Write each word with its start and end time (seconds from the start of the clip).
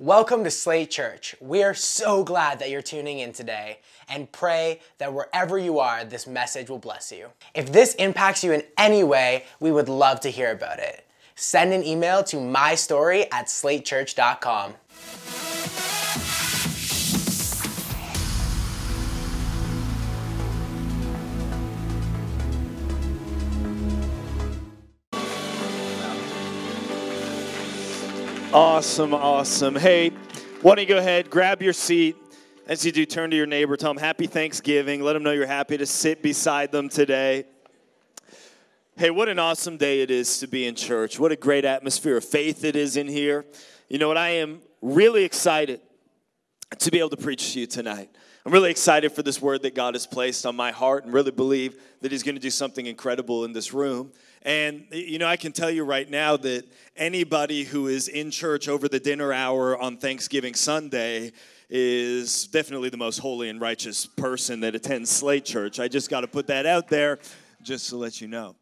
Welcome 0.00 0.42
to 0.42 0.50
Slate 0.50 0.90
Church. 0.90 1.36
We 1.40 1.62
are 1.62 1.72
so 1.72 2.24
glad 2.24 2.58
that 2.58 2.68
you're 2.68 2.82
tuning 2.82 3.20
in 3.20 3.32
today 3.32 3.78
and 4.08 4.30
pray 4.32 4.80
that 4.98 5.14
wherever 5.14 5.56
you 5.56 5.78
are, 5.78 6.04
this 6.04 6.26
message 6.26 6.68
will 6.68 6.80
bless 6.80 7.12
you. 7.12 7.28
If 7.54 7.70
this 7.70 7.94
impacts 7.94 8.42
you 8.42 8.50
in 8.50 8.64
any 8.76 9.04
way, 9.04 9.44
we 9.60 9.70
would 9.70 9.88
love 9.88 10.18
to 10.22 10.30
hear 10.30 10.50
about 10.50 10.80
it. 10.80 11.06
Send 11.36 11.72
an 11.72 11.84
email 11.84 12.24
to 12.24 12.38
mystory 12.38 13.28
at 13.30 13.46
slatechurch.com. 13.46 14.74
Awesome, 28.54 29.12
awesome. 29.12 29.74
Hey, 29.74 30.10
why 30.62 30.76
don't 30.76 30.82
you 30.84 30.88
go 30.88 30.98
ahead, 30.98 31.28
grab 31.28 31.60
your 31.60 31.72
seat. 31.72 32.14
As 32.68 32.86
you 32.86 32.92
do, 32.92 33.04
turn 33.04 33.30
to 33.30 33.36
your 33.36 33.46
neighbor, 33.46 33.76
tell 33.76 33.92
them 33.92 34.00
happy 34.00 34.28
Thanksgiving. 34.28 35.02
Let 35.02 35.14
them 35.14 35.24
know 35.24 35.32
you're 35.32 35.44
happy 35.44 35.76
to 35.76 35.86
sit 35.86 36.22
beside 36.22 36.70
them 36.70 36.88
today. 36.88 37.46
Hey, 38.96 39.10
what 39.10 39.28
an 39.28 39.40
awesome 39.40 39.76
day 39.76 40.02
it 40.02 40.10
is 40.12 40.38
to 40.38 40.46
be 40.46 40.68
in 40.68 40.76
church. 40.76 41.18
What 41.18 41.32
a 41.32 41.36
great 41.36 41.64
atmosphere 41.64 42.16
of 42.16 42.24
faith 42.24 42.62
it 42.62 42.76
is 42.76 42.96
in 42.96 43.08
here. 43.08 43.44
You 43.88 43.98
know 43.98 44.06
what? 44.06 44.18
I 44.18 44.28
am 44.28 44.60
really 44.80 45.24
excited 45.24 45.80
to 46.78 46.90
be 46.92 47.00
able 47.00 47.10
to 47.10 47.16
preach 47.16 47.54
to 47.54 47.60
you 47.60 47.66
tonight. 47.66 48.08
I'm 48.46 48.52
really 48.52 48.70
excited 48.70 49.10
for 49.10 49.24
this 49.24 49.42
word 49.42 49.62
that 49.62 49.74
God 49.74 49.94
has 49.94 50.06
placed 50.06 50.46
on 50.46 50.54
my 50.54 50.70
heart 50.70 51.02
and 51.02 51.12
really 51.12 51.32
believe 51.32 51.76
that 52.02 52.12
He's 52.12 52.22
going 52.22 52.36
to 52.36 52.40
do 52.40 52.50
something 52.50 52.86
incredible 52.86 53.44
in 53.44 53.52
this 53.52 53.74
room. 53.74 54.12
And, 54.44 54.86
you 54.90 55.18
know, 55.18 55.26
I 55.26 55.36
can 55.36 55.52
tell 55.52 55.70
you 55.70 55.84
right 55.84 56.08
now 56.08 56.36
that 56.36 56.64
anybody 56.96 57.64
who 57.64 57.88
is 57.88 58.08
in 58.08 58.30
church 58.30 58.68
over 58.68 58.88
the 58.88 59.00
dinner 59.00 59.32
hour 59.32 59.78
on 59.80 59.96
Thanksgiving 59.96 60.54
Sunday 60.54 61.32
is 61.70 62.46
definitely 62.48 62.90
the 62.90 62.98
most 62.98 63.18
holy 63.18 63.48
and 63.48 63.58
righteous 63.60 64.04
person 64.04 64.60
that 64.60 64.74
attends 64.74 65.10
Slate 65.10 65.46
Church. 65.46 65.80
I 65.80 65.88
just 65.88 66.10
got 66.10 66.20
to 66.20 66.28
put 66.28 66.46
that 66.48 66.66
out 66.66 66.88
there 66.88 67.18
just 67.62 67.88
to 67.88 67.96
let 67.96 68.20
you 68.20 68.28
know. 68.28 68.54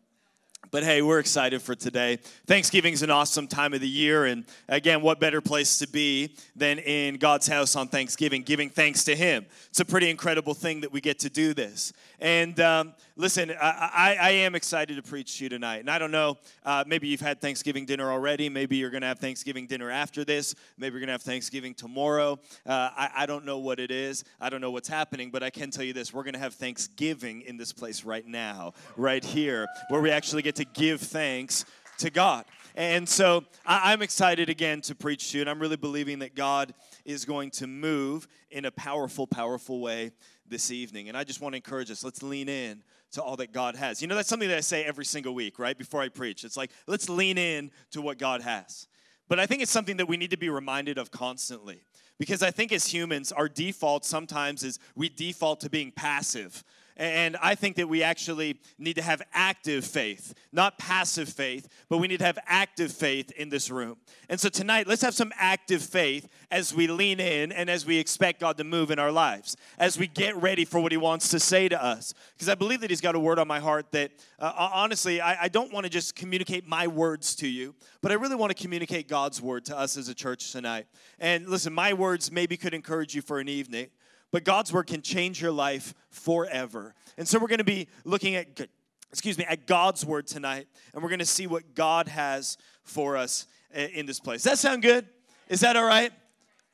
But 0.70 0.84
hey, 0.84 1.02
we're 1.02 1.18
excited 1.18 1.60
for 1.60 1.74
today. 1.74 2.18
Thanksgiving 2.46 2.94
is 2.94 3.02
an 3.02 3.10
awesome 3.10 3.46
time 3.46 3.74
of 3.74 3.82
the 3.82 3.88
year. 3.88 4.24
And 4.24 4.46
again, 4.70 5.02
what 5.02 5.20
better 5.20 5.42
place 5.42 5.76
to 5.80 5.86
be 5.86 6.34
than 6.56 6.78
in 6.78 7.16
God's 7.16 7.46
house 7.46 7.76
on 7.76 7.88
Thanksgiving, 7.88 8.42
giving 8.42 8.70
thanks 8.70 9.04
to 9.04 9.14
Him? 9.14 9.44
It's 9.68 9.80
a 9.80 9.84
pretty 9.84 10.08
incredible 10.08 10.54
thing 10.54 10.80
that 10.80 10.90
we 10.90 11.02
get 11.02 11.18
to 11.18 11.28
do 11.28 11.52
this. 11.52 11.92
And 12.20 12.58
um, 12.60 12.94
listen, 13.16 13.50
I, 13.50 13.54
I, 13.60 14.16
I, 14.20 14.30
am 14.30 14.54
excited 14.54 14.96
to 14.96 15.02
preach 15.02 15.38
to 15.38 15.44
you 15.44 15.50
tonight. 15.50 15.80
And 15.80 15.90
I 15.90 15.98
don't 15.98 16.10
know, 16.10 16.38
uh, 16.64 16.84
maybe 16.86 17.08
you've 17.08 17.20
had 17.20 17.40
Thanksgiving 17.40 17.84
dinner 17.84 18.10
already. 18.10 18.48
Maybe 18.48 18.76
you're 18.76 18.90
going 18.90 19.02
to 19.02 19.06
have 19.06 19.18
Thanksgiving 19.18 19.66
dinner 19.66 19.90
after 19.90 20.24
this. 20.24 20.54
Maybe 20.78 20.94
you're 20.94 21.00
going 21.00 21.08
to 21.08 21.12
have 21.12 21.22
Thanksgiving 21.22 21.74
tomorrow. 21.74 22.38
Uh, 22.66 22.90
I, 22.96 23.10
I 23.18 23.26
don't 23.26 23.44
know 23.44 23.58
what 23.58 23.80
it 23.80 23.90
is. 23.90 24.24
I 24.40 24.50
don't 24.50 24.60
know 24.60 24.70
what's 24.70 24.88
happening. 24.88 25.30
But 25.30 25.42
I 25.42 25.50
can 25.50 25.70
tell 25.70 25.84
you 25.84 25.92
this 25.92 26.12
we're 26.12 26.24
going 26.24 26.34
to 26.34 26.40
have 26.40 26.54
Thanksgiving 26.54 27.42
in 27.42 27.56
this 27.56 27.72
place 27.72 28.04
right 28.04 28.26
now, 28.26 28.74
right 28.96 29.24
here, 29.24 29.66
where 29.88 30.00
we 30.00 30.10
actually 30.10 30.42
get 30.42 30.56
to 30.56 30.64
give 30.64 31.00
thanks 31.00 31.64
to 31.98 32.10
God. 32.10 32.44
And 32.74 33.06
so 33.06 33.44
I, 33.66 33.92
am 33.92 34.00
excited 34.00 34.48
again 34.48 34.80
to 34.82 34.94
preach 34.94 35.30
to 35.30 35.38
you, 35.38 35.42
and 35.42 35.50
I'm 35.50 35.60
really 35.60 35.76
believing 35.76 36.20
that 36.20 36.34
God 36.34 36.72
is 37.04 37.26
going 37.26 37.50
to 37.52 37.66
move 37.66 38.26
in 38.50 38.64
a 38.64 38.70
powerful, 38.70 39.26
powerful 39.26 39.80
way 39.80 40.12
this 40.48 40.70
evening. 40.70 41.08
And 41.08 41.16
I 41.16 41.24
just 41.24 41.42
want 41.42 41.52
to 41.52 41.56
encourage 41.56 41.90
us 41.90 42.02
let's 42.02 42.22
lean 42.22 42.48
in 42.48 42.82
to 43.12 43.22
all 43.22 43.36
that 43.36 43.52
God 43.52 43.76
has. 43.76 44.02
You 44.02 44.08
know, 44.08 44.14
that's 44.14 44.28
something 44.28 44.48
that 44.48 44.58
I 44.58 44.62
say 44.62 44.84
every 44.84 45.04
single 45.04 45.34
week, 45.34 45.58
right? 45.58 45.76
Before 45.76 46.00
I 46.00 46.08
preach. 46.08 46.44
It's 46.44 46.56
like, 46.56 46.70
let's 46.86 47.08
lean 47.08 47.38
in 47.38 47.70
to 47.92 48.02
what 48.02 48.18
God 48.18 48.42
has. 48.42 48.88
But 49.28 49.38
I 49.38 49.46
think 49.46 49.62
it's 49.62 49.70
something 49.70 49.96
that 49.98 50.06
we 50.06 50.16
need 50.16 50.30
to 50.30 50.36
be 50.36 50.50
reminded 50.50 50.98
of 50.98 51.10
constantly. 51.10 51.82
Because 52.18 52.42
I 52.42 52.50
think 52.50 52.72
as 52.72 52.86
humans, 52.86 53.32
our 53.32 53.48
default 53.48 54.04
sometimes 54.04 54.62
is 54.62 54.78
we 54.94 55.08
default 55.08 55.60
to 55.60 55.70
being 55.70 55.90
passive. 55.90 56.62
And 56.96 57.36
I 57.42 57.54
think 57.54 57.76
that 57.76 57.88
we 57.88 58.02
actually 58.02 58.58
need 58.78 58.94
to 58.94 59.02
have 59.02 59.22
active 59.32 59.84
faith, 59.84 60.34
not 60.52 60.78
passive 60.78 61.28
faith, 61.28 61.68
but 61.88 61.98
we 61.98 62.08
need 62.08 62.18
to 62.18 62.24
have 62.24 62.38
active 62.46 62.92
faith 62.92 63.32
in 63.32 63.48
this 63.48 63.70
room. 63.70 63.96
And 64.28 64.38
so 64.38 64.48
tonight, 64.48 64.86
let's 64.86 65.02
have 65.02 65.14
some 65.14 65.32
active 65.36 65.82
faith 65.82 66.28
as 66.50 66.74
we 66.74 66.86
lean 66.86 67.18
in 67.18 67.50
and 67.52 67.70
as 67.70 67.86
we 67.86 67.98
expect 67.98 68.40
God 68.40 68.58
to 68.58 68.64
move 68.64 68.90
in 68.90 68.98
our 68.98 69.10
lives, 69.10 69.56
as 69.78 69.98
we 69.98 70.06
get 70.06 70.36
ready 70.36 70.64
for 70.64 70.80
what 70.80 70.92
He 70.92 70.98
wants 70.98 71.28
to 71.28 71.40
say 71.40 71.68
to 71.68 71.82
us. 71.82 72.12
Because 72.34 72.48
I 72.48 72.54
believe 72.54 72.80
that 72.80 72.90
He's 72.90 73.00
got 73.00 73.14
a 73.14 73.20
word 73.20 73.38
on 73.38 73.48
my 73.48 73.60
heart 73.60 73.90
that, 73.92 74.12
uh, 74.38 74.52
honestly, 74.56 75.20
I, 75.20 75.44
I 75.44 75.48
don't 75.48 75.72
want 75.72 75.84
to 75.84 75.90
just 75.90 76.14
communicate 76.14 76.66
my 76.66 76.86
words 76.86 77.34
to 77.36 77.48
you, 77.48 77.74
but 78.02 78.12
I 78.12 78.16
really 78.16 78.36
want 78.36 78.54
to 78.54 78.62
communicate 78.62 79.08
God's 79.08 79.40
word 79.40 79.64
to 79.66 79.78
us 79.78 79.96
as 79.96 80.08
a 80.08 80.14
church 80.14 80.52
tonight. 80.52 80.86
And 81.18 81.48
listen, 81.48 81.72
my 81.72 81.94
words 81.94 82.30
maybe 82.30 82.56
could 82.56 82.74
encourage 82.74 83.14
you 83.14 83.22
for 83.22 83.40
an 83.40 83.48
evening 83.48 83.88
but 84.32 84.44
God's 84.44 84.72
word 84.72 84.88
can 84.88 85.02
change 85.02 85.40
your 85.40 85.52
life 85.52 85.94
forever. 86.10 86.94
And 87.16 87.28
so 87.28 87.38
we're 87.38 87.48
going 87.48 87.58
to 87.58 87.64
be 87.64 87.88
looking 88.04 88.34
at 88.34 88.68
excuse 89.12 89.36
me, 89.36 89.44
at 89.44 89.66
God's 89.66 90.06
word 90.06 90.26
tonight, 90.26 90.66
and 90.94 91.02
we're 91.02 91.10
going 91.10 91.18
to 91.18 91.26
see 91.26 91.46
what 91.46 91.74
God 91.74 92.08
has 92.08 92.56
for 92.82 93.18
us 93.18 93.46
in 93.74 94.06
this 94.06 94.18
place. 94.18 94.42
Does 94.42 94.52
that 94.52 94.58
sound 94.58 94.82
good? 94.82 95.06
Is 95.48 95.60
that 95.60 95.76
all 95.76 95.84
right? 95.84 96.10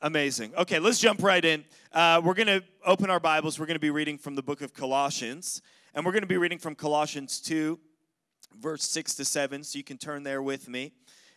Amazing. 0.01 0.53
Okay, 0.55 0.79
let's 0.79 0.99
jump 0.99 1.21
right 1.21 1.43
in. 1.43 1.65
Uh, 1.91 2.21
we're 2.23 2.33
going 2.33 2.47
to 2.47 2.63
open 2.85 3.09
our 3.09 3.19
Bibles. 3.19 3.59
We're 3.59 3.65
going 3.65 3.75
to 3.75 3.81
be 3.81 3.89
reading 3.89 4.17
from 4.17 4.35
the 4.35 4.41
book 4.41 4.61
of 4.61 4.73
Colossians, 4.73 5.61
and 5.93 6.05
we're 6.05 6.13
going 6.13 6.21
to 6.21 6.27
be 6.27 6.37
reading 6.37 6.59
from 6.59 6.75
Colossians 6.75 7.41
2, 7.41 7.77
verse 8.57 8.85
6 8.85 9.15
to 9.15 9.25
7. 9.25 9.61
So 9.65 9.77
you 9.77 9.83
can 9.83 9.97
turn 9.97 10.23
there 10.23 10.41
with 10.41 10.69
me. 10.69 10.93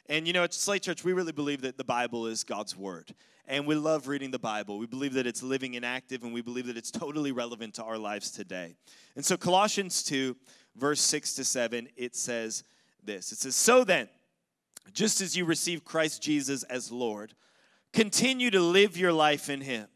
And 0.07 0.29
you 0.29 0.33
know, 0.33 0.45
at 0.45 0.55
Slate 0.55 0.83
Church, 0.83 1.03
we 1.03 1.13
really 1.13 1.33
believe 1.33 1.63
that 1.63 1.79
the 1.79 1.85
Bible 1.85 2.29
is 2.29 2.45
God's 2.45 2.77
word 2.77 3.13
and 3.47 3.67
we 3.67 3.75
love 3.75 4.09
reading 4.09 4.31
the 4.31 4.39
Bible. 4.39 4.79
We 4.79 4.87
believe 4.87 5.15
that 5.15 5.27
it's 5.27 5.43
living 5.43 5.77
and 5.77 5.85
active, 5.85 6.23
and 6.23 6.33
we 6.33 6.43
believe 6.43 6.67
that 6.67 6.77
it's 6.77 6.91
totally 6.91 7.33
relevant 7.33 7.75
to 7.75 7.85
our 7.85 7.99
lives 7.99 8.31
today. 8.31 8.77
And 9.17 9.25
so, 9.25 9.37
Colossians 9.37 10.03
2, 10.05 10.37
verse 10.77 11.01
6 11.01 11.35
to 11.35 11.45
7, 11.45 11.89
it 11.97 12.15
says 12.17 12.65
this 13.03 13.33
It 13.33 13.39
says, 13.39 13.57
So 13.57 13.85
then, 13.85 14.09
just 14.93 15.21
as 15.21 15.37
you 15.37 15.45
receive 15.45 15.85
Christ 15.85 16.23
Jesus 16.23 16.63
as 16.65 16.91
Lord, 16.91 17.35
continue 17.93 18.51
to 18.51 18.61
live 18.61 18.97
your 18.97 19.13
life 19.13 19.51
in 19.51 19.61
Him, 19.61 19.89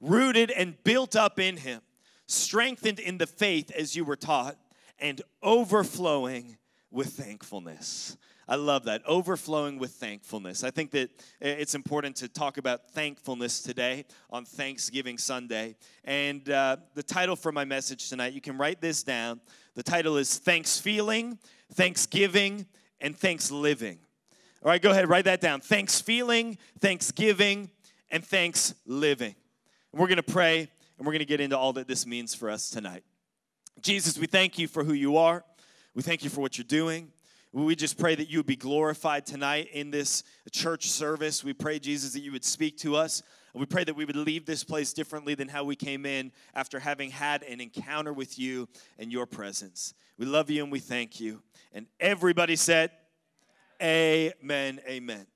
rooted 0.00 0.50
and 0.50 0.82
built 0.84 1.16
up 1.16 1.38
in 1.38 1.56
Him, 1.56 1.80
strengthened 2.26 2.98
in 2.98 3.18
the 3.18 3.26
faith 3.26 3.70
as 3.72 3.96
you 3.96 4.04
were 4.04 4.16
taught, 4.16 4.56
and 4.98 5.22
overflowing 5.42 6.58
with 6.90 7.08
thankfulness. 7.08 8.16
I 8.50 8.56
love 8.56 8.86
that. 8.86 9.02
Overflowing 9.06 9.78
with 9.78 9.92
thankfulness. 9.92 10.64
I 10.64 10.72
think 10.72 10.90
that 10.90 11.10
it's 11.40 11.76
important 11.76 12.16
to 12.16 12.28
talk 12.28 12.58
about 12.58 12.90
thankfulness 12.90 13.60
today 13.60 14.06
on 14.28 14.44
Thanksgiving 14.44 15.18
Sunday. 15.18 15.76
And 16.02 16.50
uh, 16.50 16.78
the 16.96 17.04
title 17.04 17.36
for 17.36 17.52
my 17.52 17.64
message 17.64 18.08
tonight, 18.08 18.32
you 18.32 18.40
can 18.40 18.58
write 18.58 18.80
this 18.80 19.04
down. 19.04 19.40
The 19.76 19.84
title 19.84 20.16
is 20.16 20.36
Thanks 20.36 20.80
Feeling, 20.80 21.38
Thanksgiving, 21.74 22.66
and 23.00 23.16
Thanks 23.16 23.52
Living. 23.52 24.00
All 24.64 24.70
right, 24.70 24.82
go 24.82 24.90
ahead, 24.90 25.08
write 25.08 25.26
that 25.26 25.40
down. 25.40 25.60
Thanks 25.60 26.00
feeling, 26.00 26.58
thanksgiving, 26.80 27.70
and 28.10 28.24
thanks 28.24 28.74
living. 28.84 29.36
And 29.92 30.00
we're 30.00 30.08
going 30.08 30.16
to 30.16 30.24
pray 30.24 30.68
and 30.98 31.06
we're 31.06 31.12
going 31.12 31.20
to 31.20 31.24
get 31.24 31.40
into 31.40 31.56
all 31.56 31.72
that 31.74 31.86
this 31.86 32.04
means 32.04 32.34
for 32.34 32.50
us 32.50 32.68
tonight. 32.68 33.04
Jesus, 33.80 34.18
we 34.18 34.26
thank 34.26 34.58
you 34.58 34.66
for 34.66 34.82
who 34.82 34.92
you 34.92 35.18
are. 35.18 35.44
We 35.94 36.02
thank 36.02 36.24
you 36.24 36.30
for 36.30 36.40
what 36.40 36.58
you're 36.58 36.64
doing. 36.64 37.12
We 37.52 37.74
just 37.74 37.98
pray 37.98 38.14
that 38.14 38.30
you 38.30 38.38
would 38.38 38.46
be 38.46 38.54
glorified 38.54 39.26
tonight 39.26 39.70
in 39.72 39.90
this 39.90 40.22
church 40.52 40.88
service. 40.88 41.42
We 41.42 41.52
pray, 41.52 41.80
Jesus, 41.80 42.12
that 42.12 42.20
you 42.20 42.30
would 42.30 42.44
speak 42.44 42.78
to 42.78 42.94
us. 42.94 43.24
We 43.54 43.66
pray 43.66 43.82
that 43.82 43.96
we 43.96 44.04
would 44.04 44.14
leave 44.14 44.46
this 44.46 44.62
place 44.62 44.92
differently 44.92 45.34
than 45.34 45.48
how 45.48 45.64
we 45.64 45.74
came 45.74 46.06
in 46.06 46.30
after 46.54 46.78
having 46.78 47.10
had 47.10 47.42
an 47.42 47.60
encounter 47.60 48.12
with 48.12 48.38
you 48.38 48.68
and 49.00 49.10
your 49.10 49.26
presence. 49.26 49.94
We 50.16 50.26
love 50.26 50.48
you 50.48 50.62
and 50.62 50.70
we 50.70 50.78
thank 50.78 51.18
you. 51.18 51.42
And 51.72 51.86
everybody 51.98 52.54
said, 52.54 52.92
Amen, 53.82 54.80
amen. 54.86 55.26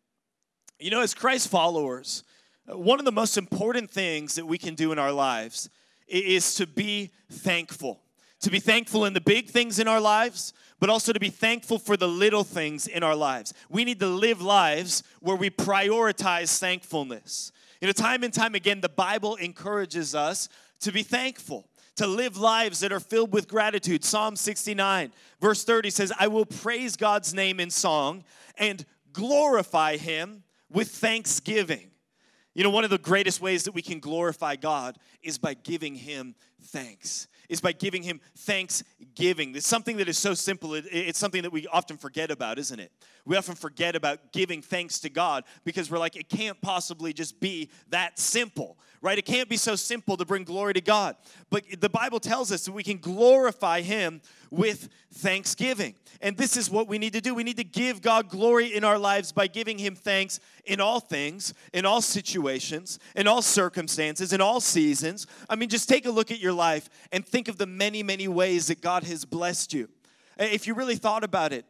You 0.78 0.90
know, 0.90 1.00
as 1.00 1.14
Christ 1.14 1.48
followers, 1.48 2.22
one 2.66 3.00
of 3.00 3.04
the 3.04 3.12
most 3.12 3.36
important 3.36 3.90
things 3.90 4.36
that 4.36 4.46
we 4.46 4.58
can 4.58 4.76
do 4.76 4.92
in 4.92 5.00
our 5.00 5.12
lives 5.12 5.68
is 6.06 6.54
to 6.56 6.66
be 6.66 7.10
thankful. 7.30 8.03
To 8.44 8.50
be 8.50 8.60
thankful 8.60 9.06
in 9.06 9.14
the 9.14 9.22
big 9.22 9.48
things 9.48 9.78
in 9.78 9.88
our 9.88 10.02
lives, 10.02 10.52
but 10.78 10.90
also 10.90 11.14
to 11.14 11.18
be 11.18 11.30
thankful 11.30 11.78
for 11.78 11.96
the 11.96 12.06
little 12.06 12.44
things 12.44 12.86
in 12.86 13.02
our 13.02 13.16
lives. 13.16 13.54
We 13.70 13.86
need 13.86 14.00
to 14.00 14.06
live 14.06 14.42
lives 14.42 15.02
where 15.20 15.34
we 15.34 15.48
prioritize 15.48 16.58
thankfulness. 16.58 17.52
You 17.80 17.86
know, 17.86 17.92
time 17.92 18.22
and 18.22 18.34
time 18.34 18.54
again, 18.54 18.82
the 18.82 18.90
Bible 18.90 19.36
encourages 19.36 20.14
us 20.14 20.50
to 20.80 20.92
be 20.92 21.02
thankful, 21.02 21.70
to 21.96 22.06
live 22.06 22.36
lives 22.36 22.80
that 22.80 22.92
are 22.92 23.00
filled 23.00 23.32
with 23.32 23.48
gratitude. 23.48 24.04
Psalm 24.04 24.36
69, 24.36 25.14
verse 25.40 25.64
30 25.64 25.88
says, 25.88 26.12
I 26.20 26.28
will 26.28 26.44
praise 26.44 26.96
God's 26.96 27.32
name 27.32 27.60
in 27.60 27.70
song 27.70 28.24
and 28.58 28.84
glorify 29.14 29.96
him 29.96 30.42
with 30.70 30.88
thanksgiving. 30.88 31.92
You 32.52 32.62
know, 32.62 32.68
one 32.68 32.84
of 32.84 32.90
the 32.90 32.98
greatest 32.98 33.40
ways 33.40 33.64
that 33.64 33.72
we 33.72 33.80
can 33.80 34.00
glorify 34.00 34.56
God 34.56 34.98
is 35.22 35.38
by 35.38 35.54
giving 35.54 35.94
him 35.94 36.34
thanks 36.60 37.26
is 37.48 37.60
by 37.60 37.72
giving 37.72 38.02
him 38.02 38.20
thanksgiving. 38.36 39.54
It's 39.54 39.66
something 39.66 39.96
that 39.98 40.08
is 40.08 40.18
so 40.18 40.34
simple. 40.34 40.74
It, 40.74 40.86
it's 40.90 41.18
something 41.18 41.42
that 41.42 41.52
we 41.52 41.66
often 41.68 41.96
forget 41.96 42.30
about, 42.30 42.58
isn't 42.58 42.80
it? 42.80 42.90
We 43.26 43.36
often 43.36 43.54
forget 43.54 43.96
about 43.96 44.32
giving 44.32 44.60
thanks 44.60 45.00
to 45.00 45.10
God 45.10 45.44
because 45.64 45.90
we're 45.90 45.98
like, 45.98 46.16
it 46.16 46.28
can't 46.28 46.60
possibly 46.60 47.12
just 47.12 47.40
be 47.40 47.70
that 47.88 48.18
simple, 48.18 48.76
right? 49.00 49.16
It 49.16 49.24
can't 49.24 49.48
be 49.48 49.56
so 49.56 49.76
simple 49.76 50.16
to 50.18 50.26
bring 50.26 50.44
glory 50.44 50.74
to 50.74 50.82
God. 50.82 51.16
But 51.48 51.64
the 51.80 51.88
Bible 51.88 52.20
tells 52.20 52.52
us 52.52 52.66
that 52.66 52.72
we 52.72 52.82
can 52.82 52.98
glorify 52.98 53.80
him 53.80 54.20
with 54.50 54.88
thanksgiving. 55.14 55.94
And 56.20 56.36
this 56.36 56.56
is 56.56 56.70
what 56.70 56.86
we 56.86 56.98
need 56.98 57.14
to 57.14 57.20
do. 57.20 57.34
We 57.34 57.44
need 57.44 57.56
to 57.56 57.64
give 57.64 58.02
God 58.02 58.28
glory 58.28 58.74
in 58.74 58.84
our 58.84 58.98
lives 58.98 59.32
by 59.32 59.46
giving 59.46 59.78
him 59.78 59.94
thanks 59.94 60.38
in 60.64 60.80
all 60.80 61.00
things, 61.00 61.54
in 61.72 61.84
all 61.84 62.00
situations, 62.00 62.98
in 63.16 63.26
all 63.26 63.42
circumstances, 63.42 64.32
in 64.32 64.40
all 64.40 64.60
seasons. 64.60 65.26
I 65.48 65.56
mean, 65.56 65.68
just 65.68 65.88
take 65.88 66.06
a 66.06 66.10
look 66.10 66.30
at 66.30 66.40
your 66.40 66.52
life 66.52 66.88
and 67.10 67.26
think 67.34 67.48
of 67.48 67.58
the 67.58 67.66
many, 67.66 68.00
many 68.04 68.28
ways 68.28 68.68
that 68.68 68.80
God 68.80 69.02
has 69.02 69.24
blessed 69.24 69.72
you. 69.72 69.88
If 70.38 70.68
you 70.68 70.74
really 70.74 70.94
thought 70.94 71.24
about 71.24 71.52
it, 71.52 71.66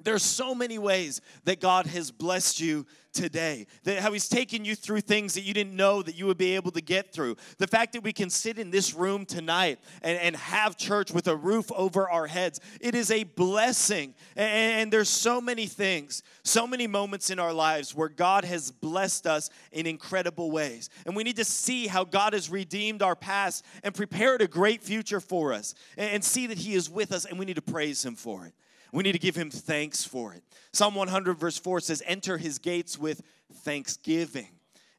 there's 0.00 0.22
so 0.22 0.54
many 0.54 0.78
ways 0.78 1.20
that 1.44 1.60
God 1.60 1.86
has 1.86 2.10
blessed 2.10 2.60
you 2.60 2.86
today. 3.12 3.66
That 3.84 4.00
how 4.00 4.12
He's 4.12 4.28
taken 4.28 4.64
you 4.64 4.74
through 4.74 5.00
things 5.00 5.34
that 5.34 5.40
you 5.40 5.54
didn't 5.54 5.74
know 5.74 6.02
that 6.02 6.14
you 6.14 6.26
would 6.26 6.36
be 6.36 6.54
able 6.54 6.70
to 6.72 6.82
get 6.82 7.12
through. 7.12 7.36
The 7.58 7.66
fact 7.66 7.94
that 7.94 8.02
we 8.02 8.12
can 8.12 8.28
sit 8.28 8.58
in 8.58 8.70
this 8.70 8.92
room 8.94 9.24
tonight 9.24 9.78
and, 10.02 10.18
and 10.18 10.36
have 10.36 10.76
church 10.76 11.12
with 11.12 11.28
a 11.28 11.34
roof 11.34 11.72
over 11.72 12.10
our 12.10 12.26
heads, 12.26 12.60
it 12.80 12.94
is 12.94 13.10
a 13.10 13.24
blessing. 13.24 14.14
And, 14.36 14.80
and 14.80 14.92
there's 14.92 15.08
so 15.08 15.40
many 15.40 15.66
things, 15.66 16.22
so 16.44 16.66
many 16.66 16.86
moments 16.86 17.30
in 17.30 17.38
our 17.38 17.54
lives 17.54 17.94
where 17.94 18.10
God 18.10 18.44
has 18.44 18.70
blessed 18.70 19.26
us 19.26 19.48
in 19.72 19.86
incredible 19.86 20.50
ways. 20.50 20.90
And 21.06 21.16
we 21.16 21.24
need 21.24 21.36
to 21.36 21.44
see 21.44 21.86
how 21.86 22.04
God 22.04 22.34
has 22.34 22.50
redeemed 22.50 23.02
our 23.02 23.16
past 23.16 23.64
and 23.82 23.94
prepared 23.94 24.42
a 24.42 24.46
great 24.46 24.82
future 24.82 25.20
for 25.20 25.54
us 25.54 25.74
and, 25.96 26.10
and 26.10 26.24
see 26.24 26.46
that 26.48 26.58
He 26.58 26.74
is 26.74 26.90
with 26.90 27.12
us, 27.12 27.24
and 27.24 27.38
we 27.38 27.46
need 27.46 27.56
to 27.56 27.62
praise 27.62 28.04
Him 28.04 28.14
for 28.14 28.44
it. 28.44 28.52
We 28.92 29.02
need 29.02 29.12
to 29.12 29.18
give 29.18 29.36
him 29.36 29.50
thanks 29.50 30.04
for 30.04 30.32
it. 30.32 30.42
Psalm 30.72 30.94
100, 30.94 31.34
verse 31.34 31.58
4 31.58 31.80
says, 31.80 32.02
Enter 32.06 32.38
his 32.38 32.58
gates 32.58 32.98
with 32.98 33.22
thanksgiving 33.52 34.48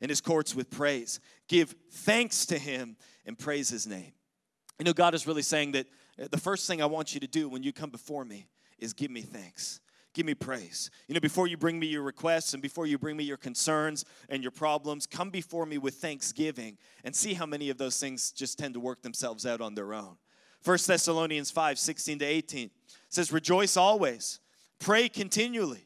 and 0.02 0.10
his 0.10 0.22
courts 0.22 0.54
with 0.56 0.70
praise. 0.70 1.20
Give 1.48 1.74
thanks 1.92 2.46
to 2.48 2.60
him 2.60 2.98
and 3.26 3.38
praise 3.38 3.70
his 3.70 3.88
name. 3.88 4.14
You 4.80 4.86
know, 4.86 4.94
God 4.94 5.14
is 5.14 5.26
really 5.26 5.42
saying 5.42 5.72
that 5.72 5.88
uh, 6.22 6.28
the 6.30 6.38
first 6.38 6.68
thing 6.68 6.82
I 6.82 6.86
want 6.86 7.14
you 7.14 7.20
to 7.20 7.28
do 7.28 7.50
when 7.50 7.64
you 7.64 7.74
come 7.74 7.90
before 7.90 8.26
me 8.26 8.48
is 8.78 8.94
give 8.94 9.12
me 9.12 9.22
thanks. 9.22 9.80
Give 10.14 10.26
me 10.26 10.34
praise. 10.34 10.90
You 11.08 11.14
know, 11.14 11.20
before 11.20 11.48
you 11.48 11.58
bring 11.58 11.80
me 11.80 11.88
your 11.88 12.02
requests 12.02 12.54
and 12.54 12.62
before 12.62 12.88
you 12.88 12.98
bring 12.98 13.18
me 13.18 13.24
your 13.24 13.38
concerns 13.38 14.04
and 14.30 14.42
your 14.42 14.52
problems, 14.52 15.06
come 15.06 15.30
before 15.30 15.66
me 15.66 15.78
with 15.78 15.96
thanksgiving 15.96 16.78
and 17.04 17.16
see 17.16 17.36
how 17.36 17.46
many 17.46 17.70
of 17.70 17.78
those 17.78 18.00
things 18.00 18.32
just 18.32 18.58
tend 18.58 18.74
to 18.74 18.80
work 18.80 19.04
themselves 19.04 19.46
out 19.46 19.62
on 19.62 19.76
their 19.76 19.94
own. 19.94 20.18
1 20.64 20.78
Thessalonians 20.86 21.52
5 21.52 21.80
16 21.80 22.20
to 22.20 22.26
18 22.26 22.70
says, 23.10 23.32
Rejoice 23.32 23.78
always, 23.78 24.40
pray 24.80 25.10
continually, 25.10 25.86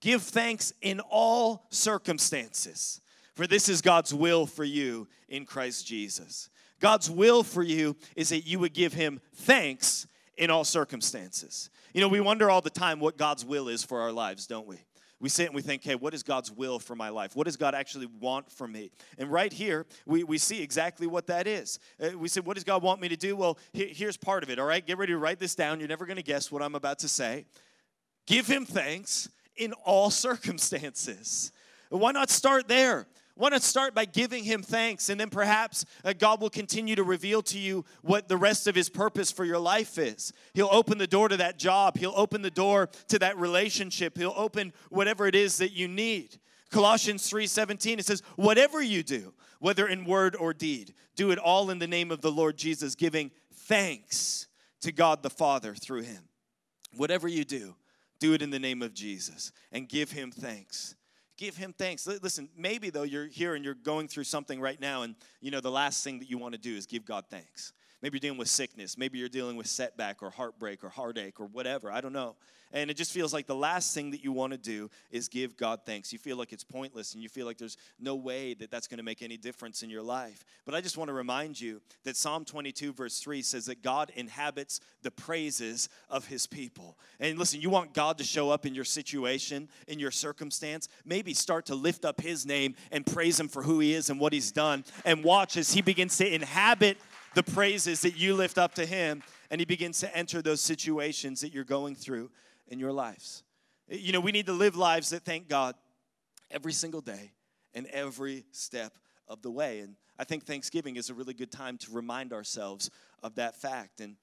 give 0.00 0.22
thanks 0.22 0.72
in 0.80 1.00
all 1.00 1.66
circumstances, 1.70 3.00
for 3.34 3.46
this 3.46 3.68
is 3.68 3.82
God's 3.82 4.14
will 4.14 4.46
for 4.46 4.64
you 4.64 5.08
in 5.28 5.44
Christ 5.44 5.86
Jesus. 5.86 6.48
God's 6.80 7.10
will 7.10 7.42
for 7.42 7.62
you 7.62 7.96
is 8.16 8.30
that 8.30 8.46
you 8.46 8.58
would 8.58 8.72
give 8.72 8.92
him 8.92 9.20
thanks 9.34 10.06
in 10.36 10.50
all 10.50 10.64
circumstances. 10.64 11.70
You 11.92 12.00
know, 12.00 12.08
we 12.08 12.20
wonder 12.20 12.50
all 12.50 12.62
the 12.62 12.70
time 12.70 13.00
what 13.00 13.18
God's 13.18 13.44
will 13.44 13.68
is 13.68 13.84
for 13.84 14.00
our 14.00 14.12
lives, 14.12 14.46
don't 14.46 14.66
we? 14.66 14.78
We 15.20 15.28
sit 15.28 15.46
and 15.46 15.54
we 15.54 15.60
think, 15.60 15.84
hey, 15.84 15.94
what 15.94 16.14
is 16.14 16.22
God's 16.22 16.50
will 16.50 16.78
for 16.78 16.96
my 16.96 17.10
life? 17.10 17.36
What 17.36 17.44
does 17.44 17.56
God 17.56 17.74
actually 17.74 18.06
want 18.06 18.50
for 18.50 18.66
me? 18.66 18.90
And 19.18 19.30
right 19.30 19.52
here, 19.52 19.86
we, 20.06 20.24
we 20.24 20.38
see 20.38 20.62
exactly 20.62 21.06
what 21.06 21.26
that 21.26 21.46
is. 21.46 21.78
Uh, 22.02 22.16
we 22.16 22.28
say, 22.28 22.40
what 22.40 22.54
does 22.54 22.64
God 22.64 22.82
want 22.82 23.00
me 23.00 23.08
to 23.08 23.16
do? 23.16 23.36
Well, 23.36 23.58
he, 23.72 23.86
here's 23.88 24.16
part 24.16 24.42
of 24.42 24.50
it, 24.50 24.58
all 24.58 24.66
right? 24.66 24.84
Get 24.84 24.96
ready 24.96 25.12
to 25.12 25.18
write 25.18 25.38
this 25.38 25.54
down. 25.54 25.78
You're 25.78 25.88
never 25.88 26.06
going 26.06 26.16
to 26.16 26.22
guess 26.22 26.50
what 26.50 26.62
I'm 26.62 26.74
about 26.74 27.00
to 27.00 27.08
say. 27.08 27.44
Give 28.26 28.46
him 28.46 28.64
thanks 28.64 29.28
in 29.56 29.74
all 29.84 30.10
circumstances. 30.10 31.52
Why 31.90 32.12
not 32.12 32.30
start 32.30 32.66
there? 32.66 33.06
Why 33.40 33.48
to 33.48 33.58
start 33.58 33.94
by 33.94 34.04
giving 34.04 34.44
him 34.44 34.62
thanks 34.62 35.08
and 35.08 35.18
then 35.18 35.30
perhaps 35.30 35.86
uh, 36.04 36.12
God 36.12 36.42
will 36.42 36.50
continue 36.50 36.94
to 36.96 37.02
reveal 37.02 37.40
to 37.44 37.58
you 37.58 37.86
what 38.02 38.28
the 38.28 38.36
rest 38.36 38.66
of 38.66 38.74
his 38.74 38.90
purpose 38.90 39.32
for 39.32 39.46
your 39.46 39.58
life 39.58 39.96
is. 39.96 40.34
He'll 40.52 40.68
open 40.70 40.98
the 40.98 41.06
door 41.06 41.26
to 41.30 41.38
that 41.38 41.58
job, 41.58 41.96
he'll 41.96 42.12
open 42.14 42.42
the 42.42 42.50
door 42.50 42.90
to 43.08 43.18
that 43.20 43.38
relationship, 43.38 44.18
he'll 44.18 44.34
open 44.36 44.74
whatever 44.90 45.26
it 45.26 45.34
is 45.34 45.56
that 45.56 45.72
you 45.72 45.88
need. 45.88 46.38
Colossians 46.70 47.30
3:17 47.30 47.98
it 47.98 48.04
says, 48.04 48.20
"Whatever 48.36 48.82
you 48.82 49.02
do, 49.02 49.32
whether 49.58 49.88
in 49.88 50.04
word 50.04 50.36
or 50.36 50.52
deed, 50.52 50.92
do 51.16 51.30
it 51.30 51.38
all 51.38 51.70
in 51.70 51.78
the 51.78 51.88
name 51.88 52.10
of 52.10 52.20
the 52.20 52.30
Lord 52.30 52.58
Jesus, 52.58 52.94
giving 52.94 53.30
thanks 53.54 54.48
to 54.82 54.92
God 54.92 55.22
the 55.22 55.30
Father 55.30 55.74
through 55.74 56.02
him." 56.02 56.28
Whatever 56.92 57.26
you 57.26 57.46
do, 57.46 57.74
do 58.18 58.34
it 58.34 58.42
in 58.42 58.50
the 58.50 58.58
name 58.58 58.82
of 58.82 58.92
Jesus 58.92 59.50
and 59.72 59.88
give 59.88 60.10
him 60.10 60.30
thanks 60.30 60.94
give 61.40 61.56
him 61.56 61.74
thanks. 61.76 62.06
Listen, 62.06 62.50
maybe 62.56 62.90
though 62.90 63.02
you're 63.02 63.26
here 63.26 63.54
and 63.54 63.64
you're 63.64 63.74
going 63.74 64.06
through 64.06 64.24
something 64.24 64.60
right 64.60 64.78
now, 64.78 65.02
and 65.02 65.14
you 65.40 65.50
know 65.50 65.60
the 65.60 65.70
last 65.70 66.04
thing 66.04 66.18
that 66.18 66.30
you 66.30 66.36
want 66.36 66.52
to 66.52 66.60
do 66.60 66.76
is 66.76 66.86
give 66.86 67.06
God 67.06 67.24
thanks. 67.30 67.72
Maybe 68.02 68.16
you're 68.16 68.20
dealing 68.20 68.38
with 68.38 68.48
sickness. 68.48 68.96
Maybe 68.96 69.18
you're 69.18 69.28
dealing 69.28 69.56
with 69.56 69.66
setback 69.66 70.22
or 70.22 70.30
heartbreak 70.30 70.82
or 70.82 70.88
heartache 70.88 71.38
or 71.38 71.46
whatever. 71.46 71.90
I 71.90 72.00
don't 72.00 72.12
know. 72.12 72.36
And 72.72 72.88
it 72.90 72.96
just 72.96 73.12
feels 73.12 73.32
like 73.32 73.46
the 73.46 73.54
last 73.54 73.94
thing 73.94 74.12
that 74.12 74.22
you 74.22 74.30
want 74.30 74.52
to 74.52 74.58
do 74.58 74.90
is 75.10 75.28
give 75.28 75.56
God 75.56 75.80
thanks. 75.84 76.12
You 76.12 76.20
feel 76.20 76.36
like 76.36 76.52
it's 76.52 76.62
pointless 76.62 77.14
and 77.14 77.22
you 77.22 77.28
feel 77.28 77.44
like 77.44 77.58
there's 77.58 77.76
no 77.98 78.14
way 78.14 78.54
that 78.54 78.70
that's 78.70 78.86
going 78.86 78.98
to 78.98 79.04
make 79.04 79.22
any 79.22 79.36
difference 79.36 79.82
in 79.82 79.90
your 79.90 80.02
life. 80.02 80.44
But 80.64 80.76
I 80.76 80.80
just 80.80 80.96
want 80.96 81.08
to 81.08 81.12
remind 81.12 81.60
you 81.60 81.80
that 82.04 82.16
Psalm 82.16 82.44
22, 82.44 82.92
verse 82.92 83.18
3 83.18 83.42
says 83.42 83.66
that 83.66 83.82
God 83.82 84.12
inhabits 84.14 84.80
the 85.02 85.10
praises 85.10 85.88
of 86.08 86.28
his 86.28 86.46
people. 86.46 86.96
And 87.18 87.38
listen, 87.38 87.60
you 87.60 87.70
want 87.70 87.92
God 87.92 88.18
to 88.18 88.24
show 88.24 88.50
up 88.50 88.64
in 88.64 88.74
your 88.74 88.84
situation, 88.84 89.68
in 89.88 89.98
your 89.98 90.12
circumstance, 90.12 90.88
maybe 91.04 91.34
start 91.34 91.66
to 91.66 91.74
lift 91.74 92.04
up 92.04 92.20
his 92.20 92.46
name 92.46 92.76
and 92.92 93.04
praise 93.04 93.40
him 93.40 93.48
for 93.48 93.62
who 93.62 93.80
he 93.80 93.94
is 93.94 94.10
and 94.10 94.20
what 94.20 94.32
he's 94.32 94.52
done. 94.52 94.84
And 95.04 95.24
watch 95.24 95.56
as 95.56 95.72
he 95.72 95.82
begins 95.82 96.16
to 96.18 96.34
inhabit 96.34 96.98
the 97.34 97.42
praises 97.42 98.02
that 98.02 98.16
you 98.16 98.34
lift 98.34 98.58
up 98.58 98.74
to 98.74 98.86
Him, 98.86 99.22
and 99.50 99.60
He 99.60 99.64
begins 99.64 100.00
to 100.00 100.16
enter 100.16 100.42
those 100.42 100.60
situations 100.60 101.40
that 101.40 101.52
you're 101.52 101.64
going 101.64 101.94
through 101.94 102.30
in 102.68 102.78
your 102.78 102.92
lives. 102.92 103.42
You 103.88 104.12
know, 104.12 104.20
we 104.20 104.32
need 104.32 104.46
to 104.46 104.52
live 104.52 104.76
lives 104.76 105.10
that 105.10 105.24
thank 105.24 105.48
God 105.48 105.74
every 106.50 106.72
single 106.72 107.00
day 107.00 107.32
and 107.74 107.86
every 107.86 108.44
step 108.52 108.96
of 109.28 109.42
the 109.42 109.50
way. 109.50 109.80
And 109.80 109.96
I 110.18 110.24
think 110.24 110.44
Thanksgiving 110.44 110.96
is 110.96 111.10
a 111.10 111.14
really 111.14 111.34
good 111.34 111.50
time 111.50 111.78
to 111.78 111.92
remind 111.92 112.32
ourselves 112.32 112.90
of 113.22 113.36
that 113.36 113.56
fact. 113.60 114.00
And 114.00 114.16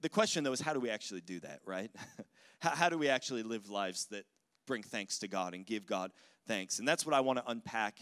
the 0.00 0.08
question, 0.08 0.44
though, 0.44 0.52
is 0.52 0.60
how 0.60 0.72
do 0.72 0.80
we 0.80 0.90
actually 0.90 1.20
do 1.20 1.40
that, 1.40 1.60
right? 1.64 1.90
how, 2.58 2.70
how 2.70 2.88
do 2.88 2.98
we 2.98 3.08
actually 3.08 3.42
live 3.42 3.68
lives 3.68 4.06
that 4.06 4.24
bring 4.66 4.82
thanks 4.82 5.18
to 5.20 5.28
God 5.28 5.54
and 5.54 5.64
give 5.64 5.86
God 5.86 6.12
thanks? 6.46 6.78
And 6.78 6.88
that's 6.88 7.04
what 7.04 7.14
I 7.14 7.20
want 7.20 7.38
to 7.38 7.50
unpack 7.50 8.00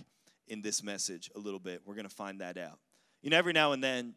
in 0.49 0.63
this 0.63 0.83
message 0.83 1.31
a 1.35 1.39
little 1.39 1.61
bit. 1.61 1.83
We're 1.85 1.95
going 1.95 2.09
to 2.09 2.15
find 2.15 2.41
that 2.41 2.57
out. 2.57 2.79
You 3.23 3.31
know, 3.31 3.39
every 3.39 3.53
now 3.53 3.73
and 3.73 3.83
then 3.83 4.15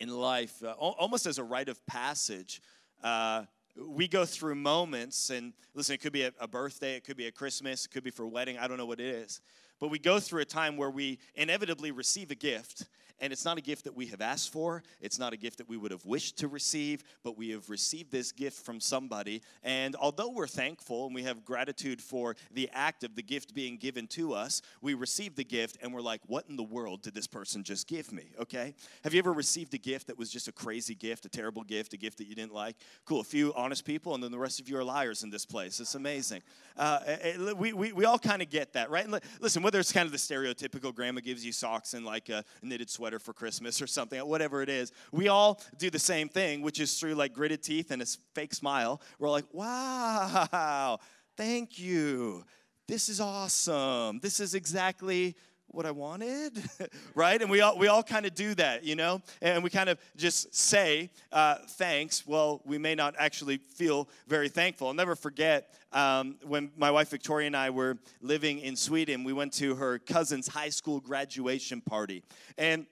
in 0.00 0.08
life, 0.08 0.62
uh, 0.62 0.72
almost 0.72 1.26
as 1.26 1.38
a 1.38 1.44
rite 1.44 1.68
of 1.68 1.84
passage. 1.86 2.60
Uh, 3.02 3.44
we 3.76 4.06
go 4.06 4.24
through 4.24 4.54
moments, 4.54 5.30
and 5.30 5.52
listen, 5.74 5.94
it 5.94 6.00
could 6.00 6.12
be 6.12 6.22
a, 6.22 6.32
a 6.38 6.46
birthday, 6.46 6.96
it 6.96 7.04
could 7.04 7.16
be 7.16 7.26
a 7.26 7.32
Christmas, 7.32 7.84
it 7.84 7.90
could 7.90 8.04
be 8.04 8.10
for 8.10 8.24
a 8.24 8.28
wedding, 8.28 8.58
I 8.58 8.68
don't 8.68 8.76
know 8.78 8.86
what 8.86 9.00
it 9.00 9.06
is. 9.06 9.40
But 9.80 9.90
we 9.90 9.98
go 9.98 10.20
through 10.20 10.42
a 10.42 10.46
time 10.46 10.76
where 10.76 10.90
we 10.90 11.18
inevitably 11.34 11.90
receive 11.90 12.30
a 12.30 12.36
gift 12.36 12.86
and 13.20 13.32
it's 13.32 13.44
not 13.44 13.58
a 13.58 13.60
gift 13.60 13.84
that 13.84 13.94
we 13.94 14.06
have 14.06 14.20
asked 14.20 14.52
for, 14.52 14.82
it's 15.00 15.18
not 15.18 15.32
a 15.32 15.36
gift 15.36 15.58
that 15.58 15.68
we 15.68 15.76
would 15.76 15.90
have 15.90 16.04
wished 16.04 16.38
to 16.38 16.48
receive, 16.48 17.04
but 17.22 17.36
we 17.36 17.50
have 17.50 17.70
received 17.70 18.10
this 18.10 18.32
gift 18.32 18.64
from 18.64 18.80
somebody. 18.80 19.42
And 19.62 19.96
although 19.96 20.30
we're 20.30 20.46
thankful 20.46 21.06
and 21.06 21.14
we 21.14 21.22
have 21.22 21.44
gratitude 21.44 22.02
for 22.02 22.36
the 22.52 22.68
act 22.72 23.04
of 23.04 23.14
the 23.14 23.22
gift 23.22 23.54
being 23.54 23.76
given 23.76 24.06
to 24.08 24.34
us, 24.34 24.62
we 24.80 24.94
receive 24.94 25.36
the 25.36 25.44
gift 25.44 25.78
and 25.82 25.94
we're 25.94 26.00
like, 26.00 26.20
what 26.26 26.44
in 26.48 26.56
the 26.56 26.62
world 26.62 27.02
did 27.02 27.14
this 27.14 27.26
person 27.26 27.62
just 27.62 27.86
give 27.86 28.12
me? 28.12 28.32
Okay? 28.40 28.74
Have 29.04 29.14
you 29.14 29.18
ever 29.18 29.32
received 29.32 29.74
a 29.74 29.78
gift 29.78 30.08
that 30.08 30.18
was 30.18 30.30
just 30.30 30.48
a 30.48 30.52
crazy 30.52 30.94
gift, 30.94 31.24
a 31.24 31.28
terrible 31.28 31.62
gift, 31.62 31.94
a 31.94 31.96
gift 31.96 32.18
that 32.18 32.26
you 32.26 32.34
didn't 32.34 32.54
like? 32.54 32.76
Cool, 33.04 33.20
a 33.20 33.24
few 33.24 33.54
honest 33.54 33.84
people, 33.84 34.14
and 34.14 34.22
then 34.22 34.32
the 34.32 34.38
rest 34.38 34.60
of 34.60 34.68
you 34.68 34.76
are 34.76 34.84
liars 34.84 35.22
in 35.22 35.30
this 35.30 35.46
place. 35.46 35.80
It's 35.80 35.94
amazing. 35.94 36.42
Uh, 36.76 36.98
eh, 37.06 37.16
eh, 37.22 37.52
we, 37.52 37.72
we, 37.72 37.92
we 37.92 38.04
all 38.04 38.18
kind 38.18 38.42
of 38.42 38.50
get 38.50 38.72
that, 38.72 38.90
right? 38.90 39.06
Listen, 39.40 39.62
whether 39.62 39.78
it's 39.78 39.92
kind 39.92 40.06
of 40.06 40.12
the 40.12 40.18
stereotypical 40.18 40.94
grandma 40.94 41.20
gives 41.20 41.44
you 41.44 41.52
socks 41.52 41.94
and 41.94 42.04
like 42.04 42.28
a 42.28 42.44
knitted 42.62 42.90
sweater 42.90 43.03
sweater 43.04 43.18
for 43.18 43.34
Christmas 43.34 43.82
or 43.82 43.86
something, 43.86 44.18
whatever 44.20 44.62
it 44.62 44.70
is. 44.70 44.90
We 45.12 45.28
all 45.28 45.60
do 45.76 45.90
the 45.90 45.98
same 45.98 46.30
thing, 46.30 46.62
which 46.62 46.80
is 46.80 46.98
through 46.98 47.16
like 47.16 47.34
gritted 47.34 47.62
teeth 47.62 47.90
and 47.90 48.00
a 48.00 48.06
fake 48.34 48.54
smile. 48.54 49.02
We're 49.18 49.28
like, 49.28 49.44
wow, 49.52 50.98
thank 51.36 51.78
you. 51.78 52.44
This 52.88 53.10
is 53.10 53.20
awesome. 53.20 54.20
This 54.20 54.40
is 54.40 54.54
exactly 54.54 55.36
what 55.74 55.86
I 55.86 55.90
wanted, 55.90 56.62
right? 57.14 57.40
And 57.40 57.50
we 57.50 57.60
all 57.60 57.76
we 57.76 57.88
all 57.88 58.02
kind 58.02 58.24
of 58.26 58.34
do 58.34 58.54
that, 58.54 58.84
you 58.84 58.94
know, 58.94 59.20
and 59.42 59.62
we 59.62 59.70
kind 59.70 59.88
of 59.88 59.98
just 60.16 60.54
say 60.54 61.10
uh, 61.32 61.56
thanks. 61.70 62.26
Well, 62.26 62.62
we 62.64 62.78
may 62.78 62.94
not 62.94 63.14
actually 63.18 63.58
feel 63.58 64.08
very 64.28 64.48
thankful. 64.48 64.88
I'll 64.88 64.94
never 64.94 65.16
forget 65.16 65.74
um, 65.92 66.36
when 66.42 66.70
my 66.76 66.90
wife 66.90 67.10
Victoria 67.10 67.48
and 67.48 67.56
I 67.56 67.70
were 67.70 67.98
living 68.22 68.60
in 68.60 68.76
Sweden. 68.76 69.24
We 69.24 69.32
went 69.32 69.52
to 69.54 69.74
her 69.74 69.98
cousin's 69.98 70.48
high 70.48 70.70
school 70.70 71.00
graduation 71.00 71.80
party, 71.80 72.22
and 72.56 72.86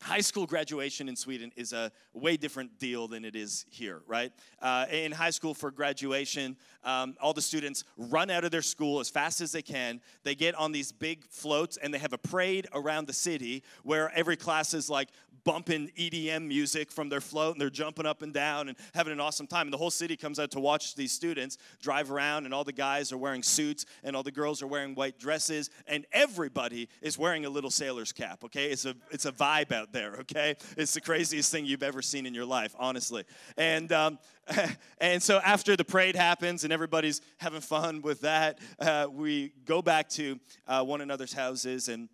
high 0.00 0.20
school 0.20 0.46
graduation 0.46 1.08
in 1.08 1.16
Sweden 1.16 1.52
is 1.56 1.72
a 1.72 1.92
way 2.14 2.36
different 2.36 2.78
deal 2.78 3.06
than 3.06 3.24
it 3.24 3.36
is 3.36 3.66
here, 3.68 4.00
right? 4.06 4.32
Uh, 4.60 4.86
in 4.90 5.12
high 5.12 5.30
school 5.30 5.54
for 5.54 5.70
graduation, 5.70 6.56
um, 6.84 7.16
all 7.20 7.32
the 7.32 7.42
students 7.42 7.84
run 7.96 8.30
out 8.30 8.44
of 8.44 8.50
their 8.50 8.62
school 8.62 9.00
as 9.00 9.08
fast 9.08 9.40
as 9.40 9.52
they 9.52 9.62
can. 9.62 10.00
They 10.24 10.34
get 10.34 10.54
on 10.54 10.72
these 10.72 10.92
big 10.92 11.24
floats 11.28 11.76
and 11.76 11.92
they 11.92 11.98
have 11.98 12.12
a 12.12 12.18
parade 12.18 12.66
around 12.72 13.06
the 13.06 13.12
city 13.12 13.62
where 13.82 14.10
every 14.14 14.36
class 14.36 14.74
is 14.74 14.88
like 14.88 15.08
bumping 15.44 15.90
EDM 15.98 16.46
music 16.46 16.90
from 16.90 17.08
their 17.08 17.20
float 17.20 17.54
and 17.54 17.60
they're 17.60 17.70
jumping 17.70 18.06
up 18.06 18.22
and 18.22 18.32
down 18.32 18.68
and 18.68 18.76
having 18.94 19.12
an 19.12 19.20
awesome 19.20 19.46
time. 19.46 19.66
And 19.66 19.72
the 19.72 19.78
whole 19.78 19.90
city 19.90 20.16
comes 20.16 20.38
out 20.38 20.50
to 20.52 20.60
watch 20.60 20.94
these 20.94 21.12
students 21.12 21.58
drive 21.80 22.10
around, 22.10 22.44
and 22.44 22.54
all 22.54 22.64
the 22.64 22.72
guys 22.72 23.12
are 23.12 23.18
wearing 23.18 23.42
suits 23.42 23.86
and 24.04 24.14
all 24.14 24.22
the 24.22 24.30
girls 24.30 24.62
are 24.62 24.66
wearing 24.66 24.94
white 24.94 25.18
dresses, 25.18 25.70
and 25.86 26.06
everybody 26.12 26.88
is 27.02 27.18
wearing 27.18 27.44
a 27.44 27.50
little 27.50 27.70
sailor's 27.70 28.12
cap, 28.12 28.44
okay? 28.44 28.70
It's 28.70 28.84
a, 28.84 28.94
it's 29.10 29.26
a 29.26 29.32
vibe 29.32 29.72
out 29.72 29.92
there, 29.92 30.16
okay? 30.20 30.56
It's 30.76 30.94
the 30.94 31.00
craziest 31.00 31.50
thing 31.50 31.66
you've 31.66 31.82
ever 31.82 32.02
seen 32.02 32.26
in 32.26 32.34
your 32.34 32.46
life, 32.46 32.74
honestly. 32.78 33.24
And, 33.56 33.90
um, 33.92 34.18
and 35.00 35.22
so 35.22 35.38
after 35.44 35.76
the 35.76 35.84
parade 35.84 36.16
happens 36.16 36.64
and 36.64 36.72
everybody's 36.72 37.20
having 37.38 37.60
fun 37.60 38.02
with 38.02 38.20
that, 38.22 38.58
uh, 38.78 39.06
we 39.10 39.52
go 39.64 39.82
back 39.82 40.08
to 40.10 40.38
uh, 40.66 40.82
one 40.82 41.00
another's 41.00 41.32
houses 41.32 41.88
and 41.88 42.08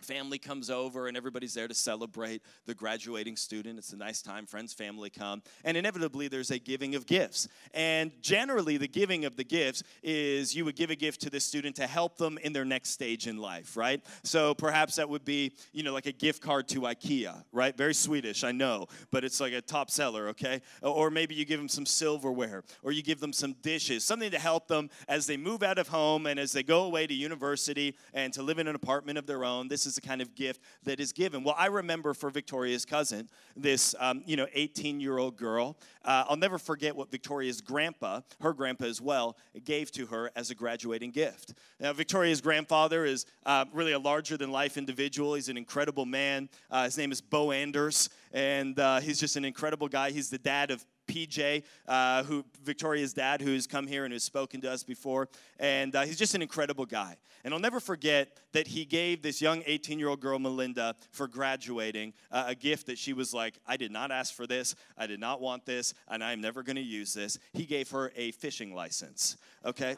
family 0.00 0.38
comes 0.38 0.70
over 0.70 1.08
and 1.08 1.16
everybody's 1.16 1.54
there 1.54 1.68
to 1.68 1.74
celebrate 1.74 2.42
the 2.66 2.74
graduating 2.74 3.36
student. 3.36 3.78
It's 3.78 3.92
a 3.92 3.96
nice 3.96 4.22
time 4.22 4.46
friends 4.46 4.72
family 4.72 5.10
come. 5.10 5.42
And 5.64 5.76
inevitably 5.76 6.28
there's 6.28 6.50
a 6.50 6.58
giving 6.58 6.94
of 6.94 7.06
gifts. 7.06 7.48
And 7.74 8.12
generally 8.20 8.76
the 8.76 8.88
giving 8.88 9.24
of 9.24 9.36
the 9.36 9.44
gifts 9.44 9.82
is 10.02 10.54
you 10.54 10.64
would 10.64 10.76
give 10.76 10.90
a 10.90 10.96
gift 10.96 11.20
to 11.22 11.30
the 11.30 11.40
student 11.40 11.76
to 11.76 11.86
help 11.86 12.16
them 12.16 12.38
in 12.42 12.52
their 12.52 12.64
next 12.64 12.90
stage 12.90 13.26
in 13.26 13.38
life 13.38 13.76
right? 13.76 14.02
So 14.22 14.54
perhaps 14.54 14.96
that 14.96 15.08
would 15.08 15.24
be 15.24 15.52
you 15.72 15.82
know 15.82 15.92
like 15.92 16.06
a 16.06 16.12
gift 16.12 16.42
card 16.42 16.68
to 16.68 16.80
ikea 16.80 17.44
right? 17.52 17.76
Very 17.76 17.94
swedish 17.94 18.44
i 18.44 18.52
know 18.52 18.86
but 19.10 19.24
it's 19.24 19.40
like 19.40 19.52
a 19.52 19.60
top 19.60 19.90
seller 19.90 20.28
okay? 20.28 20.60
Or 20.82 21.10
maybe 21.10 21.34
you 21.34 21.44
give 21.44 21.58
them 21.58 21.68
some 21.68 21.86
silverware 21.86 22.64
or 22.82 22.92
you 22.92 23.02
give 23.02 23.20
them 23.20 23.32
some 23.32 23.54
dishes 23.62 24.04
something 24.04 24.30
to 24.30 24.38
help 24.38 24.68
them 24.68 24.90
as 25.08 25.26
they 25.26 25.36
move 25.36 25.62
out 25.62 25.78
of 25.78 25.88
home 25.88 26.26
and 26.26 26.38
as 26.38 26.52
they 26.52 26.62
go 26.62 26.84
away 26.84 27.06
to 27.06 27.14
university 27.14 27.96
and 28.14 28.32
to 28.32 28.42
live 28.42 28.58
in 28.58 28.68
an 28.68 28.74
apartment 28.74 29.18
of 29.18 29.26
their 29.26 29.44
own. 29.44 29.68
This 29.68 29.85
is 29.86 29.94
the 29.94 30.00
kind 30.00 30.20
of 30.20 30.34
gift 30.34 30.60
that 30.84 31.00
is 31.00 31.12
given. 31.12 31.44
Well, 31.44 31.54
I 31.58 31.66
remember 31.66 32.14
for 32.14 32.30
Victoria's 32.30 32.84
cousin, 32.84 33.28
this 33.56 33.94
um, 33.98 34.22
you 34.26 34.36
know 34.36 34.46
18 34.52 35.00
year 35.00 35.18
old 35.18 35.36
girl. 35.36 35.76
Uh, 36.04 36.24
I'll 36.28 36.36
never 36.36 36.58
forget 36.58 36.94
what 36.94 37.10
Victoria's 37.10 37.60
grandpa, 37.60 38.20
her 38.40 38.52
grandpa 38.52 38.84
as 38.84 39.00
well, 39.00 39.36
gave 39.64 39.90
to 39.92 40.06
her 40.06 40.30
as 40.36 40.50
a 40.50 40.54
graduating 40.54 41.10
gift. 41.10 41.54
Now, 41.80 41.92
Victoria's 41.92 42.40
grandfather 42.40 43.04
is 43.04 43.26
uh, 43.44 43.64
really 43.72 43.92
a 43.92 43.98
larger 43.98 44.36
than 44.36 44.52
life 44.52 44.76
individual. 44.76 45.34
He's 45.34 45.48
an 45.48 45.56
incredible 45.56 46.06
man. 46.06 46.48
Uh, 46.70 46.84
his 46.84 46.96
name 46.96 47.12
is 47.12 47.20
Bo 47.20 47.50
Anders, 47.50 48.08
and 48.32 48.78
uh, 48.78 49.00
he's 49.00 49.18
just 49.18 49.36
an 49.36 49.44
incredible 49.44 49.88
guy. 49.88 50.10
He's 50.10 50.30
the 50.30 50.38
dad 50.38 50.70
of 50.70 50.84
PJ, 51.06 51.62
uh, 51.86 52.22
who 52.24 52.44
Victoria's 52.62 53.12
dad, 53.12 53.40
who's 53.40 53.66
come 53.66 53.86
here 53.86 54.04
and 54.04 54.12
has 54.12 54.24
spoken 54.24 54.60
to 54.62 54.70
us 54.70 54.82
before, 54.82 55.28
and 55.58 55.94
uh, 55.94 56.02
he's 56.02 56.18
just 56.18 56.34
an 56.34 56.42
incredible 56.42 56.86
guy. 56.86 57.16
And 57.44 57.54
I'll 57.54 57.60
never 57.60 57.78
forget 57.78 58.36
that 58.52 58.66
he 58.66 58.84
gave 58.84 59.22
this 59.22 59.40
young 59.40 59.62
18-year-old 59.62 60.20
girl, 60.20 60.38
Melinda, 60.38 60.96
for 61.12 61.28
graduating, 61.28 62.12
uh, 62.32 62.44
a 62.48 62.54
gift 62.54 62.86
that 62.86 62.98
she 62.98 63.12
was 63.12 63.32
like, 63.32 63.58
"I 63.66 63.76
did 63.76 63.92
not 63.92 64.10
ask 64.10 64.34
for 64.34 64.46
this, 64.46 64.74
I 64.98 65.06
did 65.06 65.20
not 65.20 65.40
want 65.40 65.64
this, 65.64 65.94
and 66.08 66.24
I 66.24 66.32
am 66.32 66.40
never 66.40 66.62
going 66.62 66.76
to 66.76 66.82
use 66.82 67.14
this." 67.14 67.38
He 67.52 67.64
gave 67.64 67.90
her 67.90 68.12
a 68.16 68.32
fishing 68.32 68.74
license. 68.74 69.36
Okay. 69.64 69.96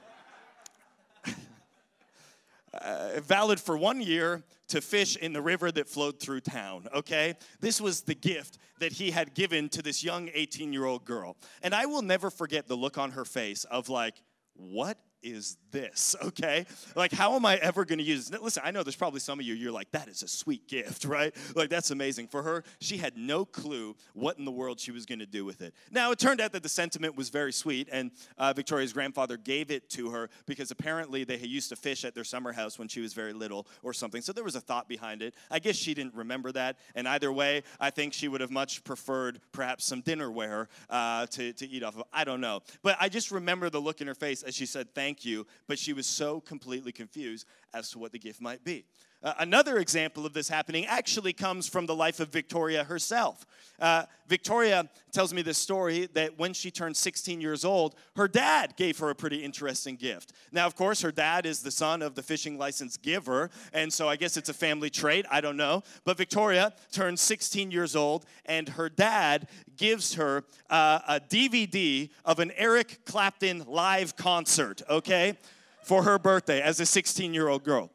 Uh, 2.75 3.21
valid 3.21 3.59
for 3.59 3.79
one 3.79 4.01
year 4.01 4.43
to 4.69 4.81
fish 4.81 5.17
in 5.17 5.33
the 5.33 5.41
river 5.41 5.73
that 5.73 5.89
flowed 5.89 6.21
through 6.21 6.41
town, 6.41 6.87
okay? 6.95 7.35
This 7.61 7.81
was 7.81 8.03
the 8.03 8.15
gift 8.15 8.59
that 8.79 8.93
he 8.93 9.11
had 9.11 9.35
given 9.35 9.69
to 9.71 9.83
this 9.83 10.05
young 10.05 10.29
18 10.35 10.73
year 10.73 10.85
old 10.85 11.05
girl. 11.05 11.37
And 11.63 11.75
I 11.75 11.87
will 11.87 12.03
never 12.03 12.31
forget 12.31 12.69
the 12.69 12.77
look 12.77 12.99
on 12.99 13.13
her 13.13 13.25
face 13.25 13.65
of 13.65 13.89
like, 13.89 14.23
what 14.55 14.99
is 15.23 15.57
this? 15.71 16.15
Okay? 16.29 16.67
Like, 16.95 17.11
how 17.11 17.35
am 17.37 17.47
I 17.47 17.57
ever 17.57 17.85
to 17.99 18.05
use 18.05 18.29
this? 18.29 18.41
Listen, 18.41 18.63
I 18.65 18.71
know 18.71 18.83
there's 18.83 18.97
probably 18.97 19.21
some 19.21 19.41
of 19.41 19.47
you, 19.47 19.55
you're 19.55 19.73
like, 19.73 19.91
that 19.93 20.07
is 20.07 20.23
a 20.23 20.29
sweet 20.29 20.69
gift, 20.69 21.05
right? 21.07 21.35
Like, 21.55 21.71
that's 21.71 21.91
amazing. 21.91 22.29
For 22.29 22.43
her, 22.43 22.65
she 22.81 22.99
had 22.99 23.17
no 23.17 23.45
clue 23.45 23.97
what 24.13 24.39
in 24.39 24.45
the 24.45 24.51
world 24.51 24.79
she 24.79 24.93
was 24.93 25.07
to 25.07 25.27
do 25.27 25.45
with 25.45 25.63
it. 25.63 25.75
Now, 25.91 26.11
it 26.11 26.19
turned 26.19 26.41
out 26.41 26.53
that 26.53 26.63
the 26.63 26.69
sentiment 26.69 27.17
was 27.17 27.31
very 27.31 27.53
sweet, 27.53 27.89
and 27.91 28.11
uh, 28.37 28.53
Victoria's 28.53 28.93
grandfather 28.93 29.37
gave 29.37 29.71
it 29.71 29.89
to 29.91 30.11
her 30.11 30.29
because 30.47 30.71
apparently 30.71 31.25
they 31.25 31.39
used 31.39 31.71
to 31.71 31.77
fish 31.77 32.05
at 32.05 32.15
their 32.15 32.25
summer 32.25 32.53
house 32.53 32.79
when 32.79 32.89
she 32.89 33.01
was 33.01 33.15
very 33.15 33.33
little 33.33 33.67
or 33.83 33.93
something. 33.95 34.21
So 34.21 34.33
there 34.33 34.45
was 34.45 34.55
a 34.55 34.61
thought 34.61 34.89
behind 34.89 35.23
it. 35.23 35.35
I 35.51 35.61
guess 35.61 35.77
she 35.77 35.95
didn't 35.95 36.15
remember 36.15 36.53
that. 36.53 36.79
And 36.95 37.09
either 37.09 37.33
way, 37.33 37.63
I 37.81 37.91
think 37.91 38.13
she 38.13 38.29
would 38.29 38.43
have 38.43 38.51
much 38.51 38.85
preferred 38.85 39.41
perhaps 39.53 39.87
some 39.87 40.03
dinnerware 40.03 40.67
uh, 40.91 41.27
to, 41.27 41.53
to 41.55 41.67
eat 41.67 41.83
off 41.83 41.97
of. 41.97 42.05
I 42.13 42.25
don't 42.25 42.41
know. 42.41 42.61
But 42.83 42.97
I 43.01 43.09
just 43.09 43.31
remember 43.31 43.71
the 43.71 43.81
look 43.81 44.01
in 44.01 44.07
her 44.07 44.15
face 44.15 44.43
as 44.43 44.55
she 44.55 44.67
said, 44.67 44.95
thank 44.95 45.08
you 45.25 45.47
but 45.67 45.79
she 45.79 45.93
was 45.93 46.07
so 46.07 46.41
completely 46.41 46.93
confused 46.93 47.47
as 47.73 47.91
to 47.91 47.99
what 47.99 48.13
the 48.13 48.19
gift 48.19 48.41
might 48.41 48.65
be. 48.65 48.85
Uh, 49.21 49.35
another 49.41 49.79
example 49.79 50.25
of 50.25 50.33
this 50.33 50.49
happening 50.49 50.87
actually 50.87 51.33
comes 51.33 51.69
from 51.69 51.87
the 51.87 51.95
life 51.95 52.21
of 52.21 52.29
Victoria 52.29 52.85
herself. 52.85 53.45
Uh, 53.81 54.05
Victoria 54.29 54.89
tells 55.13 55.35
me 55.35 55.43
this 55.43 55.59
story 55.59 56.09
that 56.13 56.39
when 56.39 56.53
she 56.53 56.71
turned 56.71 56.97
16 56.97 57.41
years 57.41 57.65
old, 57.65 57.97
her 58.15 58.29
dad 58.29 58.77
gave 58.77 58.99
her 58.99 59.11
a 59.11 59.15
pretty 59.15 59.43
interesting 59.43 59.97
gift. 59.97 60.33
Now, 60.53 60.67
of 60.67 60.77
course, 60.77 61.01
her 61.03 61.11
dad 61.11 61.47
is 61.47 61.63
the 61.63 61.71
son 61.71 62.01
of 62.01 62.15
the 62.15 62.23
fishing 62.23 62.59
license 62.59 62.97
giver, 62.97 63.51
and 63.73 63.93
so 63.93 64.09
I 64.09 64.17
guess 64.17 64.37
it's 64.37 64.49
a 64.49 64.55
family 64.55 64.91
trait, 64.91 65.27
I 65.31 65.41
don't 65.41 65.57
know. 65.57 65.83
But 66.05 66.17
Victoria 66.17 66.73
turned 66.93 67.19
16 67.19 67.73
years 67.73 67.97
old, 67.97 68.25
and 68.47 68.69
her 68.69 68.89
dad 68.89 69.49
gives 69.77 70.15
her 70.15 70.45
uh, 70.71 71.01
a 71.09 71.21
DVD 71.21 72.11
of 72.25 72.39
an 72.39 72.53
Eric 72.57 73.05
Clapton 73.05 73.65
live 73.67 74.17
concert, 74.17 74.83
okay, 74.89 75.37
for 75.83 76.05
her 76.05 76.19
birthday 76.19 76.61
as 76.61 76.79
a 76.79 76.87
16 76.87 77.35
year 77.35 77.49
old 77.49 77.65
girl 77.65 77.91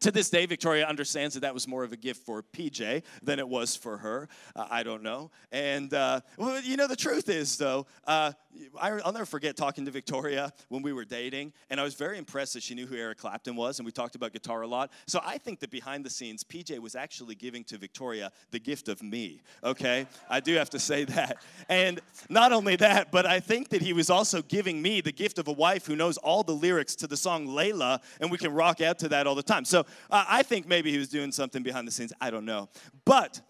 to 0.00 0.10
this 0.10 0.30
day, 0.30 0.46
Victoria 0.46 0.86
understands 0.86 1.34
that 1.34 1.40
that 1.40 1.54
was 1.54 1.66
more 1.66 1.84
of 1.84 1.92
a 1.92 1.96
gift 1.96 2.24
for 2.24 2.42
PJ 2.42 3.02
than 3.22 3.38
it 3.38 3.48
was 3.48 3.76
for 3.76 3.98
her. 3.98 4.28
Uh, 4.54 4.66
I 4.70 4.82
don't 4.82 5.02
know. 5.02 5.30
And, 5.52 5.92
uh, 5.92 6.20
well, 6.36 6.60
you 6.60 6.76
know, 6.76 6.86
the 6.86 6.96
truth 6.96 7.28
is, 7.28 7.56
though, 7.56 7.86
uh, 8.06 8.32
I, 8.80 8.92
will 8.92 9.12
never 9.12 9.26
forget 9.26 9.56
talking 9.56 9.84
to 9.84 9.90
Victoria 9.90 10.52
when 10.68 10.82
we 10.82 10.92
were 10.92 11.04
dating, 11.04 11.52
and 11.70 11.80
I 11.80 11.84
was 11.84 11.94
very 11.94 12.18
impressed 12.18 12.54
that 12.54 12.62
she 12.62 12.74
knew 12.74 12.86
who 12.86 12.96
Eric 12.96 13.18
Clapton 13.18 13.56
was, 13.56 13.78
and 13.78 13.86
we 13.86 13.92
talked 13.92 14.14
about 14.14 14.32
guitar 14.32 14.62
a 14.62 14.66
lot. 14.66 14.90
So 15.06 15.20
I 15.24 15.38
think 15.38 15.60
that 15.60 15.70
behind 15.70 16.04
the 16.04 16.10
scenes, 16.10 16.44
PJ 16.44 16.78
was 16.78 16.94
actually 16.94 17.34
giving 17.34 17.64
to 17.64 17.78
Victoria 17.78 18.32
the 18.50 18.58
gift 18.58 18.88
of 18.88 19.02
me, 19.02 19.40
okay? 19.62 20.06
I 20.28 20.40
do 20.40 20.54
have 20.54 20.70
to 20.70 20.78
say 20.78 21.04
that. 21.04 21.38
And 21.68 22.00
not 22.28 22.52
only 22.52 22.76
that, 22.76 23.12
but 23.12 23.26
I 23.26 23.40
think 23.40 23.68
that 23.70 23.82
he 23.82 23.92
was 23.92 24.10
also 24.10 24.42
giving 24.42 24.82
me 24.82 25.00
the 25.00 25.12
gift 25.12 25.38
of 25.38 25.48
a 25.48 25.52
wife 25.52 25.86
who 25.86 25.96
knows 25.96 26.16
all 26.18 26.42
the 26.42 26.54
lyrics 26.54 26.94
to 26.96 27.06
the 27.06 27.16
song 27.16 27.46
Layla, 27.46 28.00
and 28.20 28.30
we 28.30 28.38
can 28.38 28.52
rock 28.52 28.80
out 28.80 28.98
to 29.00 29.08
that 29.10 29.26
all 29.26 29.34
the 29.34 29.42
time. 29.42 29.64
So 29.64 29.79
uh, 30.10 30.24
I 30.28 30.42
think 30.42 30.66
maybe 30.66 30.90
he 30.90 30.98
was 30.98 31.08
doing 31.08 31.32
something 31.32 31.62
behind 31.62 31.86
the 31.86 31.92
scenes. 31.92 32.12
I 32.20 32.30
don't 32.30 32.44
know. 32.44 32.68
But 33.04 33.40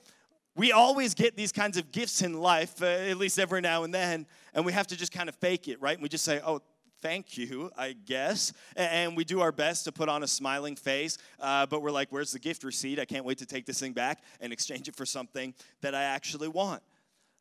we 0.56 0.72
always 0.72 1.14
get 1.14 1.36
these 1.36 1.52
kinds 1.52 1.76
of 1.76 1.92
gifts 1.92 2.22
in 2.22 2.40
life, 2.40 2.82
uh, 2.82 2.86
at 2.86 3.16
least 3.16 3.38
every 3.38 3.60
now 3.60 3.84
and 3.84 3.94
then, 3.94 4.26
and 4.54 4.64
we 4.64 4.72
have 4.72 4.86
to 4.88 4.96
just 4.96 5.12
kind 5.12 5.28
of 5.28 5.34
fake 5.36 5.68
it, 5.68 5.80
right? 5.80 5.94
And 5.94 6.02
we 6.02 6.08
just 6.08 6.24
say, 6.24 6.40
oh, 6.44 6.60
thank 7.00 7.38
you, 7.38 7.70
I 7.76 7.92
guess. 7.92 8.52
And 8.76 9.16
we 9.16 9.24
do 9.24 9.40
our 9.40 9.52
best 9.52 9.84
to 9.84 9.92
put 9.92 10.08
on 10.08 10.22
a 10.22 10.26
smiling 10.26 10.76
face, 10.76 11.18
uh, 11.38 11.66
but 11.66 11.82
we're 11.82 11.90
like, 11.90 12.08
where's 12.10 12.32
the 12.32 12.38
gift 12.38 12.64
receipt? 12.64 12.98
I 12.98 13.04
can't 13.04 13.24
wait 13.24 13.38
to 13.38 13.46
take 13.46 13.66
this 13.66 13.80
thing 13.80 13.92
back 13.92 14.22
and 14.40 14.52
exchange 14.52 14.88
it 14.88 14.96
for 14.96 15.06
something 15.06 15.54
that 15.80 15.94
I 15.94 16.02
actually 16.02 16.48
want. 16.48 16.82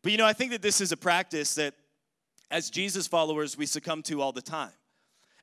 But 0.02 0.12
you 0.12 0.18
know, 0.18 0.26
I 0.26 0.34
think 0.34 0.52
that 0.52 0.62
this 0.62 0.82
is 0.82 0.92
a 0.92 0.98
practice 0.98 1.56
that 1.56 1.74
as 2.52 2.70
Jesus 2.70 3.08
followers 3.08 3.58
we 3.58 3.66
succumb 3.66 4.02
to 4.04 4.22
all 4.22 4.32
the 4.32 4.42
time. 4.42 4.72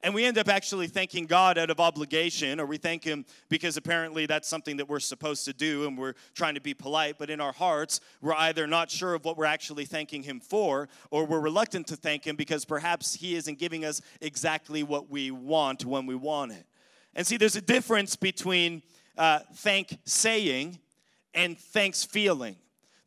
And 0.07 0.15
we 0.15 0.25
end 0.25 0.39
up 0.39 0.49
actually 0.49 0.87
thanking 0.87 1.27
God 1.27 1.59
out 1.59 1.69
of 1.69 1.81
obligation, 1.81 2.61
or 2.61 2.67
we 2.67 2.77
thank 2.77 3.03
Him 3.03 3.27
because 3.49 3.77
apparently 3.77 4.25
that's 4.25 4.47
something 4.47 4.77
that 4.77 4.89
we're 4.89 5.01
supposed 5.01 5.45
to 5.47 5.53
do 5.53 5.85
and 5.85 5.99
we're 5.99 6.15
trying 6.33 6.55
to 6.55 6.61
be 6.61 6.75
polite. 6.75 7.17
But 7.19 7.29
in 7.29 7.41
our 7.41 7.51
hearts, 7.51 7.99
we're 8.21 8.35
either 8.35 8.69
not 8.69 8.89
sure 8.89 9.15
of 9.15 9.25
what 9.25 9.37
we're 9.37 9.47
actually 9.47 9.85
thanking 9.85 10.23
Him 10.23 10.39
for, 10.39 10.89
or 11.11 11.27
we're 11.27 11.41
reluctant 11.41 11.89
to 11.89 11.97
thank 11.97 12.25
Him 12.25 12.37
because 12.37 12.65
perhaps 12.65 13.15
He 13.15 13.35
isn't 13.35 13.59
giving 13.59 13.85
us 13.85 14.01
exactly 14.21 14.85
what 14.85 15.11
we 15.11 15.33
want 15.33 15.85
when 15.85 16.07
we 16.07 16.15
want 16.15 16.53
it. 16.53 16.67
And 17.17 17.27
see, 17.27 17.37
there's 17.37 17.57
a 17.57 17.61
difference 17.61 18.15
between 18.15 18.83
uh, 19.19 19.41
thank 19.55 19.99
saying 20.05 20.79
and 21.35 21.59
thanks 21.59 22.05
feeling. 22.05 22.55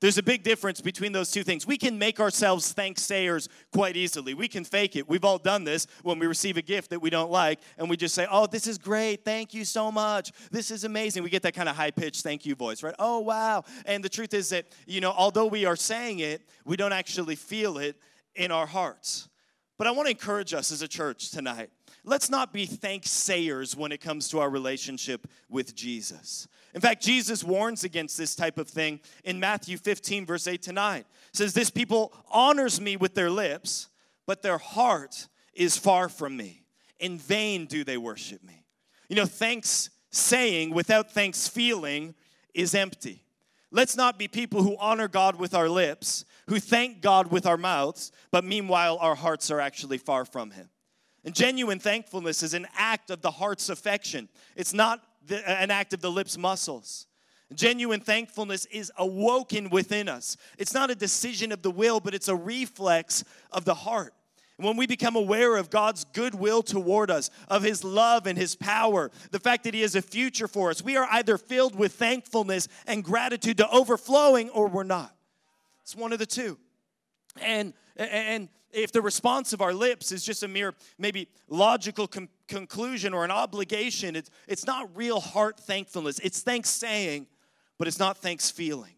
There's 0.01 0.17
a 0.17 0.23
big 0.23 0.43
difference 0.43 0.79
between 0.79 1.11
those 1.11 1.29
two 1.29 1.43
things. 1.43 1.67
We 1.67 1.77
can 1.77 1.97
make 1.97 2.21
ourselves 2.21 2.73
thanksayers 2.73 3.49
quite 3.73 3.97
easily. 3.97 4.33
We 4.33 4.47
can 4.47 4.63
fake 4.63 4.95
it. 4.95 5.09
We've 5.09 5.25
all 5.25 5.37
done 5.37 5.65
this 5.65 5.87
when 6.03 6.19
we 6.19 6.27
receive 6.27 6.55
a 6.55 6.61
gift 6.61 6.91
that 6.91 7.01
we 7.01 7.09
don't 7.09 7.29
like, 7.29 7.59
and 7.77 7.89
we 7.89 7.97
just 7.97 8.15
say, 8.15 8.25
Oh, 8.31 8.47
this 8.47 8.65
is 8.65 8.77
great. 8.77 9.25
Thank 9.25 9.53
you 9.53 9.65
so 9.65 9.91
much. 9.91 10.31
This 10.51 10.71
is 10.71 10.85
amazing. 10.85 11.23
We 11.23 11.29
get 11.29 11.41
that 11.41 11.53
kind 11.53 11.67
of 11.67 11.75
high 11.75 11.91
pitched 11.91 12.23
thank 12.23 12.45
you 12.45 12.55
voice, 12.55 12.81
right? 12.81 12.95
Oh, 12.97 13.19
wow. 13.19 13.63
And 13.85 14.03
the 14.03 14.09
truth 14.09 14.33
is 14.33 14.49
that, 14.49 14.67
you 14.87 15.01
know, 15.01 15.11
although 15.11 15.47
we 15.47 15.65
are 15.65 15.75
saying 15.75 16.19
it, 16.19 16.47
we 16.63 16.77
don't 16.77 16.93
actually 16.93 17.35
feel 17.35 17.77
it 17.77 17.97
in 18.35 18.51
our 18.51 18.67
hearts. 18.67 19.27
But 19.77 19.87
I 19.87 19.91
want 19.91 20.07
to 20.07 20.11
encourage 20.11 20.53
us 20.53 20.71
as 20.71 20.81
a 20.81 20.87
church 20.87 21.31
tonight 21.31 21.69
let's 22.03 22.29
not 22.29 22.53
be 22.53 22.65
thanksayers 22.65 23.75
when 23.75 23.91
it 23.91 24.01
comes 24.01 24.29
to 24.29 24.39
our 24.39 24.49
relationship 24.49 25.27
with 25.49 25.75
Jesus. 25.75 26.47
In 26.73 26.81
fact, 26.81 27.01
Jesus 27.01 27.43
warns 27.43 27.83
against 27.83 28.17
this 28.17 28.35
type 28.35 28.57
of 28.57 28.67
thing 28.67 28.99
in 29.23 29.39
Matthew 29.39 29.77
15, 29.77 30.25
verse 30.25 30.47
8 30.47 30.61
to 30.63 30.73
9. 30.73 30.99
It 30.99 31.05
says, 31.33 31.53
This 31.53 31.69
people 31.69 32.13
honors 32.29 32.79
me 32.79 32.95
with 32.95 33.15
their 33.15 33.29
lips, 33.29 33.89
but 34.27 34.41
their 34.41 34.59
heart 34.59 35.27
is 35.53 35.77
far 35.77 36.09
from 36.09 36.37
me. 36.37 36.63
In 36.99 37.17
vain 37.17 37.65
do 37.65 37.83
they 37.83 37.97
worship 37.97 38.43
me. 38.43 38.65
You 39.07 39.15
know, 39.15 39.25
thanks 39.25 39.89
saying 40.11 40.71
without 40.71 41.11
thanks 41.11 41.47
feeling 41.47 42.13
is 42.53 42.75
empty. 42.75 43.23
Let's 43.71 43.95
not 43.95 44.17
be 44.17 44.27
people 44.27 44.63
who 44.63 44.75
honor 44.79 45.07
God 45.07 45.35
with 45.35 45.53
our 45.53 45.69
lips, 45.69 46.25
who 46.47 46.59
thank 46.59 47.01
God 47.01 47.31
with 47.31 47.45
our 47.45 47.57
mouths, 47.57 48.11
but 48.31 48.43
meanwhile 48.43 48.97
our 48.99 49.15
hearts 49.15 49.51
are 49.51 49.59
actually 49.59 49.99
far 49.99 50.25
from 50.25 50.51
Him. 50.51 50.69
And 51.23 51.35
genuine 51.35 51.79
thankfulness 51.79 52.41
is 52.41 52.53
an 52.53 52.67
act 52.75 53.11
of 53.11 53.21
the 53.21 53.31
heart's 53.31 53.69
affection, 53.69 54.29
it's 54.55 54.73
not 54.73 55.03
the, 55.29 55.49
an 55.49 55.71
act 55.71 55.93
of 55.93 56.01
the 56.01 56.11
lips' 56.11 56.37
muscles. 56.37 57.07
Genuine 57.55 58.01
thankfulness 58.01 58.65
is 58.65 58.91
awoken 58.97 59.69
within 59.69 60.07
us. 60.07 60.37
It's 60.57 60.73
not 60.73 60.91
a 60.91 60.95
decision 60.95 61.51
of 61.51 61.63
the 61.63 61.71
will, 61.71 61.99
but 61.99 62.13
it's 62.13 62.27
a 62.27 62.35
reflex 62.35 63.23
of 63.51 63.65
the 63.65 63.73
heart. 63.73 64.13
When 64.57 64.75
we 64.75 64.85
become 64.85 65.15
aware 65.15 65.55
of 65.55 65.69
God's 65.69 66.03
goodwill 66.03 66.61
toward 66.63 67.09
us, 67.09 67.29
of 67.47 67.63
His 67.63 67.83
love 67.83 68.27
and 68.27 68.37
His 68.37 68.55
power, 68.55 69.09
the 69.31 69.39
fact 69.39 69.63
that 69.63 69.73
He 69.73 69.81
has 69.81 69.95
a 69.95 70.01
future 70.01 70.47
for 70.49 70.69
us, 70.69 70.83
we 70.83 70.97
are 70.97 71.07
either 71.11 71.37
filled 71.37 71.75
with 71.75 71.93
thankfulness 71.93 72.67
and 72.85 73.03
gratitude 73.03 73.57
to 73.57 73.69
overflowing 73.69 74.49
or 74.49 74.67
we're 74.67 74.83
not. 74.83 75.15
It's 75.83 75.95
one 75.95 76.11
of 76.11 76.19
the 76.19 76.25
two. 76.25 76.59
And, 77.41 77.73
and 77.95 78.49
if 78.71 78.91
the 78.91 79.01
response 79.01 79.53
of 79.53 79.61
our 79.61 79.73
lips 79.73 80.11
is 80.11 80.23
just 80.23 80.43
a 80.43 80.47
mere 80.47 80.75
maybe 80.97 81.27
logical 81.47 82.07
com- 82.07 82.29
conclusion 82.47 83.13
or 83.13 83.25
an 83.25 83.31
obligation, 83.31 84.15
it's, 84.15 84.29
it's 84.47 84.65
not 84.65 84.95
real 84.95 85.19
heart 85.19 85.59
thankfulness. 85.59 86.19
It's 86.19 86.41
thanks 86.41 86.69
saying, 86.69 87.27
but 87.77 87.87
it's 87.87 87.99
not 87.99 88.17
thanks 88.17 88.49
feeling. 88.49 88.93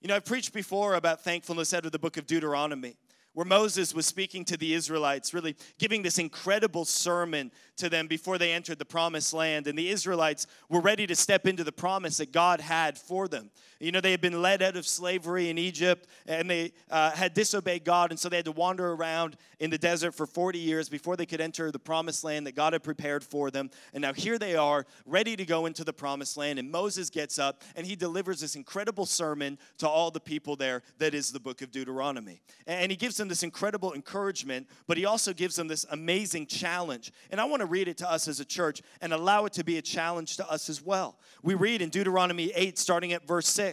You 0.00 0.08
know, 0.08 0.16
I've 0.16 0.24
preached 0.24 0.52
before 0.52 0.94
about 0.94 1.22
thankfulness 1.22 1.72
out 1.74 1.86
of 1.86 1.92
the 1.92 1.98
book 1.98 2.16
of 2.16 2.26
Deuteronomy 2.26 2.96
where 3.36 3.44
Moses 3.44 3.94
was 3.94 4.06
speaking 4.06 4.46
to 4.46 4.56
the 4.56 4.72
Israelites, 4.72 5.34
really 5.34 5.56
giving 5.78 6.00
this 6.00 6.18
incredible 6.18 6.86
sermon 6.86 7.52
to 7.76 7.90
them 7.90 8.06
before 8.06 8.38
they 8.38 8.50
entered 8.50 8.78
the 8.78 8.84
promised 8.86 9.34
land. 9.34 9.66
And 9.66 9.78
the 9.78 9.90
Israelites 9.90 10.46
were 10.70 10.80
ready 10.80 11.06
to 11.06 11.14
step 11.14 11.46
into 11.46 11.62
the 11.62 11.70
promise 11.70 12.16
that 12.16 12.32
God 12.32 12.62
had 12.62 12.96
for 12.96 13.28
them. 13.28 13.50
You 13.80 13.92
know, 13.92 14.00
they 14.00 14.10
had 14.10 14.20
been 14.20 14.40
led 14.40 14.62
out 14.62 14.76
of 14.76 14.86
slavery 14.86 15.50
in 15.50 15.58
Egypt 15.58 16.06
and 16.26 16.48
they 16.48 16.72
uh, 16.90 17.10
had 17.10 17.34
disobeyed 17.34 17.84
God, 17.84 18.10
and 18.10 18.18
so 18.18 18.28
they 18.28 18.36
had 18.36 18.44
to 18.46 18.52
wander 18.52 18.92
around 18.92 19.36
in 19.60 19.70
the 19.70 19.78
desert 19.78 20.12
for 20.12 20.26
40 20.26 20.58
years 20.58 20.88
before 20.88 21.16
they 21.16 21.26
could 21.26 21.40
enter 21.40 21.70
the 21.70 21.78
promised 21.78 22.24
land 22.24 22.46
that 22.46 22.54
God 22.54 22.72
had 22.72 22.82
prepared 22.82 23.24
for 23.24 23.50
them. 23.50 23.70
And 23.92 24.02
now 24.02 24.12
here 24.12 24.38
they 24.38 24.56
are, 24.56 24.86
ready 25.04 25.36
to 25.36 25.44
go 25.44 25.66
into 25.66 25.84
the 25.84 25.92
promised 25.92 26.36
land. 26.36 26.58
And 26.58 26.70
Moses 26.70 27.10
gets 27.10 27.38
up 27.38 27.62
and 27.74 27.86
he 27.86 27.96
delivers 27.96 28.40
this 28.40 28.56
incredible 28.56 29.06
sermon 29.06 29.58
to 29.78 29.88
all 29.88 30.10
the 30.10 30.20
people 30.20 30.56
there 30.56 30.82
that 30.98 31.14
is 31.14 31.32
the 31.32 31.40
book 31.40 31.62
of 31.62 31.70
Deuteronomy. 31.70 32.40
And 32.66 32.90
he 32.90 32.96
gives 32.96 33.16
them 33.16 33.28
this 33.28 33.42
incredible 33.42 33.94
encouragement, 33.94 34.68
but 34.86 34.96
he 34.96 35.04
also 35.04 35.32
gives 35.32 35.56
them 35.56 35.68
this 35.68 35.86
amazing 35.90 36.46
challenge. 36.46 37.12
And 37.30 37.40
I 37.40 37.44
want 37.44 37.60
to 37.60 37.66
read 37.66 37.88
it 37.88 37.98
to 37.98 38.10
us 38.10 38.28
as 38.28 38.40
a 38.40 38.44
church 38.44 38.82
and 39.00 39.12
allow 39.12 39.44
it 39.46 39.52
to 39.54 39.64
be 39.64 39.78
a 39.78 39.82
challenge 39.82 40.36
to 40.36 40.50
us 40.50 40.68
as 40.68 40.82
well. 40.82 41.18
We 41.42 41.54
read 41.54 41.82
in 41.82 41.90
Deuteronomy 41.90 42.52
8, 42.54 42.78
starting 42.78 43.12
at 43.12 43.26
verse 43.26 43.48
6. 43.48 43.65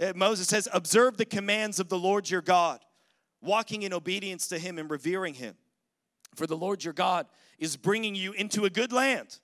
Uh, 0.00 0.12
Moses 0.14 0.48
says, 0.48 0.68
Observe 0.72 1.16
the 1.16 1.24
commands 1.24 1.78
of 1.78 1.88
the 1.88 1.98
Lord 1.98 2.28
your 2.28 2.42
God, 2.42 2.80
walking 3.40 3.82
in 3.82 3.92
obedience 3.92 4.48
to 4.48 4.58
him 4.58 4.78
and 4.78 4.90
revering 4.90 5.34
him. 5.34 5.54
For 6.34 6.46
the 6.46 6.56
Lord 6.56 6.82
your 6.82 6.94
God 6.94 7.26
is 7.58 7.76
bringing 7.76 8.14
you 8.14 8.32
into 8.32 8.64
a 8.64 8.70
good 8.70 8.92
land, 8.92 9.38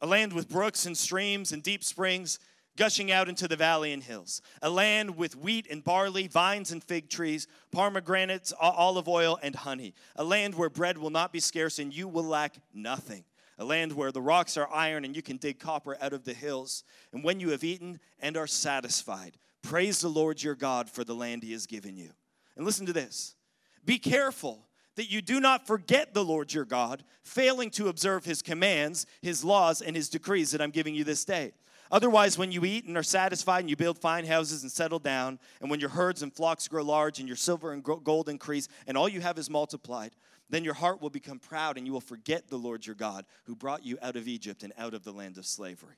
a 0.00 0.06
land 0.06 0.32
with 0.32 0.48
brooks 0.48 0.86
and 0.86 0.96
streams 0.96 1.52
and 1.52 1.62
deep 1.62 1.84
springs 1.84 2.38
gushing 2.76 3.12
out 3.12 3.28
into 3.28 3.46
the 3.46 3.56
valley 3.56 3.92
and 3.92 4.02
hills, 4.02 4.40
a 4.62 4.70
land 4.70 5.16
with 5.16 5.36
wheat 5.36 5.66
and 5.70 5.84
barley, 5.84 6.26
vines 6.26 6.72
and 6.72 6.82
fig 6.82 7.10
trees, 7.10 7.46
pomegranates, 7.70 8.54
olive 8.58 9.08
oil, 9.08 9.38
and 9.42 9.54
honey, 9.54 9.94
a 10.16 10.24
land 10.24 10.54
where 10.54 10.70
bread 10.70 10.96
will 10.96 11.10
not 11.10 11.32
be 11.32 11.40
scarce 11.40 11.78
and 11.78 11.94
you 11.94 12.08
will 12.08 12.24
lack 12.24 12.54
nothing. 12.72 13.24
A 13.60 13.64
land 13.64 13.92
where 13.92 14.10
the 14.10 14.22
rocks 14.22 14.56
are 14.56 14.72
iron 14.72 15.04
and 15.04 15.14
you 15.14 15.20
can 15.20 15.36
dig 15.36 15.60
copper 15.60 15.96
out 16.00 16.14
of 16.14 16.24
the 16.24 16.32
hills. 16.32 16.82
And 17.12 17.22
when 17.22 17.40
you 17.40 17.50
have 17.50 17.62
eaten 17.62 18.00
and 18.18 18.36
are 18.38 18.46
satisfied, 18.46 19.36
praise 19.62 20.00
the 20.00 20.08
Lord 20.08 20.42
your 20.42 20.54
God 20.54 20.88
for 20.88 21.04
the 21.04 21.14
land 21.14 21.42
he 21.42 21.52
has 21.52 21.66
given 21.66 21.96
you. 21.96 22.10
And 22.56 22.64
listen 22.64 22.86
to 22.86 22.92
this 22.94 23.36
be 23.84 23.98
careful 23.98 24.66
that 24.96 25.10
you 25.10 25.20
do 25.20 25.40
not 25.40 25.66
forget 25.66 26.14
the 26.14 26.24
Lord 26.24 26.52
your 26.52 26.64
God, 26.64 27.04
failing 27.22 27.70
to 27.72 27.88
observe 27.88 28.24
his 28.24 28.42
commands, 28.42 29.06
his 29.22 29.44
laws, 29.44 29.82
and 29.82 29.94
his 29.94 30.08
decrees 30.08 30.50
that 30.50 30.60
I'm 30.60 30.70
giving 30.70 30.94
you 30.94 31.04
this 31.04 31.24
day. 31.24 31.52
Otherwise, 31.92 32.38
when 32.38 32.52
you 32.52 32.64
eat 32.64 32.84
and 32.84 32.96
are 32.96 33.02
satisfied, 33.02 33.60
and 33.60 33.70
you 33.70 33.76
build 33.76 33.98
fine 33.98 34.24
houses 34.24 34.62
and 34.62 34.70
settle 34.70 34.98
down, 34.98 35.38
and 35.60 35.70
when 35.70 35.80
your 35.80 35.90
herds 35.90 36.22
and 36.22 36.32
flocks 36.32 36.68
grow 36.68 36.82
large, 36.82 37.18
and 37.18 37.28
your 37.28 37.36
silver 37.36 37.72
and 37.72 37.82
gold 37.82 38.28
increase, 38.28 38.68
and 38.86 38.96
all 38.96 39.08
you 39.08 39.20
have 39.20 39.38
is 39.38 39.50
multiplied, 39.50 40.12
then 40.50 40.64
your 40.64 40.74
heart 40.74 41.00
will 41.00 41.10
become 41.10 41.38
proud, 41.38 41.78
and 41.78 41.86
you 41.86 41.92
will 41.92 42.00
forget 42.00 42.48
the 42.48 42.56
Lord 42.56 42.84
your 42.84 42.96
God, 42.96 43.24
who 43.44 43.54
brought 43.54 43.84
you 43.84 43.98
out 44.02 44.16
of 44.16 44.28
Egypt 44.28 44.62
and 44.62 44.72
out 44.76 44.94
of 44.94 45.04
the 45.04 45.12
land 45.12 45.38
of 45.38 45.46
slavery. 45.46 45.96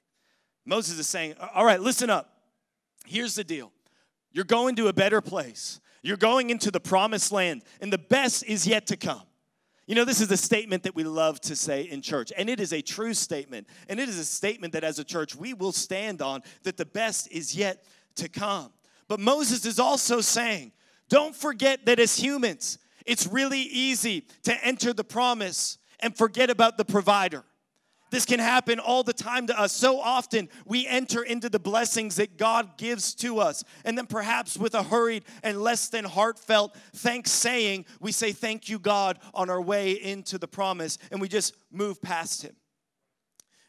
Moses 0.64 0.98
is 0.98 1.08
saying, 1.08 1.34
All 1.54 1.64
right, 1.64 1.80
listen 1.80 2.10
up. 2.10 2.30
Here's 3.06 3.34
the 3.34 3.44
deal 3.44 3.72
you're 4.32 4.44
going 4.44 4.76
to 4.76 4.88
a 4.88 4.92
better 4.92 5.20
place, 5.20 5.80
you're 6.02 6.16
going 6.16 6.50
into 6.50 6.70
the 6.70 6.80
promised 6.80 7.32
land, 7.32 7.62
and 7.80 7.92
the 7.92 7.98
best 7.98 8.44
is 8.44 8.66
yet 8.66 8.86
to 8.88 8.96
come. 8.96 9.22
You 9.86 9.96
know, 9.96 10.04
this 10.04 10.20
is 10.20 10.30
a 10.30 10.36
statement 10.36 10.84
that 10.84 10.94
we 10.94 11.02
love 11.02 11.40
to 11.42 11.56
say 11.56 11.82
in 11.82 12.02
church, 12.02 12.32
and 12.36 12.48
it 12.48 12.60
is 12.60 12.72
a 12.72 12.80
true 12.80 13.14
statement. 13.14 13.66
And 13.88 13.98
it 13.98 14.08
is 14.08 14.18
a 14.18 14.24
statement 14.24 14.74
that 14.74 14.84
as 14.84 14.98
a 14.98 15.04
church 15.04 15.34
we 15.34 15.54
will 15.54 15.72
stand 15.72 16.22
on 16.22 16.42
that 16.62 16.76
the 16.76 16.86
best 16.86 17.30
is 17.32 17.56
yet 17.56 17.84
to 18.16 18.28
come. 18.28 18.72
But 19.08 19.18
Moses 19.18 19.66
is 19.66 19.80
also 19.80 20.20
saying, 20.20 20.72
don't 21.08 21.34
forget 21.34 21.84
that 21.86 21.98
as 21.98 22.16
humans, 22.16 22.78
it's 23.06 23.26
really 23.26 23.60
easy 23.60 24.26
to 24.44 24.64
enter 24.64 24.92
the 24.92 25.04
promise 25.04 25.78
and 26.00 26.16
forget 26.16 26.50
about 26.50 26.76
the 26.76 26.84
provider. 26.84 27.44
This 28.12 28.26
can 28.26 28.40
happen 28.40 28.78
all 28.78 29.02
the 29.02 29.14
time 29.14 29.46
to 29.46 29.58
us. 29.58 29.72
So 29.72 29.98
often 29.98 30.50
we 30.66 30.86
enter 30.86 31.22
into 31.22 31.48
the 31.48 31.58
blessings 31.58 32.16
that 32.16 32.36
God 32.36 32.76
gives 32.76 33.14
to 33.16 33.38
us. 33.38 33.64
And 33.86 33.96
then 33.96 34.04
perhaps 34.04 34.58
with 34.58 34.74
a 34.74 34.82
hurried 34.82 35.24
and 35.42 35.62
less 35.62 35.88
than 35.88 36.04
heartfelt 36.04 36.76
thanks 36.94 37.30
saying, 37.30 37.86
we 38.00 38.12
say, 38.12 38.32
Thank 38.32 38.68
you, 38.68 38.78
God, 38.78 39.18
on 39.32 39.48
our 39.48 39.62
way 39.62 39.92
into 39.92 40.36
the 40.36 40.46
promise. 40.46 40.98
And 41.10 41.22
we 41.22 41.28
just 41.28 41.56
move 41.70 42.02
past 42.02 42.42
Him. 42.42 42.54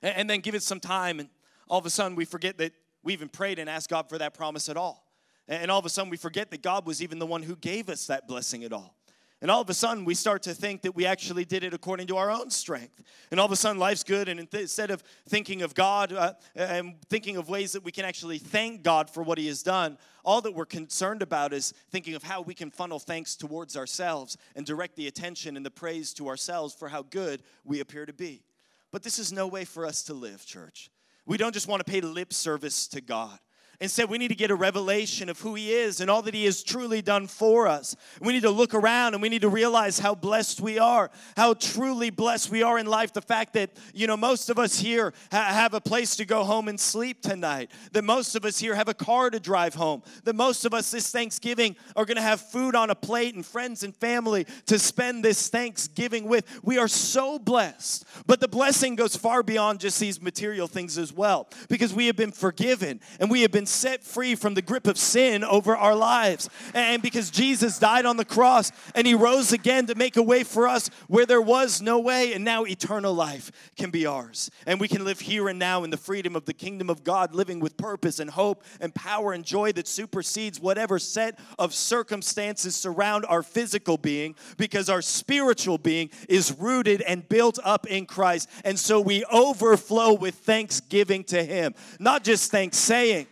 And 0.02 0.30
then 0.30 0.42
give 0.42 0.56
it 0.56 0.64
some 0.64 0.82
time. 0.82 1.22
And 1.22 1.30
all 1.70 1.80
of 1.80 1.86
a 1.86 1.90
sudden 1.90 2.18
we 2.18 2.26
forget 2.26 2.58
that 2.58 2.74
we 3.02 3.14
even 3.14 3.30
prayed 3.30 3.60
and 3.60 3.70
asked 3.70 3.90
God 3.90 4.10
for 4.10 4.18
that 4.18 4.34
promise 4.34 4.68
at 4.68 4.76
all. 4.76 5.06
And 5.48 5.72
all 5.72 5.80
of 5.80 5.86
a 5.86 5.90
sudden 5.90 6.10
we 6.10 6.18
forget 6.18 6.52
that 6.52 6.62
God 6.62 6.86
was 6.86 7.02
even 7.02 7.18
the 7.18 7.26
one 7.26 7.44
who 7.44 7.56
gave 7.56 7.88
us 7.88 8.08
that 8.08 8.28
blessing 8.28 8.66
at 8.66 8.74
all. 8.74 8.98
And 9.44 9.52
all 9.52 9.60
of 9.60 9.70
a 9.70 9.74
sudden, 9.74 10.06
we 10.06 10.16
start 10.16 10.42
to 10.44 10.54
think 10.54 10.84
that 10.84 10.96
we 10.96 11.06
actually 11.06 11.44
did 11.44 11.66
it 11.66 11.74
according 11.74 12.08
to 12.08 12.16
our 12.16 12.32
own 12.32 12.50
strength. 12.50 13.04
And 13.30 13.42
all 13.42 13.46
of 13.46 13.52
a 13.52 13.58
sudden, 13.58 13.78
life's 13.78 14.06
good. 14.06 14.30
And 14.30 14.40
instead 14.40 14.90
of 14.90 15.04
thinking 15.28 15.64
of 15.64 15.76
God 15.76 16.14
uh, 16.14 16.32
and 16.56 16.96
thinking 17.10 17.36
of 17.36 17.50
ways 17.50 17.74
that 17.74 17.84
we 17.84 17.92
can 17.92 18.06
actually 18.06 18.38
thank 18.38 18.84
God 18.84 19.10
for 19.10 19.22
what 19.22 19.38
He 19.38 19.48
has 19.48 19.62
done, 19.62 19.98
all 20.24 20.40
that 20.40 20.54
we're 20.54 20.66
concerned 20.66 21.22
about 21.22 21.52
is 21.52 21.74
thinking 21.92 22.16
of 22.16 22.24
how 22.24 22.42
we 22.42 22.54
can 22.54 22.72
funnel 22.72 23.00
thanks 23.00 23.36
towards 23.36 23.76
ourselves 23.76 24.38
and 24.56 24.66
direct 24.66 24.96
the 24.96 25.08
attention 25.08 25.58
and 25.58 25.66
the 25.66 25.72
praise 25.72 26.14
to 26.14 26.30
ourselves 26.30 26.74
for 26.74 26.88
how 26.88 27.02
good 27.02 27.44
we 27.66 27.82
appear 27.82 28.06
to 28.06 28.14
be. 28.14 28.46
But 28.94 29.04
this 29.04 29.20
is 29.20 29.34
no 29.34 29.48
way 29.48 29.66
for 29.66 29.86
us 29.86 30.04
to 30.04 30.14
live, 30.14 30.46
church. 30.46 30.90
We 31.26 31.36
don't 31.36 31.54
just 31.54 31.68
want 31.68 31.86
to 31.86 31.92
pay 31.92 32.00
lip 32.00 32.32
service 32.32 32.88
to 32.88 33.02
God. 33.02 33.38
Instead, 33.84 34.10
we 34.10 34.18
need 34.18 34.30
to 34.30 34.36
get 34.36 34.50
a 34.50 34.56
revelation 34.56 35.28
of 35.28 35.42
who 35.42 35.56
He 35.56 35.74
is 35.74 36.00
and 36.00 36.10
all 36.10 36.22
that 36.22 36.34
He 36.34 36.46
has 36.46 36.64
truly 36.64 37.02
done 37.02 37.28
for 37.28 37.68
us. 37.68 37.98
We 38.22 38.32
need 38.32 38.44
to 38.44 38.50
look 38.50 38.74
around 38.74 39.14
and 39.14 39.22
we 39.22 39.28
need 39.28 39.42
to 39.42 39.50
realize 39.50 40.00
how 40.00 40.16
blessed 40.16 40.62
we 40.62 40.80
are, 40.80 41.12
how 41.36 41.54
truly 41.56 42.10
blessed 42.10 42.50
we 42.50 42.64
are 42.64 42.80
in 42.80 42.86
life. 42.86 43.12
The 43.12 43.22
fact 43.22 43.56
that, 43.56 43.72
you 43.94 44.08
know, 44.08 44.16
most 44.16 44.50
of 44.50 44.58
us 44.58 44.80
here 44.80 45.14
ha- 45.34 45.50
have 45.52 45.74
a 45.74 45.82
place 45.82 46.16
to 46.16 46.24
go 46.24 46.46
home 46.46 46.70
and 46.70 46.80
sleep 46.80 47.22
tonight, 47.22 47.72
that 47.92 48.06
most 48.06 48.38
of 48.38 48.46
us 48.46 48.58
here 48.58 48.74
have 48.74 48.88
a 48.88 48.94
car 48.94 49.30
to 49.30 49.38
drive 49.38 49.74
home, 49.74 50.02
that 50.24 50.34
most 50.34 50.64
of 50.64 50.74
us 50.74 50.90
this 50.90 51.12
Thanksgiving 51.12 51.76
are 51.98 52.06
going 52.06 52.16
to 52.16 52.22
have 52.22 52.40
food 52.40 52.76
on 52.76 52.90
a 52.90 52.96
plate 52.96 53.36
and 53.36 53.46
friends 53.46 53.84
and 53.84 53.94
family 53.98 54.48
to 54.68 54.80
spend 54.80 55.26
this 55.26 55.50
Thanksgiving 55.50 56.30
with. 56.30 56.46
We 56.64 56.78
are 56.78 56.88
so 56.88 57.38
blessed. 57.38 58.06
But 58.28 58.40
the 58.40 58.48
blessing 58.48 58.96
goes 58.96 59.18
far 59.18 59.44
beyond 59.44 59.82
just 59.82 60.00
these 60.00 60.22
material 60.22 60.70
things 60.70 60.98
as 60.98 61.12
well, 61.12 61.50
because 61.68 61.94
we 61.94 62.08
have 62.08 62.16
been 62.16 62.32
forgiven 62.32 63.02
and 63.20 63.30
we 63.30 63.42
have 63.42 63.52
been 63.52 63.68
set 63.74 64.04
free 64.04 64.36
from 64.36 64.54
the 64.54 64.62
grip 64.62 64.88
of 64.88 64.98
sin 64.98 65.44
over 65.44 65.76
our 65.76 65.96
lives. 65.96 66.50
And 66.74 67.02
because 67.02 67.30
Jesus 67.30 67.80
died 67.80 68.06
on 68.06 68.18
the 68.18 68.26
cross 68.26 68.72
and 68.96 69.06
he 69.06 69.16
rose 69.16 69.52
again 69.52 69.88
to 69.88 69.96
make 69.96 70.18
a 70.18 70.24
way 70.24 70.44
for 70.44 70.68
us 70.68 70.90
where 71.08 71.26
there 71.26 71.42
was 71.42 71.82
no 71.82 72.00
way, 72.00 72.34
and 72.34 72.46
now 72.46 72.64
eternal 72.66 73.14
life 73.14 73.52
can 73.76 73.90
be 73.90 74.06
ours. 74.06 74.50
And 74.66 74.80
we 74.80 74.88
can 74.88 75.04
live 75.04 75.20
here 75.20 75.50
and 75.50 75.60
now 75.60 75.84
in 75.84 75.90
the 75.90 75.98
freedom 75.98 76.36
of 76.36 76.46
the 76.46 76.54
kingdom 76.54 76.90
of 76.90 77.04
God, 77.04 77.34
living 77.34 77.60
with 77.60 77.78
purpose 77.78 78.20
and 78.20 78.30
hope 78.30 78.64
and 78.80 78.94
power 78.94 79.34
and 79.34 79.44
joy 79.44 79.72
that 79.74 79.88
supersedes 79.88 80.60
whatever 80.60 81.00
set 81.00 81.40
of 81.60 81.74
circumstances 81.74 82.76
surround 82.76 83.26
our 83.26 83.44
physical 83.44 83.98
being 83.98 84.36
because 84.58 84.90
our 84.90 85.02
spiritual 85.02 85.78
being 85.78 86.10
is 86.30 86.58
rooted 86.58 87.02
and 87.02 87.28
built 87.30 87.60
up 87.64 87.88
in 87.88 88.06
Christ. 88.06 88.50
And 88.64 88.78
so 88.78 89.00
we 89.00 89.26
overflow 89.26 90.14
with 90.14 90.36
thanksgiving 90.36 91.24
to 91.26 91.44
Him. 91.44 91.74
Not 92.00 92.24
just 92.24 92.52
thanks 92.52 92.78
saying, 92.78 93.28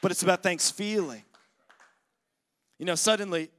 but 0.00 0.10
it's 0.10 0.22
about 0.22 0.42
thanks 0.42 0.70
feeling. 0.70 1.22
You 2.78 2.86
know, 2.86 2.94
suddenly, 2.94 3.50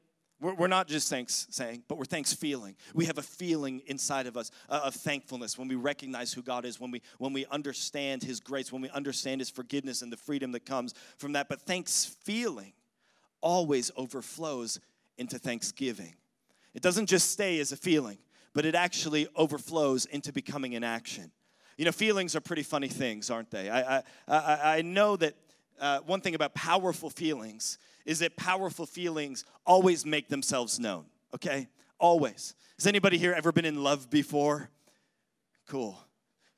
we're, 0.41 0.67
not 0.67 0.87
just 0.87 1.07
thanks 1.07 1.45
saying, 1.51 1.83
but 1.87 1.99
we're 1.99 2.05
thanks 2.05 2.33
feeling. 2.33 2.75
We 2.95 3.05
have 3.05 3.19
a 3.19 3.21
feeling 3.21 3.83
inside 3.85 4.25
of 4.25 4.35
us 4.35 4.49
uh, 4.69 4.81
of 4.85 4.95
thankfulness 4.95 5.55
when 5.55 5.67
we 5.67 5.75
recognize 5.75 6.33
who 6.33 6.41
God 6.41 6.65
is, 6.65 6.79
when 6.79 6.89
we 6.89 7.03
when 7.19 7.31
we 7.31 7.45
understand 7.51 8.23
His 8.23 8.39
grace, 8.39 8.71
when 8.71 8.81
we 8.81 8.89
understand 8.89 9.39
His 9.39 9.51
forgiveness 9.51 10.01
and 10.01 10.11
the 10.11 10.17
freedom 10.17 10.51
that 10.53 10.65
comes 10.65 10.95
from 11.17 11.33
that. 11.33 11.47
But 11.47 11.61
thanks 11.61 12.05
feeling 12.23 12.73
always 13.41 13.91
overflows 13.95 14.79
into 15.19 15.37
thanksgiving. 15.37 16.15
It 16.73 16.81
doesn't 16.81 17.05
just 17.05 17.29
stay 17.29 17.59
as 17.59 17.71
a 17.71 17.77
feeling, 17.77 18.17
but 18.53 18.65
it 18.65 18.73
actually 18.73 19.27
overflows 19.35 20.05
into 20.05 20.33
becoming 20.33 20.73
an 20.73 20.83
action. 20.83 21.31
You 21.77 21.85
know, 21.85 21.91
feelings 21.91 22.35
are 22.35 22.41
pretty 22.41 22.63
funny 22.63 22.87
things, 22.87 23.29
aren't 23.29 23.51
they? 23.51 23.69
I, 23.69 23.97
I, 23.97 24.03
I, 24.27 24.77
I 24.77 24.81
know 24.81 25.15
that 25.17 25.35
uh, 25.81 25.99
one 26.05 26.21
thing 26.21 26.35
about 26.35 26.53
powerful 26.53 27.09
feelings 27.09 27.77
is 28.05 28.19
that 28.19 28.37
powerful 28.37 28.85
feelings 28.85 29.43
always 29.65 30.05
make 30.05 30.29
themselves 30.29 30.79
known, 30.79 31.05
okay? 31.35 31.67
Always. 31.99 32.55
Has 32.77 32.87
anybody 32.87 33.17
here 33.17 33.33
ever 33.33 33.51
been 33.51 33.65
in 33.65 33.83
love 33.83 34.09
before? 34.09 34.69
Cool. 35.67 35.97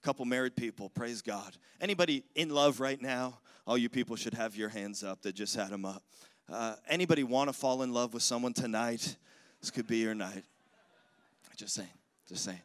Couple 0.03 0.25
married 0.25 0.55
people, 0.55 0.89
praise 0.89 1.21
God. 1.21 1.55
Anybody 1.79 2.25
in 2.35 2.49
love 2.49 2.81
right 2.81 3.01
now? 3.01 3.39
All 3.65 3.77
you 3.77 3.87
people 3.87 4.17
should 4.17 4.33
have 4.33 4.55
your 4.57 4.67
hands 4.67 5.03
up 5.03 5.21
that 5.21 5.33
just 5.33 5.55
had 5.55 5.69
them 5.69 5.85
up. 5.85 6.03
Uh, 6.51 6.75
anybody 6.89 7.23
want 7.23 7.47
to 7.47 7.53
fall 7.53 7.83
in 7.83 7.93
love 7.93 8.13
with 8.13 8.23
someone 8.23 8.51
tonight? 8.51 9.15
This 9.61 9.71
could 9.71 9.87
be 9.87 9.97
your 9.99 10.13
night. 10.13 10.43
Just 11.55 11.75
saying, 11.75 11.87
just 12.27 12.43
saying. 12.43 12.59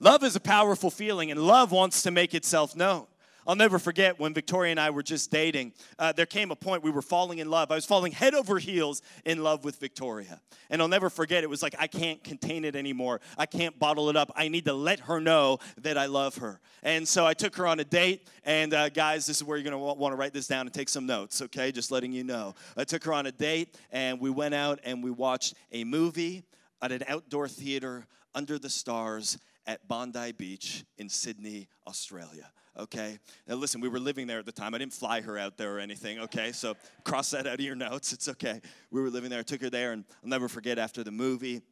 Love 0.00 0.24
is 0.24 0.34
a 0.34 0.40
powerful 0.40 0.90
feeling, 0.90 1.30
and 1.30 1.40
love 1.40 1.72
wants 1.72 2.02
to 2.04 2.10
make 2.10 2.32
itself 2.32 2.74
known. 2.74 3.06
I'll 3.46 3.56
never 3.56 3.78
forget 3.78 4.20
when 4.20 4.34
Victoria 4.34 4.70
and 4.70 4.78
I 4.78 4.90
were 4.90 5.02
just 5.02 5.30
dating, 5.30 5.72
uh, 5.98 6.12
there 6.12 6.26
came 6.26 6.50
a 6.50 6.56
point 6.56 6.82
we 6.82 6.90
were 6.90 7.02
falling 7.02 7.38
in 7.38 7.50
love. 7.50 7.72
I 7.72 7.74
was 7.74 7.84
falling 7.84 8.12
head 8.12 8.34
over 8.34 8.58
heels 8.58 9.02
in 9.24 9.42
love 9.42 9.64
with 9.64 9.80
Victoria. 9.80 10.40
And 10.70 10.80
I'll 10.80 10.88
never 10.88 11.10
forget, 11.10 11.42
it 11.42 11.50
was 11.50 11.62
like, 11.62 11.74
I 11.78 11.86
can't 11.86 12.22
contain 12.22 12.64
it 12.64 12.76
anymore. 12.76 13.20
I 13.36 13.46
can't 13.46 13.76
bottle 13.78 14.08
it 14.10 14.16
up. 14.16 14.30
I 14.36 14.48
need 14.48 14.64
to 14.66 14.72
let 14.72 15.00
her 15.00 15.20
know 15.20 15.58
that 15.78 15.98
I 15.98 16.06
love 16.06 16.36
her. 16.38 16.60
And 16.84 17.06
so 17.06 17.26
I 17.26 17.34
took 17.34 17.56
her 17.56 17.66
on 17.66 17.80
a 17.80 17.84
date. 17.84 18.28
And 18.44 18.72
uh, 18.72 18.88
guys, 18.88 19.26
this 19.26 19.38
is 19.38 19.44
where 19.44 19.56
you're 19.56 19.68
going 19.68 19.72
to 19.72 20.00
want 20.00 20.12
to 20.12 20.16
write 20.16 20.32
this 20.32 20.46
down 20.46 20.66
and 20.66 20.72
take 20.72 20.88
some 20.88 21.06
notes, 21.06 21.42
okay? 21.42 21.72
Just 21.72 21.90
letting 21.90 22.12
you 22.12 22.24
know. 22.24 22.54
I 22.76 22.84
took 22.84 23.04
her 23.04 23.12
on 23.12 23.26
a 23.26 23.32
date, 23.32 23.76
and 23.90 24.20
we 24.20 24.30
went 24.30 24.54
out 24.54 24.78
and 24.84 25.02
we 25.02 25.10
watched 25.10 25.54
a 25.72 25.84
movie 25.84 26.44
at 26.80 26.92
an 26.92 27.02
outdoor 27.08 27.48
theater 27.48 28.06
under 28.34 28.58
the 28.58 28.70
stars 28.70 29.38
at 29.66 29.86
Bondi 29.88 30.32
Beach 30.32 30.84
in 30.96 31.08
Sydney, 31.08 31.68
Australia 31.86 32.50
okay? 32.78 33.18
Now, 33.46 33.54
listen, 33.54 33.80
we 33.80 33.88
were 33.88 34.00
living 34.00 34.26
there 34.26 34.38
at 34.38 34.46
the 34.46 34.52
time. 34.52 34.74
I 34.74 34.78
didn't 34.78 34.92
fly 34.92 35.20
her 35.20 35.38
out 35.38 35.56
there 35.56 35.76
or 35.76 35.80
anything, 35.80 36.18
okay? 36.20 36.52
So 36.52 36.74
cross 37.04 37.30
that 37.30 37.46
out 37.46 37.54
of 37.54 37.60
your 37.60 37.76
notes. 37.76 38.12
It's 38.12 38.28
okay. 38.28 38.60
We 38.90 39.00
were 39.00 39.10
living 39.10 39.30
there. 39.30 39.40
I 39.40 39.44
took 39.44 39.62
her 39.62 39.70
there, 39.70 39.92
and 39.92 40.04
I'll 40.22 40.30
never 40.30 40.48
forget 40.48 40.78
after 40.78 41.04
the 41.04 41.12
movie, 41.12 41.62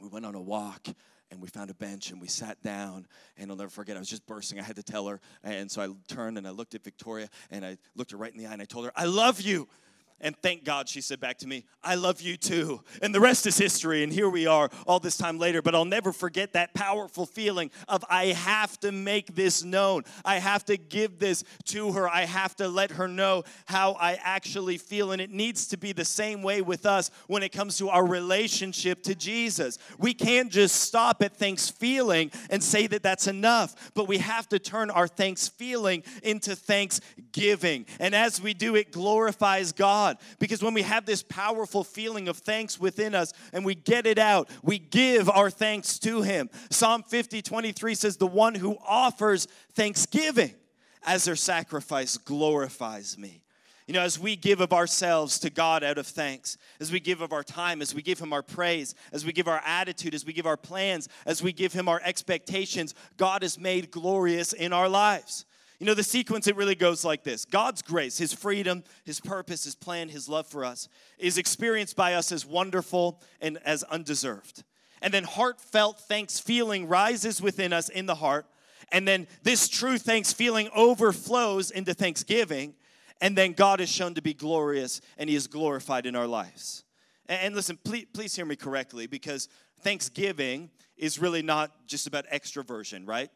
we 0.00 0.08
went 0.08 0.26
on 0.26 0.34
a 0.34 0.40
walk 0.40 0.88
and 1.30 1.40
we 1.40 1.48
found 1.48 1.70
a 1.70 1.74
bench 1.74 2.10
and 2.10 2.20
we 2.20 2.28
sat 2.28 2.62
down 2.62 3.06
and 3.38 3.50
i'll 3.50 3.56
never 3.56 3.70
forget 3.70 3.96
i 3.96 3.98
was 3.98 4.08
just 4.08 4.26
bursting 4.26 4.60
i 4.60 4.62
had 4.62 4.76
to 4.76 4.82
tell 4.82 5.06
her 5.06 5.18
and 5.42 5.70
so 5.70 5.80
i 5.80 5.88
turned 6.12 6.36
and 6.36 6.46
i 6.46 6.50
looked 6.50 6.74
at 6.74 6.84
victoria 6.84 7.28
and 7.50 7.64
i 7.64 7.78
looked 7.94 8.10
her 8.10 8.18
right 8.18 8.32
in 8.32 8.38
the 8.38 8.46
eye 8.46 8.52
and 8.52 8.60
i 8.60 8.66
told 8.66 8.84
her 8.84 8.92
i 8.96 9.06
love 9.06 9.40
you 9.40 9.66
and 10.22 10.36
thank 10.36 10.64
God 10.64 10.88
she 10.88 11.00
said 11.00 11.20
back 11.20 11.38
to 11.38 11.48
me, 11.48 11.64
I 11.82 11.96
love 11.96 12.20
you 12.20 12.36
too. 12.36 12.82
And 13.02 13.14
the 13.14 13.20
rest 13.20 13.44
is 13.46 13.58
history. 13.58 14.04
And 14.04 14.12
here 14.12 14.30
we 14.30 14.46
are 14.46 14.70
all 14.86 15.00
this 15.00 15.16
time 15.16 15.38
later. 15.38 15.60
But 15.60 15.74
I'll 15.74 15.84
never 15.84 16.12
forget 16.12 16.52
that 16.52 16.74
powerful 16.74 17.26
feeling 17.26 17.70
of 17.88 18.04
I 18.08 18.26
have 18.26 18.78
to 18.80 18.92
make 18.92 19.34
this 19.34 19.64
known. 19.64 20.04
I 20.24 20.38
have 20.38 20.64
to 20.66 20.76
give 20.76 21.18
this 21.18 21.42
to 21.66 21.92
her. 21.92 22.08
I 22.08 22.24
have 22.24 22.54
to 22.56 22.68
let 22.68 22.92
her 22.92 23.08
know 23.08 23.42
how 23.66 23.92
I 23.92 24.18
actually 24.22 24.78
feel. 24.78 25.12
And 25.12 25.20
it 25.20 25.30
needs 25.30 25.66
to 25.68 25.76
be 25.76 25.92
the 25.92 26.04
same 26.04 26.42
way 26.42 26.62
with 26.62 26.86
us 26.86 27.10
when 27.26 27.42
it 27.42 27.50
comes 27.50 27.76
to 27.78 27.88
our 27.88 28.06
relationship 28.06 29.02
to 29.02 29.14
Jesus. 29.14 29.78
We 29.98 30.14
can't 30.14 30.52
just 30.52 30.76
stop 30.76 31.22
at 31.22 31.36
thanks 31.36 31.68
feeling 31.68 32.30
and 32.48 32.62
say 32.62 32.86
that 32.86 33.02
that's 33.02 33.26
enough, 33.26 33.92
but 33.94 34.06
we 34.06 34.18
have 34.18 34.48
to 34.50 34.58
turn 34.58 34.90
our 34.90 35.08
thanks 35.08 35.48
feeling 35.48 36.04
into 36.22 36.54
thanksgiving. 36.54 37.86
And 37.98 38.14
as 38.14 38.40
we 38.40 38.54
do, 38.54 38.76
it 38.76 38.92
glorifies 38.92 39.72
God. 39.72 40.11
God. 40.12 40.24
Because 40.38 40.62
when 40.62 40.74
we 40.74 40.82
have 40.82 41.06
this 41.06 41.22
powerful 41.22 41.84
feeling 41.84 42.28
of 42.28 42.38
thanks 42.38 42.78
within 42.78 43.14
us 43.14 43.32
and 43.52 43.64
we 43.64 43.74
get 43.74 44.06
it 44.06 44.18
out, 44.18 44.48
we 44.62 44.78
give 44.78 45.28
our 45.28 45.50
thanks 45.50 45.98
to 46.00 46.22
Him. 46.22 46.50
Psalm 46.70 47.02
50, 47.02 47.42
23 47.42 47.94
says, 47.94 48.16
The 48.16 48.26
one 48.26 48.54
who 48.54 48.76
offers 48.86 49.46
thanksgiving 49.74 50.54
as 51.04 51.24
their 51.24 51.36
sacrifice 51.36 52.16
glorifies 52.16 53.18
me. 53.18 53.42
You 53.88 53.94
know, 53.94 54.02
as 54.02 54.18
we 54.18 54.36
give 54.36 54.60
of 54.60 54.72
ourselves 54.72 55.40
to 55.40 55.50
God 55.50 55.82
out 55.82 55.98
of 55.98 56.06
thanks, 56.06 56.56
as 56.80 56.92
we 56.92 57.00
give 57.00 57.20
of 57.20 57.32
our 57.32 57.42
time, 57.42 57.82
as 57.82 57.94
we 57.94 58.00
give 58.00 58.20
Him 58.20 58.32
our 58.32 58.42
praise, 58.42 58.94
as 59.12 59.26
we 59.26 59.32
give 59.32 59.48
our 59.48 59.60
attitude, 59.66 60.14
as 60.14 60.24
we 60.24 60.32
give 60.32 60.46
our 60.46 60.56
plans, 60.56 61.08
as 61.26 61.42
we 61.42 61.52
give 61.52 61.72
Him 61.72 61.88
our 61.88 62.00
expectations, 62.04 62.94
God 63.16 63.42
is 63.42 63.58
made 63.58 63.90
glorious 63.90 64.52
in 64.52 64.72
our 64.72 64.88
lives. 64.88 65.44
You 65.82 65.86
know, 65.86 65.94
the 65.94 66.04
sequence, 66.04 66.46
it 66.46 66.54
really 66.54 66.76
goes 66.76 67.04
like 67.04 67.24
this 67.24 67.44
God's 67.44 67.82
grace, 67.82 68.16
His 68.16 68.32
freedom, 68.32 68.84
His 69.02 69.18
purpose, 69.18 69.64
His 69.64 69.74
plan, 69.74 70.08
His 70.08 70.28
love 70.28 70.46
for 70.46 70.64
us 70.64 70.88
is 71.18 71.38
experienced 71.38 71.96
by 71.96 72.14
us 72.14 72.30
as 72.30 72.46
wonderful 72.46 73.20
and 73.40 73.58
as 73.64 73.82
undeserved. 73.82 74.62
And 75.02 75.12
then 75.12 75.24
heartfelt 75.24 75.98
thanks 75.98 76.38
feeling 76.38 76.86
rises 76.86 77.42
within 77.42 77.72
us 77.72 77.88
in 77.88 78.06
the 78.06 78.14
heart. 78.14 78.46
And 78.92 79.08
then 79.08 79.26
this 79.42 79.68
true 79.68 79.98
thanks 79.98 80.32
feeling 80.32 80.70
overflows 80.72 81.72
into 81.72 81.94
thanksgiving. 81.94 82.74
And 83.20 83.36
then 83.36 83.50
God 83.50 83.80
is 83.80 83.88
shown 83.88 84.14
to 84.14 84.22
be 84.22 84.34
glorious 84.34 85.00
and 85.18 85.28
He 85.28 85.34
is 85.34 85.48
glorified 85.48 86.06
in 86.06 86.14
our 86.14 86.28
lives. 86.28 86.84
And 87.26 87.56
listen, 87.56 87.76
please, 87.82 88.06
please 88.14 88.36
hear 88.36 88.46
me 88.46 88.54
correctly 88.54 89.08
because 89.08 89.48
thanksgiving 89.80 90.70
is 90.96 91.18
really 91.18 91.42
not 91.42 91.88
just 91.88 92.06
about 92.06 92.28
extroversion, 92.28 93.02
right? 93.04 93.30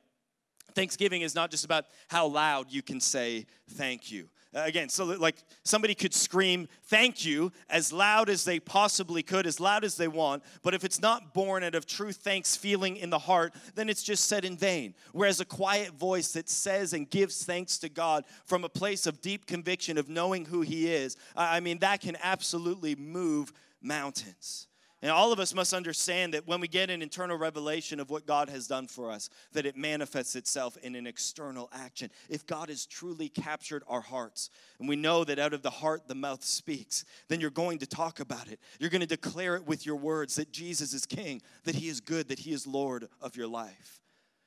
Thanksgiving 0.74 1.22
is 1.22 1.35
not 1.35 1.50
just 1.50 1.64
about 1.64 1.87
how 2.09 2.26
loud 2.26 2.70
you 2.70 2.83
can 2.83 3.00
say 3.00 3.46
thank 3.70 4.11
you. 4.11 4.29
Uh, 4.55 4.62
again, 4.64 4.88
so 4.88 5.05
like 5.05 5.37
somebody 5.64 5.94
could 5.94 6.14
scream 6.14 6.66
thank 6.85 7.26
you 7.26 7.52
as 7.68 7.92
loud 7.92 8.31
as 8.31 8.44
they 8.44 8.59
possibly 8.59 9.22
could, 9.22 9.46
as 9.46 9.61
loud 9.61 9.85
as 9.85 9.96
they 9.96 10.09
want, 10.09 10.42
but 10.62 10.72
if 10.72 10.83
it's 10.83 11.00
not 11.00 11.35
born 11.35 11.62
out 11.62 11.74
of 11.74 11.85
true 11.85 12.12
thanks 12.12 12.57
feeling 12.57 12.96
in 12.96 13.11
the 13.11 13.18
heart, 13.18 13.52
then 13.74 13.90
it's 13.90 14.02
just 14.02 14.26
said 14.26 14.44
in 14.46 14.57
vain. 14.57 14.94
Whereas 15.12 15.40
a 15.40 15.44
quiet 15.44 15.92
voice 15.92 16.33
that 16.33 16.48
says 16.48 16.94
and 16.94 17.11
gives 17.11 17.44
thanks 17.44 17.76
to 17.79 17.90
God 17.90 18.24
from 18.46 18.64
a 18.64 18.68
place 18.68 19.07
of 19.07 19.20
deep 19.20 19.46
conviction 19.46 19.98
of 19.98 20.09
knowing 20.09 20.46
who 20.46 20.62
He 20.62 20.90
is, 20.90 21.16
I 21.37 21.61
mean, 21.61 21.81
that 21.81 22.00
can 22.00 22.16
absolutely 22.22 22.94
move 22.94 23.52
mountains. 23.83 24.68
And 25.02 25.11
all 25.11 25.30
of 25.30 25.38
us 25.38 25.54
must 25.54 25.74
understand 25.74 26.32
that 26.32 26.46
when 26.46 26.61
we 26.61 26.68
get 26.68 26.88
an 26.88 27.02
internal 27.02 27.37
revelation 27.37 28.00
of 28.00 28.09
what 28.09 28.26
God 28.26 28.48
has 28.48 28.66
done 28.66 28.87
for 28.87 29.11
us, 29.11 29.28
that 29.52 29.66
it 29.66 29.76
manifests 29.76 30.35
itself 30.37 30.78
in 30.78 30.94
an 30.94 31.06
external 31.06 31.70
action. 31.72 32.11
If 32.30 32.46
God 32.46 32.70
has 32.70 32.87
truly 32.87 33.28
captured 33.28 33.82
our 33.88 34.00
hearts, 34.00 34.48
and 34.78 34.88
we 34.88 34.96
know 34.96 35.22
that 35.24 35.38
out 35.38 35.52
of 35.52 35.62
the 35.62 35.70
heart 35.70 36.09
the 36.09 36.14
mouth 36.14 36.42
speaks, 36.42 37.04
then 37.28 37.40
you're 37.40 37.50
going 37.50 37.78
to 37.78 37.87
talk 37.87 38.20
about 38.20 38.48
it. 38.48 38.59
You're 38.80 38.90
going 38.90 39.00
to 39.00 39.06
declare 39.06 39.56
it 39.56 39.66
with 39.66 39.85
your 39.85 39.96
words 39.96 40.37
that 40.37 40.50
Jesus 40.50 40.94
is 40.94 41.04
King, 41.04 41.42
that 41.64 41.74
He 41.74 41.88
is 41.88 42.00
good, 42.00 42.28
that 42.28 42.38
He 42.38 42.52
is 42.52 42.66
Lord 42.66 43.09
of 43.20 43.37
your 43.37 43.48
life. 43.48 44.00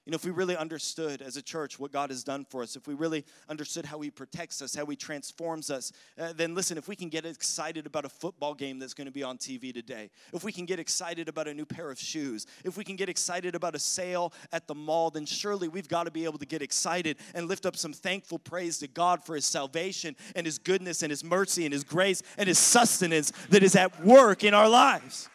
You 0.10 0.12
know, 0.12 0.16
if 0.16 0.26
we 0.26 0.32
really 0.32 0.58
understood 0.58 1.22
as 1.22 1.38
a 1.38 1.42
church 1.44 1.78
what 1.78 1.92
God 1.92 2.10
has 2.10 2.24
done 2.24 2.44
for 2.44 2.64
us, 2.64 2.76
if 2.76 2.88
we 2.88 2.96
really 2.96 3.24
understood 3.48 3.86
how 3.86 4.00
He 4.02 4.10
protects 4.10 4.60
us, 4.60 4.74
how 4.74 4.88
He 4.88 4.96
transforms 4.96 5.70
us, 5.70 5.92
uh, 6.20 6.34
then 6.36 6.56
listen, 6.56 6.80
if 6.80 6.88
we 6.88 6.96
can 6.96 7.10
get 7.10 7.28
excited 7.28 7.86
about 7.86 8.06
a 8.06 8.10
football 8.10 8.56
game 8.56 8.80
that's 8.80 8.96
going 8.96 9.06
to 9.06 9.14
be 9.14 9.22
on 9.22 9.38
TV 9.38 9.72
today, 9.72 10.10
if 10.34 10.44
we 10.44 10.52
can 10.52 10.66
get 10.66 10.80
excited 10.80 11.30
about 11.30 11.48
a 11.48 11.54
new 11.54 11.64
pair 11.64 11.92
of 11.92 12.00
shoes, 12.00 12.48
if 12.66 12.76
we 12.76 12.84
can 12.84 12.96
get 12.96 13.08
excited 13.08 13.54
about 13.54 13.76
a 13.76 13.80
sale 13.80 14.34
at 14.52 14.66
the 14.66 14.74
mall, 14.74 15.12
then 15.12 15.28
surely 15.28 15.68
we've 15.68 15.88
got 15.88 16.06
to 16.06 16.12
be 16.12 16.26
able 16.26 16.40
to 16.40 16.48
get 16.48 16.64
excited 16.64 17.16
and 17.36 17.48
lift 17.48 17.68
up 17.68 17.76
some 17.76 17.94
thankful 17.94 18.40
praise 18.40 18.80
to 18.80 18.88
God 18.88 19.24
for 19.24 19.36
His 19.36 19.46
salvation 19.46 20.16
and 20.36 20.44
His 20.44 20.58
goodness 20.58 21.04
and 21.04 21.12
His 21.12 21.24
mercy 21.24 21.66
and 21.66 21.74
His 21.74 21.84
grace 21.84 22.24
and 22.36 22.48
His 22.48 22.58
sustenance 22.58 23.32
that 23.52 23.62
is 23.62 23.76
at 23.76 24.04
work 24.04 24.44
in 24.44 24.56
our 24.56 24.68
lives. 24.68 25.30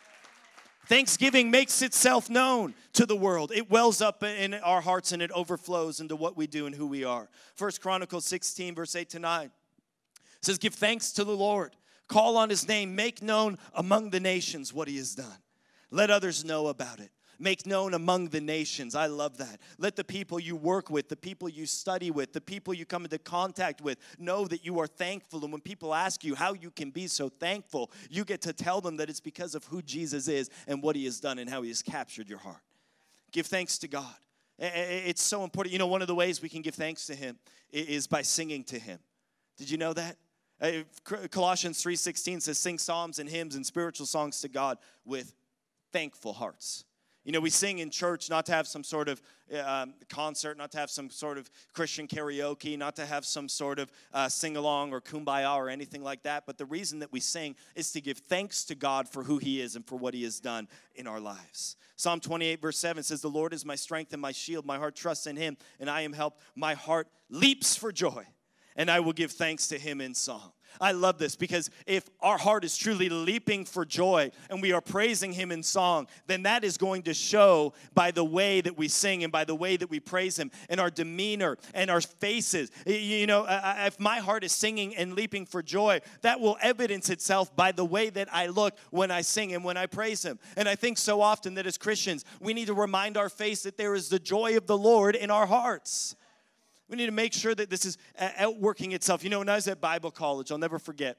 Thanksgiving 0.86 1.50
makes 1.50 1.82
itself 1.82 2.28
known 2.28 2.74
to 2.92 3.06
the 3.06 3.16
world. 3.16 3.52
It 3.52 3.70
wells 3.70 4.00
up 4.00 4.22
in 4.22 4.54
our 4.54 4.80
hearts 4.80 5.12
and 5.12 5.22
it 5.22 5.30
overflows 5.32 6.00
into 6.00 6.16
what 6.16 6.36
we 6.36 6.46
do 6.46 6.66
and 6.66 6.74
who 6.74 6.86
we 6.86 7.04
are. 7.04 7.28
First 7.54 7.80
Chronicles 7.80 8.26
16, 8.26 8.74
verse 8.74 8.94
8 8.94 9.10
to 9.10 9.18
9 9.18 9.50
says, 10.42 10.58
Give 10.58 10.74
thanks 10.74 11.12
to 11.12 11.24
the 11.24 11.36
Lord, 11.36 11.74
call 12.08 12.36
on 12.36 12.50
his 12.50 12.68
name, 12.68 12.94
make 12.94 13.22
known 13.22 13.58
among 13.74 14.10
the 14.10 14.20
nations 14.20 14.72
what 14.72 14.88
he 14.88 14.96
has 14.98 15.14
done. 15.14 15.38
Let 15.90 16.10
others 16.10 16.44
know 16.44 16.66
about 16.66 17.00
it. 17.00 17.10
Make 17.38 17.66
known 17.66 17.94
among 17.94 18.28
the 18.28 18.40
nations. 18.40 18.94
I 18.94 19.06
love 19.06 19.38
that. 19.38 19.60
Let 19.78 19.96
the 19.96 20.04
people 20.04 20.38
you 20.38 20.56
work 20.56 20.90
with, 20.90 21.08
the 21.08 21.16
people 21.16 21.48
you 21.48 21.66
study 21.66 22.10
with, 22.10 22.32
the 22.32 22.40
people 22.40 22.74
you 22.74 22.86
come 22.86 23.04
into 23.04 23.18
contact 23.18 23.80
with 23.80 23.98
know 24.18 24.46
that 24.46 24.64
you 24.64 24.78
are 24.78 24.86
thankful. 24.86 25.42
And 25.42 25.52
when 25.52 25.60
people 25.60 25.94
ask 25.94 26.24
you 26.24 26.34
how 26.34 26.54
you 26.54 26.70
can 26.70 26.90
be 26.90 27.06
so 27.06 27.28
thankful, 27.28 27.90
you 28.10 28.24
get 28.24 28.40
to 28.42 28.52
tell 28.52 28.80
them 28.80 28.96
that 28.98 29.10
it's 29.10 29.20
because 29.20 29.54
of 29.54 29.64
who 29.64 29.82
Jesus 29.82 30.28
is 30.28 30.50
and 30.66 30.82
what 30.82 30.96
he 30.96 31.04
has 31.06 31.20
done 31.20 31.38
and 31.38 31.50
how 31.50 31.62
he 31.62 31.68
has 31.68 31.82
captured 31.82 32.28
your 32.28 32.38
heart. 32.38 32.62
Give 33.32 33.46
thanks 33.46 33.78
to 33.78 33.88
God. 33.88 34.14
It's 34.58 35.22
so 35.22 35.42
important. 35.42 35.72
You 35.72 35.80
know, 35.80 35.88
one 35.88 36.02
of 36.02 36.08
the 36.08 36.14
ways 36.14 36.40
we 36.40 36.48
can 36.48 36.62
give 36.62 36.76
thanks 36.76 37.06
to 37.06 37.14
him 37.14 37.38
is 37.72 38.06
by 38.06 38.22
singing 38.22 38.62
to 38.64 38.78
him. 38.78 39.00
Did 39.56 39.68
you 39.68 39.78
know 39.78 39.92
that? 39.92 40.16
Colossians 41.30 41.82
3:16 41.82 42.40
says 42.40 42.58
sing 42.58 42.78
psalms 42.78 43.18
and 43.18 43.28
hymns 43.28 43.56
and 43.56 43.66
spiritual 43.66 44.06
songs 44.06 44.40
to 44.42 44.48
God 44.48 44.78
with 45.04 45.34
thankful 45.92 46.32
hearts. 46.32 46.84
You 47.24 47.32
know, 47.32 47.40
we 47.40 47.48
sing 47.48 47.78
in 47.78 47.88
church 47.88 48.28
not 48.28 48.44
to 48.46 48.52
have 48.52 48.66
some 48.66 48.84
sort 48.84 49.08
of 49.08 49.22
um, 49.64 49.94
concert, 50.10 50.58
not 50.58 50.70
to 50.72 50.78
have 50.78 50.90
some 50.90 51.08
sort 51.08 51.38
of 51.38 51.50
Christian 51.72 52.06
karaoke, 52.06 52.76
not 52.76 52.96
to 52.96 53.06
have 53.06 53.24
some 53.24 53.48
sort 53.48 53.78
of 53.78 53.90
uh, 54.12 54.28
sing 54.28 54.58
along 54.58 54.92
or 54.92 55.00
kumbaya 55.00 55.56
or 55.56 55.70
anything 55.70 56.02
like 56.02 56.22
that. 56.24 56.44
But 56.46 56.58
the 56.58 56.66
reason 56.66 56.98
that 56.98 57.10
we 57.12 57.20
sing 57.20 57.56
is 57.74 57.92
to 57.92 58.02
give 58.02 58.18
thanks 58.18 58.64
to 58.66 58.74
God 58.74 59.08
for 59.08 59.22
who 59.22 59.38
He 59.38 59.62
is 59.62 59.74
and 59.74 59.86
for 59.86 59.96
what 59.96 60.12
He 60.12 60.22
has 60.24 60.38
done 60.38 60.68
in 60.94 61.06
our 61.06 61.18
lives. 61.18 61.76
Psalm 61.96 62.20
28, 62.20 62.60
verse 62.60 62.78
7 62.78 63.02
says, 63.02 63.22
The 63.22 63.28
Lord 63.28 63.54
is 63.54 63.64
my 63.64 63.76
strength 63.76 64.12
and 64.12 64.20
my 64.20 64.32
shield. 64.32 64.66
My 64.66 64.76
heart 64.76 64.94
trusts 64.94 65.26
in 65.26 65.36
Him, 65.36 65.56
and 65.80 65.88
I 65.88 66.02
am 66.02 66.12
helped. 66.12 66.40
My 66.54 66.74
heart 66.74 67.08
leaps 67.30 67.74
for 67.74 67.90
joy, 67.90 68.26
and 68.76 68.90
I 68.90 69.00
will 69.00 69.14
give 69.14 69.32
thanks 69.32 69.68
to 69.68 69.78
Him 69.78 70.02
in 70.02 70.14
song. 70.14 70.52
I 70.80 70.92
love 70.92 71.18
this 71.18 71.36
because 71.36 71.70
if 71.86 72.08
our 72.20 72.38
heart 72.38 72.64
is 72.64 72.76
truly 72.76 73.08
leaping 73.08 73.64
for 73.64 73.84
joy 73.84 74.30
and 74.50 74.60
we 74.60 74.72
are 74.72 74.80
praising 74.80 75.32
Him 75.32 75.52
in 75.52 75.62
song, 75.62 76.06
then 76.26 76.42
that 76.44 76.64
is 76.64 76.76
going 76.76 77.02
to 77.04 77.14
show 77.14 77.74
by 77.94 78.10
the 78.10 78.24
way 78.24 78.60
that 78.60 78.76
we 78.76 78.88
sing 78.88 79.22
and 79.22 79.32
by 79.32 79.44
the 79.44 79.54
way 79.54 79.76
that 79.76 79.90
we 79.90 80.00
praise 80.00 80.38
Him 80.38 80.50
and 80.68 80.80
our 80.80 80.90
demeanor 80.90 81.58
and 81.74 81.90
our 81.90 82.00
faces. 82.00 82.70
You 82.86 83.26
know, 83.26 83.46
if 83.48 83.98
my 84.00 84.18
heart 84.18 84.44
is 84.44 84.52
singing 84.52 84.96
and 84.96 85.14
leaping 85.14 85.46
for 85.46 85.62
joy, 85.62 86.00
that 86.22 86.40
will 86.40 86.56
evidence 86.60 87.10
itself 87.10 87.54
by 87.54 87.72
the 87.72 87.84
way 87.84 88.10
that 88.10 88.28
I 88.32 88.46
look 88.46 88.76
when 88.90 89.10
I 89.10 89.20
sing 89.20 89.54
and 89.54 89.64
when 89.64 89.76
I 89.76 89.86
praise 89.86 90.24
Him. 90.24 90.38
And 90.56 90.68
I 90.68 90.74
think 90.74 90.98
so 90.98 91.20
often 91.20 91.54
that 91.54 91.66
as 91.66 91.78
Christians, 91.78 92.24
we 92.40 92.54
need 92.54 92.66
to 92.66 92.74
remind 92.74 93.16
our 93.16 93.28
face 93.28 93.62
that 93.62 93.76
there 93.76 93.94
is 93.94 94.08
the 94.08 94.18
joy 94.18 94.56
of 94.56 94.66
the 94.66 94.78
Lord 94.78 95.14
in 95.16 95.30
our 95.30 95.46
hearts. 95.46 96.16
We 96.88 96.96
need 96.96 97.06
to 97.06 97.12
make 97.12 97.32
sure 97.32 97.54
that 97.54 97.70
this 97.70 97.86
is 97.86 97.96
outworking 98.18 98.92
itself. 98.92 99.24
You 99.24 99.30
know, 99.30 99.38
when 99.38 99.48
I 99.48 99.54
was 99.54 99.68
at 99.68 99.80
Bible 99.80 100.10
college, 100.10 100.52
I'll 100.52 100.58
never 100.58 100.78
forget, 100.78 101.16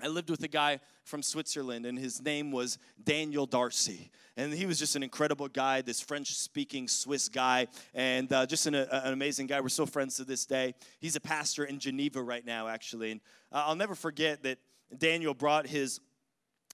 I 0.00 0.06
lived 0.06 0.30
with 0.30 0.42
a 0.44 0.48
guy 0.48 0.78
from 1.02 1.22
Switzerland, 1.22 1.84
and 1.84 1.98
his 1.98 2.22
name 2.22 2.52
was 2.52 2.78
Daniel 3.02 3.46
Darcy. 3.46 4.10
And 4.36 4.52
he 4.52 4.66
was 4.66 4.78
just 4.78 4.96
an 4.96 5.02
incredible 5.02 5.48
guy, 5.48 5.82
this 5.82 6.00
French 6.00 6.34
speaking 6.34 6.88
Swiss 6.88 7.28
guy, 7.28 7.66
and 7.92 8.32
uh, 8.32 8.46
just 8.46 8.66
an, 8.66 8.74
an, 8.74 9.12
amazing 9.12 9.48
guy. 9.48 9.60
We're 9.60 9.68
still 9.68 9.86
friends 9.86 10.16
to 10.16 10.24
this 10.24 10.46
day. 10.46 10.74
He's 11.00 11.16
a 11.16 11.20
pastor 11.20 11.64
in 11.64 11.78
Geneva 11.78 12.22
right 12.22 12.44
now, 12.44 12.68
actually. 12.68 13.10
And 13.12 13.20
uh, 13.52 13.64
I'll 13.66 13.76
never 13.76 13.94
forget 13.94 14.42
that 14.44 14.58
Daniel 14.96 15.34
brought 15.34 15.66
his 15.66 16.00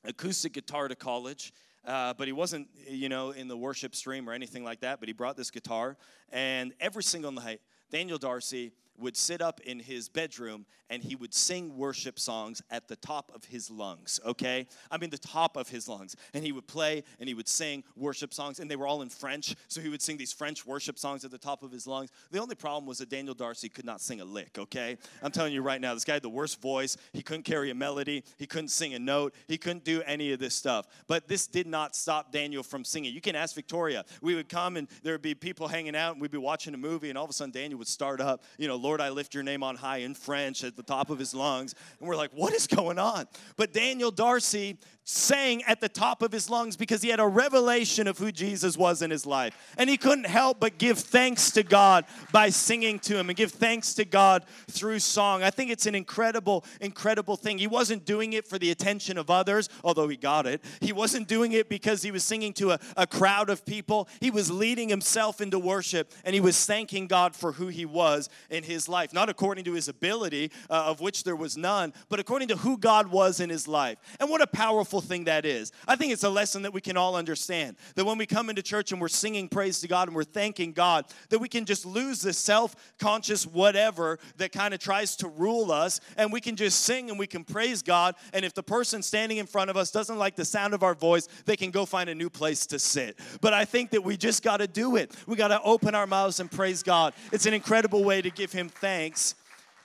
acoustic 0.04 0.52
guitar 0.52 0.88
to 0.88 0.94
college. 0.94 1.52
Uh, 1.85 2.12
but 2.14 2.28
he 2.28 2.33
wasn't, 2.33 2.68
you 2.87 3.09
know, 3.09 3.30
in 3.30 3.48
the 3.48 3.56
worship 3.56 3.94
stream 3.94 4.28
or 4.28 4.35
anything 4.35 4.62
like 4.62 4.80
that. 4.80 5.00
But 5.00 5.09
he 5.09 5.14
brought 5.14 5.37
this 5.37 5.50
guitar, 5.50 5.96
and 6.30 6.74
every 6.78 7.02
single 7.02 7.33
night, 7.33 7.61
Daniel 7.90 8.18
Darcy 8.18 8.72
would 9.00 9.16
sit 9.16 9.40
up 9.40 9.60
in 9.60 9.80
his 9.80 10.08
bedroom 10.08 10.66
and 10.90 11.02
he 11.02 11.14
would 11.14 11.32
sing 11.32 11.76
worship 11.76 12.18
songs 12.18 12.62
at 12.70 12.88
the 12.88 12.96
top 12.96 13.30
of 13.34 13.44
his 13.44 13.70
lungs, 13.70 14.18
okay? 14.26 14.66
I 14.90 14.98
mean, 14.98 15.10
the 15.10 15.18
top 15.18 15.56
of 15.56 15.68
his 15.68 15.88
lungs. 15.88 16.16
And 16.34 16.44
he 16.44 16.50
would 16.50 16.66
play 16.66 17.04
and 17.20 17.28
he 17.28 17.34
would 17.34 17.48
sing 17.48 17.84
worship 17.96 18.34
songs, 18.34 18.58
and 18.58 18.68
they 18.70 18.76
were 18.76 18.88
all 18.88 19.02
in 19.02 19.08
French, 19.08 19.54
so 19.68 19.80
he 19.80 19.88
would 19.88 20.02
sing 20.02 20.16
these 20.16 20.32
French 20.32 20.66
worship 20.66 20.98
songs 20.98 21.24
at 21.24 21.30
the 21.30 21.38
top 21.38 21.62
of 21.62 21.70
his 21.70 21.86
lungs. 21.86 22.10
The 22.32 22.40
only 22.40 22.56
problem 22.56 22.86
was 22.86 22.98
that 22.98 23.08
Daniel 23.08 23.34
Darcy 23.34 23.68
could 23.68 23.84
not 23.84 24.00
sing 24.00 24.20
a 24.20 24.24
lick, 24.24 24.58
okay? 24.58 24.98
I'm 25.22 25.30
telling 25.30 25.52
you 25.52 25.62
right 25.62 25.80
now, 25.80 25.94
this 25.94 26.04
guy 26.04 26.14
had 26.14 26.22
the 26.22 26.28
worst 26.28 26.60
voice. 26.60 26.96
He 27.12 27.22
couldn't 27.22 27.44
carry 27.44 27.70
a 27.70 27.74
melody, 27.74 28.24
he 28.36 28.46
couldn't 28.46 28.68
sing 28.68 28.94
a 28.94 28.98
note, 28.98 29.34
he 29.46 29.58
couldn't 29.58 29.84
do 29.84 30.02
any 30.02 30.32
of 30.32 30.40
this 30.40 30.54
stuff. 30.54 30.86
But 31.06 31.28
this 31.28 31.46
did 31.46 31.68
not 31.68 31.94
stop 31.94 32.32
Daniel 32.32 32.64
from 32.64 32.84
singing. 32.84 33.14
You 33.14 33.20
can 33.20 33.36
ask 33.36 33.54
Victoria. 33.54 34.04
We 34.20 34.34
would 34.34 34.48
come 34.48 34.76
and 34.76 34.88
there 35.04 35.14
would 35.14 35.22
be 35.22 35.34
people 35.34 35.68
hanging 35.68 35.94
out, 35.94 36.12
and 36.12 36.20
we'd 36.20 36.32
be 36.32 36.38
watching 36.38 36.74
a 36.74 36.78
movie, 36.78 37.10
and 37.10 37.18
all 37.18 37.24
of 37.24 37.30
a 37.30 37.32
sudden 37.32 37.52
Daniel 37.52 37.78
would 37.78 37.88
start 37.88 38.20
up, 38.20 38.42
you 38.58 38.66
know, 38.66 38.76
Lord, 38.90 39.00
I 39.00 39.11
lift 39.11 39.35
your 39.35 39.44
name 39.44 39.62
on 39.62 39.76
high 39.76 39.98
in 39.98 40.14
French 40.14 40.64
at 40.64 40.74
the 40.74 40.83
top 40.83 41.11
of 41.11 41.18
his 41.20 41.33
lungs. 41.33 41.76
And 42.00 42.09
we're 42.09 42.16
like, 42.16 42.33
what 42.33 42.53
is 42.53 42.66
going 42.66 42.98
on? 42.98 43.29
But 43.57 43.72
Daniel 43.72 44.11
Darcy 44.11 44.79
sang 45.11 45.62
at 45.64 45.81
the 45.81 45.88
top 45.88 46.22
of 46.22 46.31
his 46.31 46.48
lungs 46.48 46.76
because 46.76 47.03
he 47.03 47.09
had 47.09 47.20
a 47.20 47.26
revelation 47.26 48.07
of 48.07 48.18
who 48.18 48.31
Jesus 48.31 48.76
was 48.76 49.03
in 49.03 49.11
his 49.11 49.26
life. 49.26 49.57
And 49.76 49.90
he 49.90 49.96
couldn't 49.96 50.26
help 50.26 50.61
but 50.61 50.79
give 50.79 50.98
thanks 50.98 51.50
to 51.53 51.62
God 51.62 52.05
by 52.33 52.50
singing 52.50 52.98
to 53.00 53.18
him 53.18 53.29
and 53.29 53.37
give 53.37 53.50
thanks 53.50 53.94
to 53.94 54.05
God 54.05 54.44
through 54.68 55.00
song. 55.00 55.42
I 55.42 55.50
think 55.50 55.70
it's 55.70 55.87
an 55.87 55.94
incredible, 55.94 56.64
incredible 56.81 57.37
thing. 57.37 57.59
He 57.59 57.66
wasn't 57.66 58.05
doing 58.05 58.35
it 58.35 58.46
for 58.46 58.59
the 58.59 58.70
attention 58.70 59.18
of 59.18 59.31
others, 59.31 59.68
although 59.83 60.09
he 60.09 60.16
got 60.16 60.46
it. 60.46 60.62
He 60.81 60.92
wasn't 60.92 61.26
doing 61.26 61.53
it 61.53 61.68
because 61.68 62.03
he 62.03 62.11
was 62.11 62.22
singing 62.22 62.53
to 62.55 62.72
a, 62.72 62.79
a 62.96 63.07
crowd 63.07 63.50
of 63.50 63.64
people. 63.64 64.09
He 64.20 64.31
was 64.31 64.50
leading 64.50 64.88
himself 64.88 65.40
into 65.40 65.59
worship 65.59 66.12
and 66.24 66.35
he 66.35 66.40
was 66.40 66.64
thanking 66.64 67.07
God 67.07 67.35
for 67.35 67.53
who 67.53 67.66
he 67.66 67.85
was 67.85 68.29
in 68.48 68.62
his 68.62 68.80
life. 68.88 69.12
Not 69.12 69.29
according 69.29 69.64
to 69.64 69.73
his 69.73 69.88
ability, 69.88 70.51
uh, 70.69 70.85
of 70.87 71.01
which 71.01 71.25
there 71.25 71.37
was 71.37 71.57
none, 71.57 71.93
but 72.09 72.21
according 72.21 72.49
to 72.49 72.57
who 72.57 72.77
God 72.77 73.09
was 73.09 73.40
in 73.40 73.51
his 73.51 73.69
life. 73.69 73.99
And 74.19 74.29
what 74.29 74.40
a 74.40 74.47
powerful 74.47 74.90
powerful 74.90 75.01
thing 75.01 75.25
that 75.25 75.45
is. 75.45 75.73
I 75.87 75.97
think 75.97 76.12
it's 76.12 76.25
a 76.25 76.31
lesson 76.31 76.62
that 76.62 76.73
we 76.73 76.81
can 76.81 76.97
all 76.97 77.14
understand. 77.14 77.77
That 77.97 78.05
when 78.05 78.19
we 78.19 78.25
come 78.27 78.49
into 78.49 78.62
church 78.62 78.93
and 78.93 79.01
we're 79.01 79.09
singing 79.09 79.49
praise 79.49 79.81
to 79.81 79.88
God 79.88 80.09
and 80.09 80.16
we're 80.16 80.25
thanking 80.25 80.73
God, 80.73 81.05
that 81.29 81.38
we 81.38 81.49
can 81.49 81.64
just 81.64 81.85
lose 81.85 82.23
the 82.23 82.33
self 82.33 82.75
conscious 82.99 83.47
whatever 83.47 84.19
that 84.38 84.53
kind 84.53 84.73
of 84.73 84.81
tries 84.81 85.16
to 85.16 85.29
rule 85.29 85.71
us 85.71 86.01
and 86.16 86.33
we 86.33 86.40
can 86.40 86.57
just 86.57 86.81
sing 86.81 87.11
and 87.11 87.19
we 87.19 87.27
can 87.27 87.45
praise 87.45 87.83
God. 87.83 88.14
And 88.33 88.45
if 88.45 88.55
the 88.55 88.62
person 88.62 89.03
standing 89.03 89.38
in 89.38 89.47
front 89.47 89.71
of 89.71 89.77
us 89.77 89.90
doesn't 89.90 90.16
like 90.16 90.35
the 90.35 90.45
sound 90.45 90.73
of 90.73 90.83
our 90.83 90.95
voice, 90.95 91.29
they 91.45 91.57
can 91.57 91.71
go 91.71 91.85
find 91.85 92.09
a 92.09 92.14
new 92.14 92.31
place 92.31 92.64
to 92.66 92.79
sit. 92.79 93.19
But 93.40 93.53
I 93.53 93.64
think 93.64 93.90
that 93.90 94.03
we 94.03 94.16
just 94.16 94.43
got 94.43 94.59
to 94.59 94.66
do 94.66 94.97
it. 94.97 95.14
We 95.27 95.37
got 95.37 95.49
to 95.49 95.61
open 95.62 95.95
our 95.95 96.07
mouths 96.07 96.40
and 96.40 96.51
praise 96.51 96.83
God. 96.83 97.12
It's 97.33 97.47
an 97.47 97.55
incredible 97.55 98.03
way 98.03 98.23
to 98.23 98.31
give 98.31 98.53
Him 98.53 98.69
thanks 98.74 99.35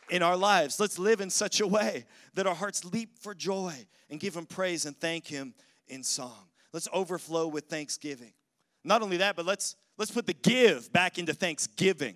in 0.10 0.21
our 0.21 0.38
lives. 0.38 0.80
Let's 0.80 1.00
live 1.00 1.21
in 1.21 1.30
such 1.30 1.60
a 1.60 1.67
way 1.67 2.06
that 2.36 2.48
our 2.48 2.56
hearts 2.56 2.86
leap 2.86 3.17
for 3.19 3.34
joy 3.34 3.74
and 4.10 4.19
give 4.19 4.36
Him 4.36 4.45
praise 4.45 4.86
and 4.86 4.95
thank 4.98 5.28
Him 5.28 5.54
in 5.88 6.04
song. 6.04 6.48
Let's 6.74 6.88
overflow 6.93 7.48
with 7.48 7.65
thanksgiving. 7.65 8.34
Not 8.84 9.02
only 9.02 9.17
that, 9.17 9.36
but 9.36 9.45
let's 9.45 9.76
let's 9.98 10.12
put 10.12 10.28
the 10.28 10.34
give 10.34 10.91
back 10.91 11.17
into 11.17 11.34
thanksgiving. 11.34 12.15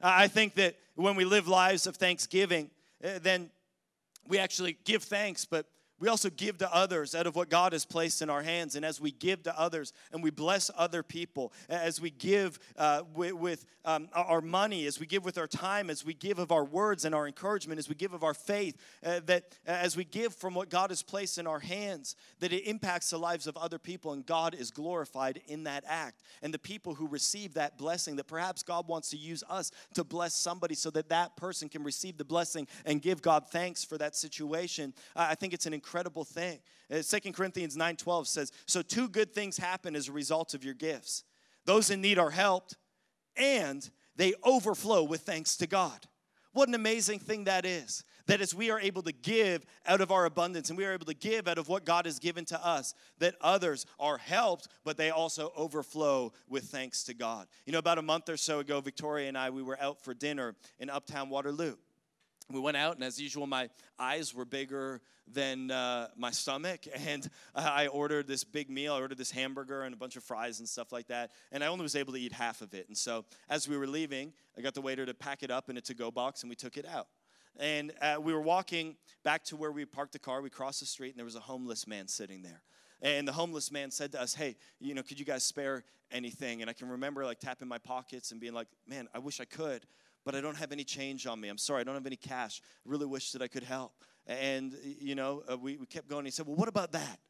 I 0.00 0.28
think 0.28 0.54
that 0.54 0.76
when 0.94 1.16
we 1.16 1.24
live 1.24 1.48
lives 1.48 1.86
of 1.86 1.96
thanksgiving, 1.96 2.70
eh, 3.02 3.18
then 3.22 3.50
we 4.28 4.38
actually 4.38 4.76
give 4.84 5.02
thanks, 5.02 5.44
but 5.44 5.66
we 5.98 6.08
also 6.08 6.28
give 6.28 6.58
to 6.58 6.74
others 6.74 7.14
out 7.14 7.26
of 7.26 7.36
what 7.36 7.48
God 7.48 7.72
has 7.72 7.84
placed 7.84 8.20
in 8.20 8.28
our 8.28 8.42
hands. 8.42 8.76
And 8.76 8.84
as 8.84 9.00
we 9.00 9.10
give 9.10 9.42
to 9.44 9.58
others 9.58 9.92
and 10.12 10.22
we 10.22 10.30
bless 10.30 10.70
other 10.76 11.02
people, 11.02 11.52
as 11.68 12.00
we 12.00 12.10
give 12.10 12.58
uh, 12.76 13.02
with, 13.14 13.32
with 13.32 13.66
um, 13.84 14.08
our 14.12 14.40
money, 14.40 14.86
as 14.86 15.00
we 15.00 15.06
give 15.06 15.24
with 15.24 15.38
our 15.38 15.46
time, 15.46 15.88
as 15.88 16.04
we 16.04 16.12
give 16.12 16.38
of 16.38 16.52
our 16.52 16.64
words 16.64 17.04
and 17.04 17.14
our 17.14 17.26
encouragement, 17.26 17.78
as 17.78 17.88
we 17.88 17.94
give 17.94 18.12
of 18.12 18.24
our 18.24 18.34
faith, 18.34 18.76
uh, 19.04 19.20
that 19.26 19.44
uh, 19.66 19.70
as 19.70 19.96
we 19.96 20.04
give 20.04 20.34
from 20.34 20.54
what 20.54 20.68
God 20.68 20.90
has 20.90 21.02
placed 21.02 21.38
in 21.38 21.46
our 21.46 21.60
hands, 21.60 22.16
that 22.40 22.52
it 22.52 22.66
impacts 22.66 23.10
the 23.10 23.18
lives 23.18 23.46
of 23.46 23.56
other 23.56 23.78
people 23.78 24.12
and 24.12 24.26
God 24.26 24.54
is 24.54 24.70
glorified 24.70 25.40
in 25.46 25.64
that 25.64 25.84
act. 25.86 26.22
And 26.42 26.52
the 26.52 26.58
people 26.58 26.94
who 26.94 27.06
receive 27.06 27.54
that 27.54 27.78
blessing, 27.78 28.16
that 28.16 28.26
perhaps 28.26 28.62
God 28.62 28.86
wants 28.86 29.08
to 29.10 29.16
use 29.16 29.42
us 29.48 29.70
to 29.94 30.04
bless 30.04 30.34
somebody 30.34 30.74
so 30.74 30.90
that 30.90 31.08
that 31.08 31.36
person 31.36 31.68
can 31.68 31.82
receive 31.82 32.18
the 32.18 32.24
blessing 32.24 32.66
and 32.84 33.00
give 33.00 33.22
God 33.22 33.48
thanks 33.50 33.84
for 33.84 33.96
that 33.98 34.14
situation. 34.14 34.92
I 35.14 35.34
think 35.34 35.54
it's 35.54 35.66
an 35.66 35.72
incredible 35.86 36.24
thing. 36.24 36.58
Uh, 36.90 37.00
Second 37.00 37.34
Corinthians 37.34 37.76
9:12 37.76 38.26
says, 38.26 38.50
"So 38.66 38.82
two 38.82 39.08
good 39.08 39.32
things 39.32 39.56
happen 39.56 39.94
as 39.94 40.08
a 40.08 40.12
result 40.12 40.52
of 40.52 40.64
your 40.64 40.74
gifts. 40.74 41.22
Those 41.64 41.90
in 41.90 42.00
need 42.00 42.18
are 42.18 42.30
helped, 42.30 42.76
and 43.36 43.88
they 44.16 44.34
overflow 44.42 45.04
with 45.04 45.22
thanks 45.22 45.56
to 45.58 45.68
God." 45.68 46.08
What 46.52 46.68
an 46.68 46.74
amazing 46.74 47.20
thing 47.20 47.44
that 47.44 47.64
is. 47.64 48.02
That 48.26 48.40
as 48.40 48.52
we 48.52 48.70
are 48.70 48.80
able 48.80 49.02
to 49.02 49.12
give 49.12 49.64
out 49.86 50.00
of 50.00 50.10
our 50.10 50.24
abundance 50.24 50.68
and 50.68 50.76
we 50.76 50.84
are 50.84 50.92
able 50.92 51.06
to 51.06 51.14
give 51.14 51.46
out 51.46 51.58
of 51.58 51.68
what 51.68 51.84
God 51.84 52.06
has 52.06 52.18
given 52.18 52.44
to 52.46 52.66
us, 52.66 52.92
that 53.18 53.36
others 53.40 53.86
are 54.00 54.18
helped, 54.18 54.66
but 54.82 54.96
they 54.96 55.10
also 55.10 55.52
overflow 55.54 56.32
with 56.48 56.64
thanks 56.64 57.04
to 57.04 57.14
God. 57.14 57.46
You 57.66 57.72
know, 57.72 57.78
about 57.78 57.98
a 57.98 58.02
month 58.02 58.28
or 58.28 58.36
so 58.36 58.58
ago, 58.58 58.80
Victoria 58.80 59.28
and 59.28 59.38
I, 59.38 59.50
we 59.50 59.62
were 59.62 59.80
out 59.80 60.02
for 60.02 60.14
dinner 60.14 60.56
in 60.80 60.90
Uptown 60.90 61.28
Waterloo 61.28 61.76
we 62.50 62.60
went 62.60 62.76
out, 62.76 62.94
and 62.94 63.04
as 63.04 63.20
usual, 63.20 63.46
my 63.46 63.68
eyes 63.98 64.34
were 64.34 64.44
bigger 64.44 65.00
than 65.26 65.70
uh, 65.70 66.08
my 66.16 66.30
stomach. 66.30 66.86
And 67.06 67.28
I 67.54 67.86
ordered 67.88 68.26
this 68.26 68.44
big 68.44 68.68
meal. 68.68 68.94
I 68.94 69.00
ordered 69.00 69.18
this 69.18 69.30
hamburger 69.30 69.82
and 69.82 69.94
a 69.94 69.96
bunch 69.96 70.16
of 70.16 70.24
fries 70.24 70.58
and 70.58 70.68
stuff 70.68 70.92
like 70.92 71.06
that. 71.08 71.30
And 71.52 71.62
I 71.62 71.68
only 71.68 71.82
was 71.82 71.94
able 71.94 72.12
to 72.12 72.18
eat 72.20 72.32
half 72.32 72.62
of 72.62 72.74
it. 72.74 72.88
And 72.88 72.96
so, 72.96 73.24
as 73.48 73.68
we 73.68 73.76
were 73.76 73.86
leaving, 73.86 74.32
I 74.56 74.60
got 74.60 74.74
the 74.74 74.80
waiter 74.80 75.06
to 75.06 75.14
pack 75.14 75.42
it 75.42 75.50
up 75.50 75.70
in 75.70 75.76
a 75.76 75.80
to 75.82 75.94
go 75.94 76.10
box, 76.10 76.42
and 76.42 76.50
we 76.50 76.56
took 76.56 76.76
it 76.76 76.86
out. 76.86 77.08
And 77.58 77.92
uh, 78.02 78.16
we 78.20 78.32
were 78.32 78.40
walking 78.40 78.96
back 79.24 79.44
to 79.44 79.56
where 79.56 79.72
we 79.72 79.84
parked 79.84 80.12
the 80.12 80.18
car. 80.18 80.42
We 80.42 80.50
crossed 80.50 80.80
the 80.80 80.86
street, 80.86 81.10
and 81.10 81.18
there 81.18 81.24
was 81.24 81.36
a 81.36 81.40
homeless 81.40 81.86
man 81.86 82.08
sitting 82.08 82.42
there. 82.42 82.62
And 83.02 83.26
the 83.28 83.32
homeless 83.32 83.70
man 83.70 83.90
said 83.90 84.12
to 84.12 84.20
us, 84.20 84.34
Hey, 84.34 84.56
you 84.80 84.94
know, 84.94 85.02
could 85.02 85.18
you 85.18 85.24
guys 85.24 85.44
spare 85.44 85.84
anything? 86.10 86.60
And 86.60 86.70
I 86.70 86.72
can 86.72 86.88
remember 86.88 87.24
like 87.24 87.40
tapping 87.40 87.68
my 87.68 87.78
pockets 87.78 88.30
and 88.32 88.40
being 88.40 88.54
like, 88.54 88.68
Man, 88.86 89.08
I 89.14 89.18
wish 89.18 89.40
I 89.40 89.44
could, 89.44 89.86
but 90.26 90.34
I 90.34 90.40
don't 90.40 90.56
have 90.56 90.72
any 90.72 90.82
change 90.82 91.24
on 91.28 91.40
me. 91.40 91.48
I'm 91.48 91.56
sorry, 91.56 91.80
I 91.80 91.84
don't 91.84 91.94
have 91.94 92.04
any 92.04 92.16
cash. 92.16 92.60
I 92.84 92.90
really 92.90 93.06
wish 93.06 93.30
that 93.30 93.40
I 93.40 93.46
could 93.46 93.62
help. 93.62 93.92
And, 94.26 94.76
you 95.00 95.14
know, 95.14 95.44
uh, 95.50 95.56
we, 95.56 95.76
we 95.76 95.86
kept 95.86 96.08
going. 96.08 96.24
He 96.24 96.32
said, 96.32 96.48
Well, 96.48 96.56
what 96.56 96.68
about 96.68 96.90
that? 96.92 97.20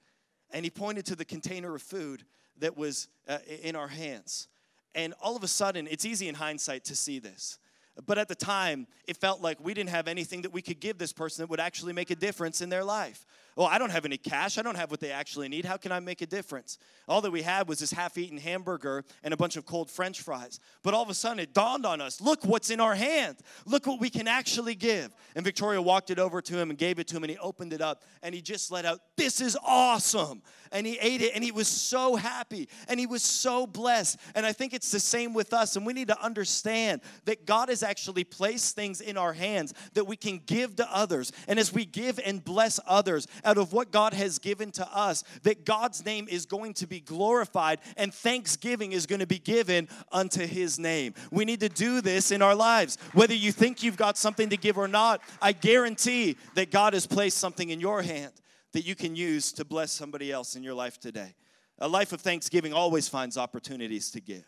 And 0.51 0.65
he 0.65 0.71
pointed 0.71 1.05
to 1.07 1.15
the 1.15 1.25
container 1.25 1.75
of 1.75 1.83
food 1.83 2.25
that 2.59 2.75
was 2.75 3.09
uh, 3.29 3.39
in 3.63 3.77
our 3.77 3.89
hands. 3.89 4.49
And 4.95 5.13
all 5.21 5.37
of 5.37 5.45
a 5.45 5.49
sudden, 5.49 5.87
it's 5.91 6.07
easy 6.07 6.27
in 6.27 6.35
hindsight 6.35 6.85
to 6.85 6.97
see 6.97 7.19
this. 7.19 7.59
But 8.05 8.19
at 8.19 8.29
the 8.29 8.35
time, 8.35 8.87
it 9.07 9.17
felt 9.17 9.41
like 9.41 9.59
we 9.61 9.73
didn't 9.73 9.91
have 9.91 10.09
anything 10.09 10.43
that 10.43 10.53
we 10.53 10.61
could 10.61 10.81
give 10.81 10.99
this 10.99 11.13
person 11.13 11.43
that 11.43 11.51
would 11.51 11.61
actually 11.61 11.93
make 11.93 12.11
a 12.11 12.17
difference 12.17 12.61
in 12.61 12.69
their 12.69 12.85
life. 12.85 13.25
Well, 13.57 13.67
I 13.67 13.79
don't 13.79 13.89
have 13.89 14.05
any 14.05 14.19
cash. 14.19 14.59
I 14.59 14.63
don't 14.63 14.77
have 14.77 14.91
what 14.91 15.01
they 15.01 15.11
actually 15.11 15.49
need. 15.49 15.65
How 15.65 15.79
can 15.79 15.91
I 15.91 15.99
make 15.99 16.21
a 16.21 16.27
difference? 16.27 16.77
All 17.09 17.23
that 17.23 17.31
we 17.31 17.41
had 17.41 17.69
was 17.69 17.79
this 17.79 17.91
half 17.91 18.19
eaten 18.19 18.37
hamburger 18.37 19.03
and 19.25 19.33
a 19.33 19.37
bunch 19.37 19.57
of 19.57 19.65
cold 19.65 19.91
french 19.91 20.21
fries. 20.21 20.61
But 20.83 20.93
all 20.93 21.03
of 21.03 21.09
a 21.09 21.15
sudden, 21.15 21.39
it 21.39 21.55
dawned 21.55 21.87
on 21.87 22.03
us 22.03 22.21
look 22.21 22.45
what's 22.45 22.69
in 22.69 22.81
our 22.81 22.95
hand. 22.95 23.39
Look 23.65 23.87
what 23.87 23.99
we 23.99 24.11
can 24.11 24.29
actually 24.29 24.75
give. 24.75 25.11
And 25.35 25.43
Victoria 25.43 25.81
walked 25.81 26.11
it 26.11 26.19
over 26.19 26.43
to 26.43 26.59
him 26.59 26.69
and 26.69 26.79
gave 26.79 26.99
it 26.99 27.07
to 27.09 27.17
him, 27.17 27.25
and 27.25 27.31
he 27.31 27.39
opened 27.39 27.73
it 27.73 27.81
up 27.81 28.05
and 28.23 28.35
he 28.35 28.43
just 28.43 28.71
let 28.71 28.85
out, 28.85 29.01
This 29.17 29.41
is 29.41 29.57
awesome. 29.65 30.43
And 30.71 30.87
he 30.87 30.99
ate 30.99 31.23
it 31.23 31.33
and 31.35 31.43
he 31.43 31.53
was 31.53 31.69
so 31.69 32.17
happy 32.17 32.69
and 32.89 33.01
he 33.01 33.07
was 33.07 33.23
so 33.23 33.67
blessed. 33.67 34.19
And 34.35 34.45
I 34.45 34.53
think 34.53 34.75
it's 34.75 34.91
the 34.91 35.01
same 35.01 35.33
with 35.33 35.55
us. 35.55 35.77
And 35.77 35.87
we 35.87 35.95
need 35.95 36.09
to 36.09 36.23
understand 36.23 37.01
that 37.25 37.47
God 37.47 37.71
has 37.71 37.83
actually 37.87 38.25
placed 38.25 38.75
things 38.75 39.01
in 39.01 39.17
our 39.17 39.33
hands 39.33 39.73
that 39.95 40.07
we 40.07 40.17
can 40.17 40.41
give 40.45 40.77
to 40.77 40.95
others. 40.95 41.33
And 41.49 41.59
as 41.59 41.73
we 41.73 41.85
give 41.85 42.21
and 42.25 42.45
bless 42.45 42.79
others, 42.87 43.27
out 43.45 43.57
of 43.57 43.73
what 43.73 43.91
God 43.91 44.13
has 44.13 44.39
given 44.39 44.71
to 44.73 44.87
us, 44.95 45.25
that 45.45 45.65
God's 45.65 46.05
name 46.05 46.27
is 46.29 46.45
going 46.45 46.75
to 46.75 46.87
be 46.87 47.01
glorified 47.01 47.79
and 47.97 48.13
thanksgiving 48.13 48.93
is 48.93 49.07
going 49.07 49.21
to 49.21 49.27
be 49.27 49.39
given 49.39 49.89
unto 50.13 50.47
his 50.47 50.79
name. 50.79 51.15
We 51.31 51.45
need 51.45 51.61
to 51.61 51.69
do 51.69 52.01
this 52.01 52.31
in 52.31 52.43
our 52.43 52.55
lives. 52.55 52.99
Whether 53.13 53.35
you 53.35 53.53
think 53.53 53.83
you've 53.83 53.97
got 53.97 54.19
something 54.19 54.51
to 54.51 54.57
give 54.57 54.77
or 54.77 54.89
not, 54.89 55.23
I 55.41 55.53
guarantee 55.53 56.37
that 56.55 56.71
God 56.71 56.93
has 56.93 57.07
placed 57.07 57.39
something 57.39 57.71
in 57.71 57.81
your 57.81 58.03
hand 58.03 58.33
that 58.73 58.85
you 58.85 58.95
can 58.95 59.17
use 59.17 59.53
to 59.53 59.65
bless 59.65 59.93
somebody 59.93 60.31
else 60.31 60.57
in 60.57 60.63
your 60.63 60.75
life 60.75 60.99
today. 61.01 61.35
A 61.79 61.89
life 61.89 62.13
of 62.13 62.21
thanksgiving 62.21 62.73
always 62.73 63.09
finds 63.09 63.39
opportunities 63.39 64.11
to 64.11 64.21
give. 64.21 64.45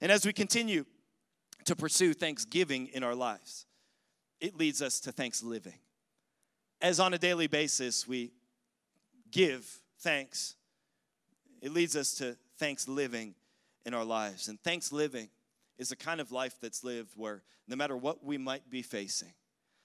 And 0.00 0.10
as 0.10 0.26
we 0.26 0.32
continue 0.32 0.84
to 1.64 1.76
pursue 1.76 2.14
thanksgiving 2.14 2.88
in 2.88 3.02
our 3.02 3.14
lives, 3.14 3.66
it 4.40 4.56
leads 4.56 4.82
us 4.82 5.00
to 5.00 5.12
thanks 5.12 5.42
living 5.42 5.78
as 6.82 6.98
on 6.98 7.14
a 7.14 7.18
daily 7.18 7.46
basis 7.46 8.06
we 8.06 8.32
give 9.30 9.64
thanks, 10.00 10.56
it 11.62 11.72
leads 11.72 11.96
us 11.96 12.14
to 12.14 12.36
thanks 12.58 12.88
living 12.88 13.34
in 13.86 13.94
our 13.94 14.04
lives. 14.04 14.48
And 14.48 14.60
thanks 14.62 14.92
living 14.92 15.28
is 15.78 15.92
a 15.92 15.96
kind 15.96 16.20
of 16.20 16.32
life 16.32 16.56
that's 16.60 16.84
lived 16.84 17.12
where 17.16 17.42
no 17.68 17.76
matter 17.76 17.96
what 17.96 18.24
we 18.24 18.36
might 18.36 18.68
be 18.68 18.82
facing, 18.82 19.32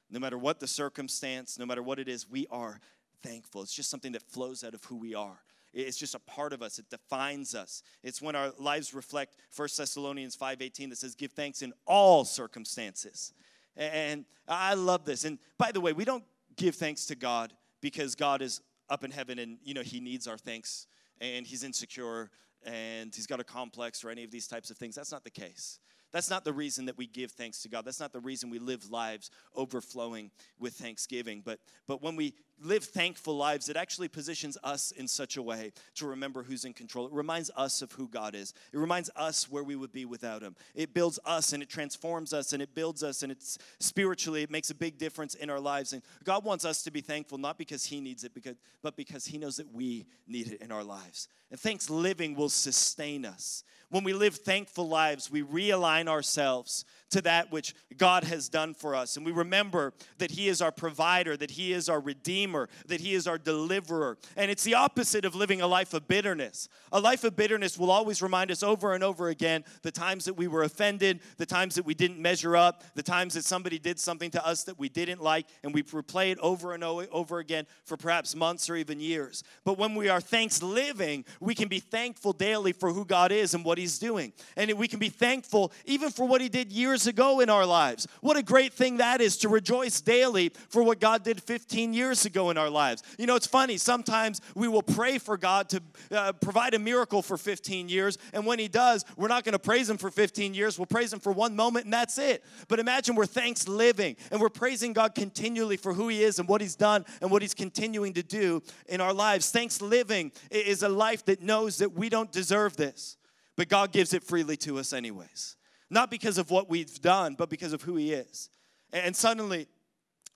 no 0.10 0.20
matter 0.20 0.38
what 0.38 0.60
the 0.60 0.68
circumstance, 0.68 1.60
no 1.60 1.66
matter 1.66 1.84
what 1.84 2.00
it 2.00 2.08
is, 2.08 2.30
we 2.30 2.48
are 2.50 2.82
thankful. 3.22 3.62
It's 3.62 3.74
just 3.74 3.90
something 3.90 4.14
that 4.14 4.24
flows 4.24 4.64
out 4.64 4.74
of 4.74 4.84
who 4.86 4.96
we 4.96 5.14
are. 5.14 5.40
It's 5.78 5.98
just 5.98 6.16
a 6.16 6.20
part 6.20 6.54
of 6.54 6.64
us. 6.64 6.80
It 6.80 6.90
defines 6.90 7.54
us. 7.54 7.84
It's 8.02 8.20
when 8.22 8.36
our 8.36 8.52
lives 8.58 8.96
reflect 8.96 9.36
1 9.56 9.78
Thessalonians 9.78 10.36
5:18 10.36 10.90
that 10.90 10.98
says 10.98 11.14
give 11.14 11.34
thanks 11.34 11.62
in 11.62 11.72
all 11.86 12.26
circumstances. 12.26 13.32
And 13.76 14.26
I 14.48 14.74
love 14.74 15.06
this. 15.06 15.24
And 15.24 15.38
by 15.60 15.72
the 15.72 15.80
way, 15.80 15.94
we 15.94 16.04
don't 16.04 16.24
give 16.56 16.76
thanks 16.76 17.06
to 17.08 17.16
God 17.16 17.54
because 17.80 18.16
God 18.16 18.42
is 18.42 18.62
up 18.90 19.04
in 19.04 19.12
heaven 19.12 19.38
and 19.38 19.60
you 19.64 19.76
know 19.76 19.84
he 19.84 20.00
needs 20.00 20.28
our 20.28 20.38
thanks 20.38 20.88
and 21.22 21.46
he's 21.46 21.64
insecure 21.64 22.32
and 22.64 23.14
he's 23.14 23.28
got 23.28 23.40
a 23.40 23.44
complex 23.44 24.04
or 24.04 24.10
any 24.10 24.24
of 24.24 24.32
these 24.32 24.48
types 24.48 24.72
of 24.72 24.78
things. 24.78 24.96
That's 24.96 25.12
not 25.12 25.24
the 25.24 25.30
case. 25.30 25.80
That's 26.12 26.30
not 26.30 26.46
the 26.46 26.54
reason 26.54 26.86
that 26.86 26.98
we 26.98 27.06
give 27.06 27.32
thanks 27.34 27.62
to 27.64 27.70
God. 27.70 27.86
That's 27.86 28.00
not 28.00 28.14
the 28.14 28.20
reason 28.20 28.50
we 28.50 28.60
live 28.60 28.90
lives 28.90 29.30
overflowing 29.56 30.32
with 30.58 30.74
thanksgiving. 30.74 31.42
But, 31.44 31.60
but 31.86 32.02
when 32.02 32.16
we 32.16 32.34
live 32.62 32.84
thankful 32.84 33.38
lives, 33.38 33.70
it 33.70 33.78
actually 33.78 34.08
positions 34.08 34.58
us 34.64 34.92
in 34.92 35.08
such 35.08 35.38
a 35.38 35.42
way 35.42 35.72
to 35.96 36.08
remember 36.08 36.44
who's 36.44 36.66
in 36.66 36.74
control. 36.74 37.06
It 37.08 37.14
reminds 37.14 37.52
us 37.56 37.82
of 37.82 37.92
who 37.92 38.08
God 38.08 38.36
is. 38.36 38.54
It 38.74 38.78
reminds 38.78 39.10
us 39.16 39.50
where 39.50 39.64
we 39.64 39.76
would 39.76 39.92
be 39.92 40.06
without 40.06 40.42
Him. 40.42 40.56
It 40.76 40.94
builds 40.94 41.20
us 41.26 41.54
and 41.54 41.62
it 41.62 41.70
transforms 41.70 42.34
us 42.34 42.54
and 42.54 42.62
it 42.62 42.74
builds 42.74 43.04
us 43.04 43.24
and 43.24 43.32
it's 43.32 43.58
spiritually, 43.80 44.44
it 44.44 44.52
makes 44.52 44.70
a 44.70 44.76
big 44.76 44.98
difference 44.98 45.36
in 45.36 45.50
our 45.50 45.60
lives. 45.60 45.94
And 45.94 46.02
God 46.24 46.44
wants 46.44 46.66
us 46.66 46.84
to 46.84 46.92
be 46.92 47.02
thankful, 47.02 47.38
not 47.38 47.58
because 47.58 47.86
He 47.86 48.02
needs 48.02 48.24
it, 48.24 48.34
because, 48.34 48.56
but 48.82 48.96
because 48.96 49.26
He 49.26 49.38
knows 49.38 49.58
that 49.58 49.72
we 49.74 50.06
need 50.28 50.52
it 50.52 50.62
in 50.62 50.72
our 50.72 50.84
lives. 50.84 51.28
And 51.52 51.60
thanks 51.60 51.90
living 51.90 52.36
will 52.36 52.50
sustain 52.50 53.26
us. 53.26 53.64
When 53.90 54.04
we 54.04 54.12
live 54.12 54.36
thankful 54.36 54.90
lives, 54.90 55.32
we 55.32 55.44
realign 55.44 56.10
ourselves 56.10 56.84
to 57.12 57.22
that 57.22 57.54
which 57.54 57.74
God 57.96 58.26
has 58.26 58.50
done 58.50 58.74
for 58.74 58.96
us. 58.96 59.16
And 59.16 59.26
we 59.26 59.32
remember 59.32 59.94
that 60.18 60.32
He 60.32 60.50
is 60.50 60.62
our 60.62 60.74
provider, 60.74 61.38
that 61.38 61.52
He 61.52 61.72
is 61.72 61.88
our 61.88 62.02
redeemer, 62.02 62.47
that 62.88 63.02
He 63.02 63.14
is 63.14 63.28
our 63.28 63.38
deliverer. 63.38 64.18
And 64.36 64.50
it's 64.50 64.64
the 64.64 64.76
opposite 64.76 65.26
of 65.26 65.36
living 65.36 65.62
a 65.62 65.68
life 65.68 65.94
of 65.94 66.08
bitterness. 66.08 66.70
A 66.92 67.00
life 67.00 67.24
of 67.24 67.36
bitterness 67.36 67.78
will 67.78 67.92
always 67.92 68.22
remind 68.22 68.52
us 68.52 68.64
over 68.64 68.94
and 68.94 69.04
over 69.04 69.30
again 69.30 69.64
the 69.82 69.92
times 69.92 70.26
that 70.26 70.36
we 70.36 70.48
were 70.48 70.64
offended, 70.64 71.20
the 71.38 71.46
times 71.46 71.76
that 71.76 71.86
we 71.86 71.94
didn't 71.94 72.20
measure 72.20 72.56
up, 72.56 72.84
the 72.96 73.04
times 73.04 73.34
that 73.34 73.44
somebody 73.44 73.80
did 73.80 74.00
something 74.00 74.32
to 74.32 74.46
us 74.46 74.64
that 74.64 74.80
we 74.80 74.90
didn't 74.90 75.22
like, 75.22 75.48
and 75.64 75.74
we 75.74 75.84
replay 75.84 76.32
it 76.32 76.40
over 76.40 76.74
and 76.74 76.84
over 76.84 77.40
again 77.40 77.66
for 77.84 77.98
perhaps 77.98 78.36
months 78.36 78.70
or 78.70 78.76
even 78.76 79.00
years. 79.00 79.44
But 79.66 79.78
when 79.78 79.96
we 79.96 80.10
are 80.10 80.22
thanks 80.22 80.62
living, 80.62 81.26
we 81.40 81.56
can 81.56 81.68
be 81.68 81.80
thankful 81.80 82.34
daily 82.34 82.72
for 82.72 82.92
who 82.94 83.06
God 83.06 83.32
is 83.32 83.54
and 83.54 83.66
what 83.66 83.78
He's 83.78 84.00
doing. 84.00 84.34
And 84.56 84.72
we 84.74 84.88
can 84.88 85.00
be 85.00 85.10
thankful 85.10 85.72
even 85.86 86.12
for 86.12 86.28
what 86.28 86.42
He 86.42 86.50
did 86.50 86.72
years 86.72 87.08
ago 87.08 87.40
in 87.40 87.50
our 87.50 87.66
lives. 87.66 88.08
What 88.22 88.38
a 88.38 88.44
great 88.44 88.74
thing 88.74 88.98
that 88.98 89.22
is 89.22 89.38
to 89.38 89.50
rejoice 89.50 90.02
daily 90.02 90.50
for 90.70 90.84
what 90.84 91.00
God 91.00 91.24
did 91.24 91.42
15 91.42 91.94
years 91.94 92.26
ago 92.26 92.37
in 92.50 92.58
our 92.58 92.70
lives. 92.70 93.04
You 93.18 93.26
know, 93.26 93.36
it's 93.36 93.48
funny, 93.48 93.78
sometimes 93.78 94.42
we 94.56 94.68
will 94.68 94.84
pray 94.84 95.18
for 95.18 95.38
God 95.38 95.70
to 95.70 95.82
uh, 96.12 96.34
provide 96.34 96.74
a 96.74 96.80
miracle 96.80 97.22
for 97.22 97.38
15 97.38 97.90
years, 97.90 98.18
and 98.34 98.46
when 98.46 98.60
He 98.60 98.68
does, 98.68 99.04
we're 99.16 99.28
not 99.28 99.44
going 99.44 99.54
to 99.54 99.60
praise 99.60 99.90
Him 99.90 99.98
for 99.98 100.10
15 100.10 100.54
years. 100.54 100.78
We'll 100.78 100.86
praise 100.86 101.12
Him 101.12 101.20
for 101.20 101.32
one 101.32 101.56
moment, 101.56 101.86
and 101.86 101.94
that's 101.94 102.18
it. 102.18 102.44
But 102.68 102.80
imagine 102.80 103.16
we're 103.16 103.26
thanks 103.26 103.68
living, 103.68 104.16
and 104.32 104.40
we're 104.40 104.50
praising 104.50 104.94
God 104.94 105.16
continually 105.16 105.78
for 105.78 105.94
who 105.94 106.08
He 106.08 106.24
is 106.24 106.40
and 106.40 106.48
what 106.48 106.62
He's 106.62 106.76
done 106.76 107.06
and 107.22 107.32
what 107.32 107.42
He's 107.42 107.54
continuing 107.54 108.14
to 108.14 108.24
do 108.24 108.62
in 108.88 109.02
our 109.02 109.14
lives. 109.14 109.52
Thanks 109.52 109.82
living 109.82 110.32
is 110.52 110.84
a 110.84 110.90
life 110.90 111.26
that 111.26 111.42
knows 111.42 111.78
that 111.80 111.94
we 111.94 112.10
don't 112.10 112.32
deserve 112.32 112.78
this, 112.78 113.18
but 113.56 113.68
God 113.68 113.92
gives 113.92 114.14
it 114.14 114.24
freely 114.24 114.58
to 114.58 114.78
us, 114.78 114.94
anyways 114.94 115.58
not 115.90 116.12
because 116.12 116.38
of 116.38 116.52
what 116.52 116.70
we've 116.70 117.02
done, 117.02 117.36
but 117.36 117.50
because 117.50 117.74
of 117.74 117.82
who 117.84 117.96
He 117.96 118.14
is. 118.14 118.50
And 118.94 119.16
suddenly, 119.16 119.68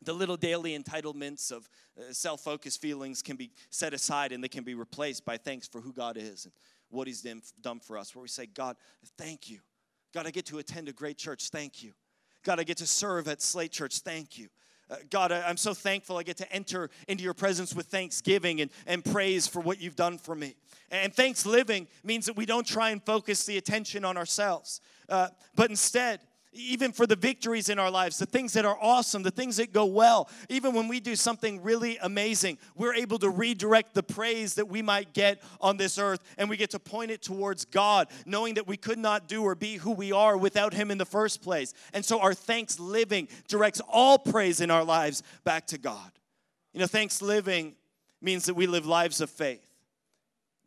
the 0.03 0.13
little 0.13 0.37
daily 0.37 0.77
entitlements 0.77 1.51
of 1.51 1.69
uh, 1.97 2.11
self 2.11 2.41
focused 2.41 2.81
feelings 2.81 3.21
can 3.21 3.35
be 3.35 3.51
set 3.69 3.93
aside 3.93 4.31
and 4.31 4.43
they 4.43 4.47
can 4.47 4.63
be 4.63 4.73
replaced 4.73 5.25
by 5.25 5.37
thanks 5.37 5.67
for 5.67 5.81
who 5.81 5.93
God 5.93 6.17
is 6.17 6.45
and 6.45 6.53
what 6.89 7.07
He's 7.07 7.25
done 7.61 7.79
for 7.79 7.97
us. 7.97 8.15
Where 8.15 8.21
we 8.21 8.27
say, 8.27 8.45
God, 8.45 8.77
thank 9.17 9.49
you. 9.49 9.59
God, 10.13 10.27
I 10.27 10.31
get 10.31 10.45
to 10.47 10.57
attend 10.57 10.89
a 10.89 10.93
great 10.93 11.17
church. 11.17 11.49
Thank 11.49 11.83
you. 11.83 11.93
God, 12.43 12.59
I 12.59 12.63
get 12.63 12.77
to 12.77 12.87
serve 12.87 13.27
at 13.27 13.41
Slate 13.41 13.71
Church. 13.71 13.99
Thank 13.99 14.37
you. 14.37 14.49
Uh, 14.89 14.95
God, 15.09 15.31
I, 15.31 15.47
I'm 15.47 15.57
so 15.57 15.73
thankful 15.73 16.17
I 16.17 16.23
get 16.23 16.37
to 16.37 16.51
enter 16.51 16.89
into 17.07 17.23
your 17.23 17.33
presence 17.33 17.73
with 17.73 17.85
thanksgiving 17.85 18.59
and, 18.59 18.71
and 18.85 19.05
praise 19.05 19.47
for 19.47 19.61
what 19.61 19.79
you've 19.79 19.95
done 19.95 20.17
for 20.17 20.35
me. 20.35 20.55
And 20.89 21.13
thanks 21.13 21.45
living 21.45 21.87
means 22.03 22.25
that 22.25 22.35
we 22.35 22.45
don't 22.45 22.67
try 22.67 22.89
and 22.89 23.01
focus 23.01 23.45
the 23.45 23.57
attention 23.57 24.03
on 24.03 24.17
ourselves, 24.17 24.81
uh, 25.07 25.29
but 25.55 25.69
instead, 25.69 26.19
even 26.53 26.91
for 26.91 27.07
the 27.07 27.15
victories 27.15 27.69
in 27.69 27.79
our 27.79 27.89
lives, 27.89 28.17
the 28.17 28.25
things 28.25 28.53
that 28.53 28.65
are 28.65 28.77
awesome, 28.81 29.23
the 29.23 29.31
things 29.31 29.57
that 29.57 29.71
go 29.71 29.85
well, 29.85 30.29
even 30.49 30.73
when 30.73 30.87
we 30.89 30.99
do 30.99 31.15
something 31.15 31.61
really 31.61 31.97
amazing, 32.01 32.57
we're 32.75 32.93
able 32.93 33.17
to 33.19 33.29
redirect 33.29 33.93
the 33.93 34.03
praise 34.03 34.55
that 34.55 34.67
we 34.67 34.81
might 34.81 35.13
get 35.13 35.41
on 35.61 35.77
this 35.77 35.97
earth 35.97 36.21
and 36.37 36.49
we 36.49 36.57
get 36.57 36.69
to 36.71 36.79
point 36.79 37.09
it 37.09 37.21
towards 37.21 37.63
God, 37.63 38.07
knowing 38.25 38.55
that 38.55 38.67
we 38.67 38.75
could 38.75 38.99
not 38.99 39.29
do 39.29 39.43
or 39.43 39.55
be 39.55 39.75
who 39.75 39.91
we 39.91 40.11
are 40.11 40.35
without 40.35 40.73
Him 40.73 40.91
in 40.91 40.97
the 40.97 41.05
first 41.05 41.41
place. 41.41 41.73
And 41.93 42.03
so 42.03 42.19
our 42.19 42.33
thanks 42.33 42.79
living 42.79 43.29
directs 43.47 43.81
all 43.87 44.17
praise 44.17 44.59
in 44.59 44.69
our 44.69 44.83
lives 44.83 45.23
back 45.45 45.67
to 45.67 45.77
God. 45.77 46.11
You 46.73 46.81
know, 46.81 46.87
thanks 46.87 47.21
living 47.21 47.75
means 48.21 48.45
that 48.45 48.55
we 48.55 48.67
live 48.67 48.85
lives 48.85 49.21
of 49.21 49.29
faith, 49.29 49.65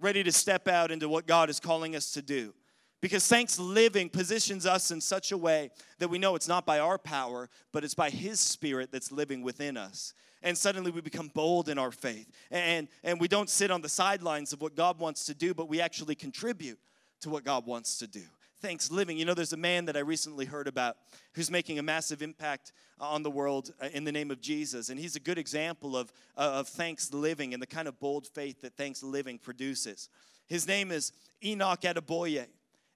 ready 0.01 0.23
to 0.23 0.33
step 0.33 0.67
out 0.67 0.91
into 0.91 1.11
what 1.11 1.27
God 1.27 1.51
is 1.51 1.61
calling 1.61 1.95
us 1.95 2.13
to 2.13 2.23
do. 2.23 2.55
Because 3.01 3.27
thanks 3.27 3.59
living 3.59 4.09
positions 4.09 4.65
us 4.65 4.91
in 4.91 5.01
such 5.01 5.31
a 5.31 5.37
way 5.37 5.71
that 5.99 6.09
we 6.09 6.19
know 6.19 6.37
it's 6.37 6.49
not 6.49 6.65
by 6.65 6.79
our 6.79 6.97
power, 6.97 7.51
but 7.71 7.85
it's 7.85 7.95
by 7.95 8.09
His 8.09 8.41
Spirit 8.41 8.91
that's 8.91 9.13
living 9.13 9.43
within 9.43 9.77
us. 9.77 10.15
And 10.43 10.57
suddenly 10.57 10.91
we 10.91 11.01
become 11.01 11.29
bold 11.35 11.69
in 11.69 11.79
our 11.79 11.91
faith. 11.91 12.31
And, 12.51 12.89
and 13.03 13.21
we 13.21 13.29
don't 13.29 13.49
sit 13.49 13.71
on 13.71 13.81
the 13.81 13.89
sidelines 13.89 14.53
of 14.53 14.61
what 14.61 14.75
God 14.75 14.99
wants 14.99 15.25
to 15.27 15.35
do, 15.35 15.55
but 15.55 15.69
we 15.69 15.81
actually 15.81 16.15
contribute 16.15 16.79
to 17.23 17.31
what 17.31 17.45
God 17.45 17.67
wants 17.67 17.99
to 17.99 18.07
do. 18.07 18.23
thanks 18.61 18.91
living. 18.91 19.19
You 19.19 19.27
know, 19.27 19.35
there's 19.35 19.53
a 19.53 19.59
man 19.59 19.85
that 19.87 19.97
I 19.97 20.01
recently 20.01 20.47
heard 20.47 20.69
about 20.69 20.97
who's 21.35 21.51
making 21.51 21.79
a 21.79 21.83
massive 21.83 22.23
impact 22.23 22.73
on 22.99 23.23
the 23.23 23.31
world 23.31 23.73
uh, 23.83 23.89
in 23.93 24.05
the 24.05 24.13
name 24.13 24.31
of 24.31 24.41
Jesus. 24.41 24.89
And 24.89 24.99
he's 24.99 25.17
a 25.17 25.21
good 25.21 25.37
example 25.37 25.97
of, 25.97 26.13
uh, 26.37 26.53
of 26.55 26.69
thanks 26.69 27.13
living 27.13 27.53
and 27.53 27.63
the 27.63 27.67
kind 27.67 27.89
of 27.89 28.01
bold 28.01 28.27
faith 28.27 28.63
that 28.63 28.75
thanks 28.77 29.03
living 29.03 29.39
produces. 29.39 30.09
His 30.47 30.67
name 30.67 30.91
is 30.91 31.13
Enoch 31.45 31.83
Adeboye. 31.83 32.47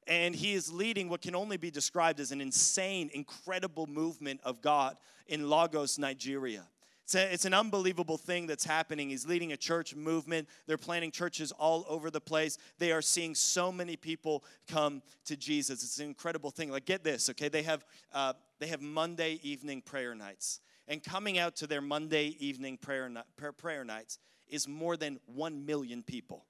And 0.09 0.35
he 0.35 0.55
is 0.55 0.73
leading 0.73 1.11
what 1.11 1.21
can 1.21 1.35
only 1.35 1.59
be 1.59 1.71
described 1.71 2.19
as 2.19 2.33
an 2.33 2.41
insane, 2.41 3.11
incredible 3.13 3.87
movement 3.87 4.41
of 4.43 4.63
God 4.63 4.97
in 5.27 5.51
Lagos, 5.51 5.99
Nigeria. 5.99 6.67
It's, 7.05 7.15
a, 7.15 7.33
it's, 7.33 7.45
an 7.45 7.55
unbelievable 7.55 8.17
thing 8.17 8.47
that's 8.47 8.65
happening. 8.65 9.11
He's 9.11 9.27
leading 9.27 9.53
a 9.53 9.57
church 9.57 9.95
movement. 9.95 10.49
They're 10.67 10.79
planting 10.79 11.11
churches 11.11 11.53
all 11.53 11.85
over 11.89 12.11
the 12.11 12.21
place. 12.21 12.57
They 12.79 12.91
are 12.91 13.03
seeing 13.03 13.35
so 13.35 13.71
many 13.71 13.97
people 13.97 14.45
come 14.67 15.03
to 15.27 15.37
Jesus. 15.37 15.83
It's 15.83 15.99
an 15.99 16.07
incredible 16.07 16.51
thing. 16.51 16.71
Like, 16.71 16.87
get 16.87 17.05
this, 17.05 17.29
okay? 17.31 17.49
They 17.49 17.63
have, 17.63 17.85
uh, 18.13 18.33
they 18.61 18.67
have 18.67 18.81
Monday 18.81 19.41
evening 19.43 19.83
prayer 19.83 20.15
nights. 20.15 20.61
And 20.87 21.03
coming 21.03 21.39
out 21.39 21.57
to 21.57 21.67
their 21.67 21.83
Monday 21.83 22.37
evening 22.41 22.79
prayer, 22.79 23.11
prayer 23.59 23.85
nights 23.85 24.19
is 24.49 24.67
more 24.67 24.97
than 24.97 25.19
1 25.27 25.67
million 25.67 26.03
people. 26.03 26.47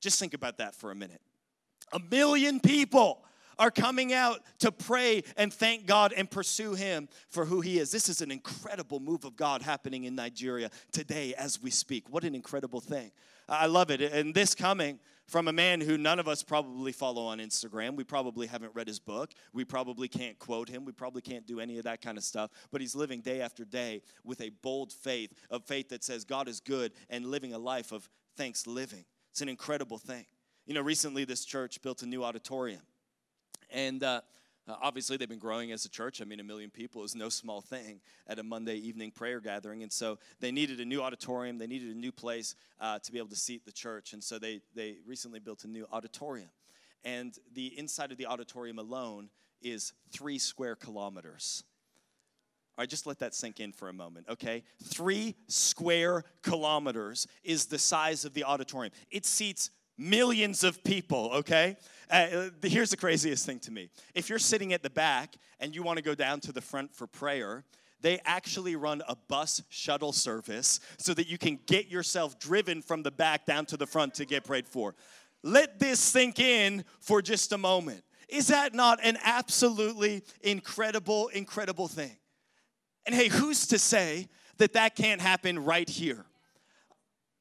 Just 0.00 0.18
think 0.18 0.34
about 0.34 0.58
that 0.58 0.74
for 0.76 0.92
a 0.92 0.94
minute. 0.94 1.20
A 1.92 2.00
million 2.10 2.60
people 2.60 3.22
are 3.58 3.70
coming 3.70 4.12
out 4.12 4.40
to 4.60 4.72
pray 4.72 5.22
and 5.36 5.52
thank 5.52 5.86
God 5.86 6.12
and 6.16 6.30
pursue 6.30 6.74
Him 6.74 7.08
for 7.28 7.44
who 7.44 7.60
He 7.60 7.78
is. 7.78 7.90
This 7.90 8.08
is 8.08 8.20
an 8.20 8.30
incredible 8.30 8.98
move 8.98 9.24
of 9.24 9.36
God 9.36 9.62
happening 9.62 10.04
in 10.04 10.14
Nigeria 10.14 10.70
today 10.90 11.34
as 11.34 11.62
we 11.62 11.70
speak. 11.70 12.08
What 12.08 12.24
an 12.24 12.34
incredible 12.34 12.80
thing. 12.80 13.12
I 13.48 13.66
love 13.66 13.90
it. 13.90 14.00
And 14.00 14.34
this 14.34 14.54
coming 14.54 14.98
from 15.26 15.48
a 15.48 15.52
man 15.52 15.80
who 15.80 15.96
none 15.96 16.18
of 16.18 16.28
us 16.28 16.42
probably 16.42 16.92
follow 16.92 17.22
on 17.24 17.38
Instagram. 17.38 17.96
We 17.96 18.04
probably 18.04 18.46
haven't 18.46 18.74
read 18.74 18.88
his 18.88 18.98
book. 18.98 19.32
We 19.52 19.64
probably 19.64 20.08
can't 20.08 20.38
quote 20.38 20.68
him. 20.68 20.84
We 20.84 20.92
probably 20.92 21.22
can't 21.22 21.46
do 21.46 21.60
any 21.60 21.78
of 21.78 21.84
that 21.84 22.02
kind 22.02 22.18
of 22.18 22.24
stuff. 22.24 22.50
But 22.70 22.80
he's 22.80 22.94
living 22.94 23.20
day 23.20 23.40
after 23.40 23.64
day 23.64 24.02
with 24.24 24.40
a 24.40 24.50
bold 24.62 24.92
faith, 24.92 25.32
of 25.50 25.64
faith 25.64 25.88
that 25.90 26.04
says 26.04 26.24
God 26.24 26.48
is 26.48 26.60
good 26.60 26.92
and 27.08 27.26
living 27.26 27.54
a 27.54 27.58
life 27.58 27.92
of 27.92 28.08
thanks 28.36 28.66
living. 28.66 29.04
It's 29.30 29.40
an 29.40 29.48
incredible 29.48 29.98
thing. 29.98 30.26
You 30.64 30.74
know, 30.74 30.80
recently 30.80 31.24
this 31.24 31.44
church 31.44 31.82
built 31.82 32.02
a 32.02 32.06
new 32.06 32.22
auditorium. 32.22 32.82
And 33.70 34.02
uh, 34.04 34.20
uh, 34.68 34.76
obviously, 34.80 35.16
they've 35.16 35.28
been 35.28 35.40
growing 35.40 35.72
as 35.72 35.84
a 35.84 35.88
church. 35.88 36.22
I 36.22 36.24
mean, 36.24 36.38
a 36.38 36.44
million 36.44 36.70
people 36.70 37.02
is 37.02 37.16
no 37.16 37.28
small 37.28 37.60
thing 37.60 38.00
at 38.28 38.38
a 38.38 38.44
Monday 38.44 38.76
evening 38.76 39.10
prayer 39.10 39.40
gathering. 39.40 39.82
And 39.82 39.92
so 39.92 40.18
they 40.38 40.52
needed 40.52 40.78
a 40.78 40.84
new 40.84 41.02
auditorium, 41.02 41.58
they 41.58 41.66
needed 41.66 41.90
a 41.90 41.98
new 41.98 42.12
place 42.12 42.54
uh, 42.80 43.00
to 43.00 43.10
be 43.10 43.18
able 43.18 43.30
to 43.30 43.36
seat 43.36 43.64
the 43.64 43.72
church. 43.72 44.12
And 44.12 44.22
so 44.22 44.38
they, 44.38 44.60
they 44.74 44.98
recently 45.04 45.40
built 45.40 45.64
a 45.64 45.68
new 45.68 45.84
auditorium. 45.92 46.50
And 47.04 47.36
the 47.54 47.76
inside 47.76 48.12
of 48.12 48.18
the 48.18 48.26
auditorium 48.26 48.78
alone 48.78 49.30
is 49.60 49.92
three 50.12 50.38
square 50.38 50.76
kilometers. 50.76 51.64
All 52.78 52.82
right, 52.82 52.88
just 52.88 53.06
let 53.06 53.18
that 53.18 53.34
sink 53.34 53.58
in 53.58 53.72
for 53.72 53.88
a 53.88 53.92
moment, 53.92 54.26
okay? 54.30 54.62
Three 54.84 55.34
square 55.48 56.24
kilometers 56.42 57.26
is 57.42 57.66
the 57.66 57.78
size 57.78 58.24
of 58.24 58.32
the 58.32 58.44
auditorium. 58.44 58.92
It 59.10 59.26
seats 59.26 59.70
millions 60.02 60.64
of 60.64 60.82
people, 60.84 61.30
okay? 61.34 61.76
Uh, 62.10 62.50
here's 62.62 62.90
the 62.90 62.96
craziest 62.96 63.46
thing 63.46 63.58
to 63.60 63.70
me. 63.70 63.88
If 64.14 64.28
you're 64.28 64.38
sitting 64.38 64.72
at 64.72 64.82
the 64.82 64.90
back 64.90 65.34
and 65.60 65.74
you 65.74 65.82
want 65.82 65.96
to 65.96 66.02
go 66.02 66.14
down 66.14 66.40
to 66.40 66.52
the 66.52 66.60
front 66.60 66.94
for 66.94 67.06
prayer, 67.06 67.64
they 68.00 68.20
actually 68.24 68.76
run 68.76 69.02
a 69.08 69.16
bus 69.16 69.62
shuttle 69.70 70.12
service 70.12 70.80
so 70.98 71.14
that 71.14 71.28
you 71.28 71.38
can 71.38 71.58
get 71.66 71.86
yourself 71.86 72.38
driven 72.38 72.82
from 72.82 73.02
the 73.02 73.10
back 73.12 73.46
down 73.46 73.64
to 73.66 73.76
the 73.76 73.86
front 73.86 74.14
to 74.14 74.24
get 74.24 74.44
prayed 74.44 74.66
for. 74.66 74.94
Let 75.42 75.78
this 75.78 76.00
sink 76.00 76.38
in 76.38 76.84
for 77.00 77.22
just 77.22 77.52
a 77.52 77.58
moment. 77.58 78.02
Is 78.28 78.48
that 78.48 78.74
not 78.74 78.98
an 79.02 79.18
absolutely 79.22 80.22
incredible, 80.42 81.28
incredible 81.28 81.88
thing? 81.88 82.16
And 83.06 83.14
hey, 83.14 83.28
who's 83.28 83.66
to 83.68 83.78
say 83.78 84.28
that 84.58 84.72
that 84.74 84.96
can't 84.96 85.20
happen 85.20 85.64
right 85.64 85.88
here? 85.88 86.24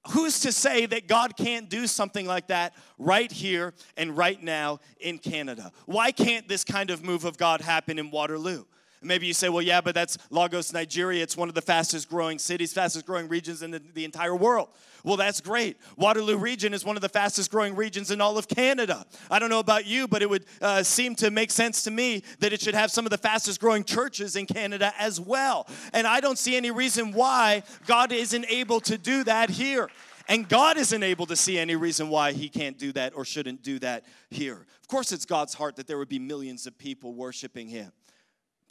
Who's 0.09 0.39
to 0.41 0.51
say 0.51 0.87
that 0.87 1.07
God 1.07 1.37
can't 1.37 1.69
do 1.69 1.85
something 1.85 2.25
like 2.25 2.47
that 2.47 2.73
right 2.97 3.31
here 3.31 3.73
and 3.95 4.17
right 4.17 4.41
now 4.41 4.79
in 4.99 5.19
Canada? 5.19 5.71
Why 5.85 6.11
can't 6.11 6.47
this 6.47 6.63
kind 6.63 6.89
of 6.89 7.03
move 7.03 7.23
of 7.23 7.37
God 7.37 7.61
happen 7.61 7.99
in 7.99 8.09
Waterloo? 8.09 8.65
Maybe 9.03 9.25
you 9.25 9.33
say, 9.33 9.49
well, 9.49 9.63
yeah, 9.63 9.81
but 9.81 9.95
that's 9.95 10.17
Lagos, 10.29 10.73
Nigeria. 10.73 11.23
It's 11.23 11.35
one 11.35 11.49
of 11.49 11.55
the 11.55 11.61
fastest 11.61 12.07
growing 12.07 12.37
cities, 12.37 12.71
fastest 12.71 13.05
growing 13.07 13.27
regions 13.27 13.63
in 13.63 13.71
the, 13.71 13.81
the, 13.95 14.05
entire 14.05 14.35
world. 14.35 14.69
Well, 15.03 15.17
that's 15.17 15.41
great. 15.41 15.77
Waterloo 15.97 16.37
region 16.37 16.71
is 16.71 16.85
one 16.85 16.97
of 16.97 17.01
the 17.01 17.09
fastest 17.09 17.49
growing 17.49 17.75
regions 17.75 18.11
in 18.11 18.21
all 18.21 18.37
of 18.37 18.47
Canada. 18.47 19.05
I 19.31 19.39
don't 19.39 19.49
know 19.49 19.59
about 19.59 19.87
you, 19.87 20.07
but 20.07 20.21
it 20.21 20.29
would 20.29 20.45
uh, 20.61 20.83
seem 20.83 21.15
to 21.15 21.31
make 21.31 21.49
sense 21.49 21.83
to 21.83 21.91
me 21.91 22.21
that 22.39 22.53
it 22.53 22.61
should 22.61 22.75
have 22.75 22.91
some 22.91 23.07
of 23.07 23.09
the 23.09 23.17
fastest 23.17 23.59
growing 23.59 23.83
churches 23.83 24.35
in 24.35 24.45
Canada 24.45 24.93
as 24.99 25.19
well. 25.19 25.67
And 25.93 26.05
I 26.05 26.19
don't 26.19 26.37
see 26.37 26.55
any 26.55 26.69
reason 26.69 27.11
why 27.11 27.63
God 27.87 28.11
isn't 28.11 28.45
able 28.49 28.81
to 28.81 28.99
do 28.99 29.23
that 29.23 29.49
here. 29.49 29.89
And 30.27 30.47
God 30.47 30.77
isn't 30.77 31.03
able 31.03 31.25
to 31.25 31.35
see 31.35 31.57
any 31.57 31.75
reason 31.75 32.09
why 32.09 32.31
He 32.31 32.49
can't 32.49 32.77
do 32.77 32.91
that 32.93 33.15
or 33.15 33.25
shouldn't 33.25 33.63
do 33.63 33.79
that 33.79 34.05
here. 34.29 34.65
Of 34.81 34.87
course, 34.87 35.11
it's 35.11 35.25
God's 35.25 35.53
heart 35.53 35.75
that 35.77 35.87
there 35.87 35.97
would 35.97 36.09
be 36.09 36.19
millions 36.19 36.67
of 36.67 36.77
people 36.77 37.13
worshiping 37.13 37.67
Him. 37.67 37.91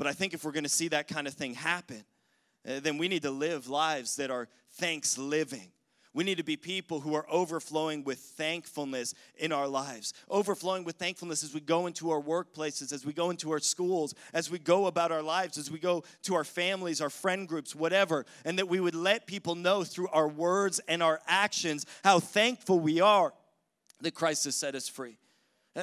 But 0.01 0.07
I 0.07 0.15
think 0.15 0.33
if 0.33 0.45
we're 0.45 0.53
going 0.53 0.65
to 0.65 0.71
see 0.71 0.89
that 0.89 1.09
kind 1.09 1.27
of 1.27 1.35
thing 1.35 1.53
happen, 1.53 2.05
uh, 2.67 2.81
then 2.81 2.97
we 2.97 3.07
need 3.07 3.21
to 3.21 3.31
live 3.31 3.69
lives 3.69 4.17
that 4.17 4.31
are 4.31 4.49
thanks 4.71 5.19
living. 5.19 5.73
We 6.15 6.25
need 6.25 6.39
to 6.39 6.43
be 6.43 6.57
people 6.57 7.01
who 7.01 7.15
are 7.15 7.27
overflowing 7.29 8.03
with 8.03 8.17
thankfulness 8.17 9.13
in 9.37 9.53
our 9.53 9.69
lives, 9.69 10.15
overflowing 10.31 10.85
with 10.85 10.97
thankfulness 10.97 11.45
as 11.45 11.53
we 11.53 11.61
go 11.61 11.87
into 11.87 12.09
our 12.13 12.21
workplaces, 12.23 12.95
as 12.95 13.05
we 13.05 13.13
go 13.13 13.29
into 13.29 13.51
our 13.51 13.59
schools, 13.59 14.15
as 14.33 14.51
we 14.51 14.59
go 14.59 14.87
about 14.87 15.13
our 15.13 15.21
lives, 15.21 15.59
as 15.59 15.71
we 15.71 15.79
go 15.79 16.03
to 16.23 16.35
our 16.35 16.45
families, 16.45 17.03
our 17.03 17.11
friend 17.11 17.47
groups, 17.47 17.75
whatever, 17.75 18.25
and 18.47 18.59
that 18.59 18.69
we 18.69 18.81
would 18.81 18.95
let 18.95 19.27
people 19.27 19.55
know 19.55 19.85
through 19.85 20.09
our 20.09 20.29
words 20.29 20.81
and 20.89 21.03
our 21.03 21.21
actions 21.27 21.85
how 22.03 22.19
thankful 22.19 22.81
we 22.81 23.03
are 23.03 23.35
that 24.01 24.15
Christ 24.15 24.45
has 24.45 24.57
set 24.57 24.75
us 24.75 24.89
free. 24.89 25.19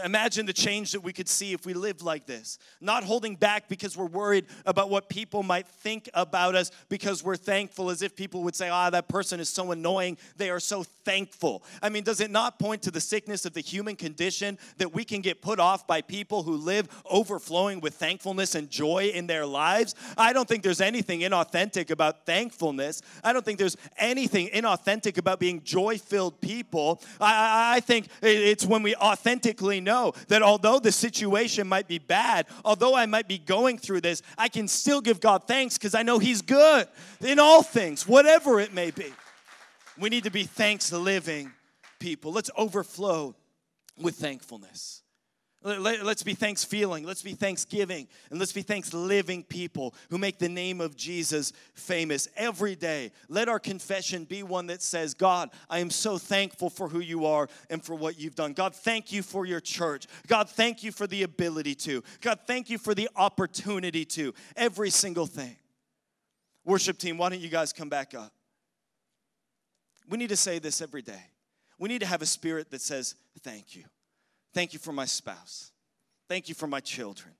Imagine 0.03 0.45
the 0.45 0.51
change 0.51 0.91
that 0.91 0.99
we 0.99 1.13
could 1.13 1.29
see 1.29 1.53
if 1.53 1.65
we 1.65 1.73
lived 1.73 2.01
like 2.01 2.25
this. 2.25 2.59
Not 2.81 3.05
holding 3.05 3.37
back 3.37 3.69
because 3.69 3.95
we're 3.95 4.05
worried 4.05 4.45
about 4.65 4.89
what 4.89 5.07
people 5.07 5.43
might 5.43 5.65
think 5.65 6.09
about 6.13 6.55
us 6.55 6.71
because 6.89 7.23
we're 7.23 7.37
thankful, 7.37 7.89
as 7.89 8.01
if 8.01 8.13
people 8.13 8.43
would 8.43 8.55
say, 8.55 8.67
ah, 8.67 8.89
that 8.89 9.07
person 9.07 9.39
is 9.39 9.47
so 9.47 9.71
annoying. 9.71 10.17
They 10.35 10.49
are 10.49 10.59
so 10.59 10.83
thankful. 10.83 11.63
I 11.81 11.87
mean, 11.87 12.03
does 12.03 12.19
it 12.19 12.31
not 12.31 12.59
point 12.59 12.81
to 12.81 12.91
the 12.91 12.99
sickness 12.99 13.45
of 13.45 13.53
the 13.53 13.61
human 13.61 13.95
condition 13.95 14.57
that 14.77 14.93
we 14.93 15.05
can 15.05 15.21
get 15.21 15.41
put 15.41 15.57
off 15.57 15.87
by 15.87 16.01
people 16.01 16.43
who 16.43 16.57
live 16.57 16.89
overflowing 17.09 17.79
with 17.79 17.93
thankfulness 17.93 18.55
and 18.55 18.69
joy 18.69 19.11
in 19.13 19.25
their 19.25 19.45
lives? 19.45 19.95
I 20.17 20.33
don't 20.33 20.49
think 20.49 20.63
there's 20.63 20.81
anything 20.81 21.21
inauthentic 21.21 21.91
about 21.91 22.25
thankfulness. 22.25 23.01
I 23.23 23.31
don't 23.31 23.45
think 23.45 23.57
there's 23.57 23.77
anything 23.97 24.49
inauthentic 24.49 25.17
about 25.17 25.39
being 25.39 25.63
joy 25.63 25.97
filled 25.97 26.41
people. 26.41 27.01
I, 27.21 27.77
I 27.77 27.79
think 27.79 28.09
it's 28.21 28.65
when 28.65 28.83
we 28.83 28.93
authentically 28.95 29.76
know 29.81 30.13
that 30.27 30.41
although 30.41 30.79
the 30.79 30.91
situation 30.91 31.67
might 31.67 31.87
be 31.87 31.99
bad, 31.99 32.47
although 32.65 32.95
I 32.95 33.05
might 33.05 33.27
be 33.27 33.37
going 33.37 33.77
through 33.77 34.01
this, 34.01 34.21
I 34.37 34.49
can 34.49 34.67
still 34.67 35.01
give 35.01 35.19
God 35.19 35.43
thanks 35.47 35.77
because 35.77 35.95
I 35.95 36.03
know 36.03 36.19
He's 36.19 36.41
good 36.41 36.87
in 37.21 37.39
all 37.39 37.63
things, 37.63 38.07
whatever 38.07 38.59
it 38.59 38.73
may 38.73 38.91
be. 38.91 39.13
We 39.97 40.09
need 40.09 40.25
to 40.25 40.31
be 40.31 40.43
thanks 40.43 40.91
living 40.91 41.51
people. 41.99 42.31
Let's 42.31 42.51
overflow 42.55 43.35
with 43.97 44.15
thankfulness. 44.15 45.01
Let's 45.67 46.23
be 46.23 46.33
thanks 46.33 46.63
feeling, 46.63 47.03
let's 47.03 47.21
be 47.21 47.33
thanksgiving, 47.33 48.07
and 48.29 48.39
let's 48.39 48.53
be 48.53 48.61
thanks 48.61 48.93
living 48.93 49.43
people 49.43 49.93
who 50.09 50.17
make 50.17 50.39
the 50.39 50.47
name 50.47 50.79
of 50.79 50.95
Jesus 50.95 51.51
famous 51.73 52.29
every 52.37 52.73
day. 52.75 53.11
Let 53.27 53.49
our 53.49 53.59
confession 53.59 54.23
be 54.23 54.43
one 54.43 54.67
that 54.67 54.81
says, 54.81 55.13
God, 55.13 55.49
I 55.69 55.79
am 55.79 55.89
so 55.89 56.17
thankful 56.17 56.69
for 56.69 56.87
who 56.87 56.99
you 56.99 57.25
are 57.25 57.49
and 57.69 57.83
for 57.83 57.95
what 57.95 58.17
you've 58.17 58.35
done. 58.35 58.53
God, 58.53 58.73
thank 58.73 59.11
you 59.11 59.21
for 59.21 59.45
your 59.45 59.59
church. 59.59 60.07
God, 60.27 60.49
thank 60.49 60.83
you 60.83 60.93
for 60.93 61.05
the 61.05 61.23
ability 61.23 61.75
to. 61.75 62.01
God, 62.21 62.39
thank 62.47 62.69
you 62.69 62.77
for 62.77 62.95
the 62.95 63.09
opportunity 63.17 64.05
to. 64.05 64.33
Every 64.55 64.89
single 64.89 65.25
thing. 65.25 65.57
Worship 66.63 66.97
team, 66.97 67.17
why 67.17 67.27
don't 67.27 67.41
you 67.41 67.49
guys 67.49 67.73
come 67.73 67.89
back 67.89 68.13
up? 68.13 68.31
We 70.07 70.17
need 70.17 70.29
to 70.29 70.37
say 70.37 70.59
this 70.59 70.81
every 70.81 71.01
day. 71.01 71.23
We 71.77 71.89
need 71.89 71.99
to 71.99 72.07
have 72.07 72.21
a 72.21 72.25
spirit 72.25 72.71
that 72.71 72.81
says, 72.81 73.15
Thank 73.43 73.75
you. 73.75 73.83
Thank 74.57 74.73
you 74.73 74.79
for 74.79 74.91
my 74.91 75.05
spouse. 75.05 75.71
Thank 76.27 76.49
you 76.49 76.55
for 76.55 76.65
my 76.65 76.79
children. 76.79 77.35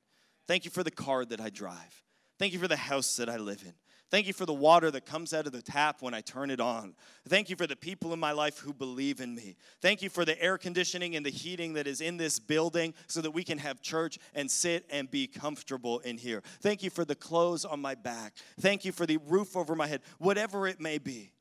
Thank 0.47 0.65
you 0.65 0.69
for 0.69 0.83
the 0.83 0.91
car 0.91 1.25
that 1.25 1.41
I 1.41 1.49
drive. 1.49 2.03
Thank 2.37 2.53
you 2.53 2.59
for 2.59 2.67
the 2.67 2.75
house 2.75 3.15
that 3.15 3.27
I 3.27 3.37
live 3.37 3.63
in. 3.65 3.73
Thank 4.11 4.27
you 4.27 4.33
for 4.33 4.45
the 4.45 4.53
water 4.53 4.91
that 4.91 5.07
comes 5.07 5.33
out 5.33 5.47
of 5.47 5.51
the 5.51 5.63
tap 5.63 6.03
when 6.03 6.13
I 6.13 6.21
turn 6.21 6.51
it 6.51 6.59
on. 6.59 6.93
Thank 7.27 7.49
you 7.49 7.55
for 7.55 7.65
the 7.65 7.75
people 7.75 8.13
in 8.13 8.19
my 8.19 8.33
life 8.33 8.59
who 8.59 8.71
believe 8.71 9.19
in 9.19 9.33
me. 9.33 9.55
Thank 9.81 10.03
you 10.03 10.11
for 10.11 10.25
the 10.25 10.39
air 10.39 10.59
conditioning 10.59 11.15
and 11.15 11.25
the 11.25 11.31
heating 11.31 11.73
that 11.73 11.87
is 11.87 12.01
in 12.01 12.17
this 12.17 12.37
building 12.37 12.93
so 13.07 13.19
that 13.21 13.31
we 13.31 13.43
can 13.43 13.57
have 13.57 13.81
church 13.81 14.19
and 14.35 14.49
sit 14.49 14.85
and 14.91 15.09
be 15.09 15.25
comfortable 15.25 15.97
in 16.01 16.19
here. 16.19 16.43
Thank 16.61 16.83
you 16.83 16.91
for 16.91 17.03
the 17.03 17.15
clothes 17.15 17.65
on 17.65 17.81
my 17.81 17.95
back. 17.95 18.35
Thank 18.59 18.85
you 18.85 18.91
for 18.91 19.07
the 19.07 19.17
roof 19.25 19.57
over 19.57 19.73
my 19.73 19.87
head, 19.87 20.01
whatever 20.19 20.67
it 20.67 20.79
may 20.79 20.99
be. 20.99 21.31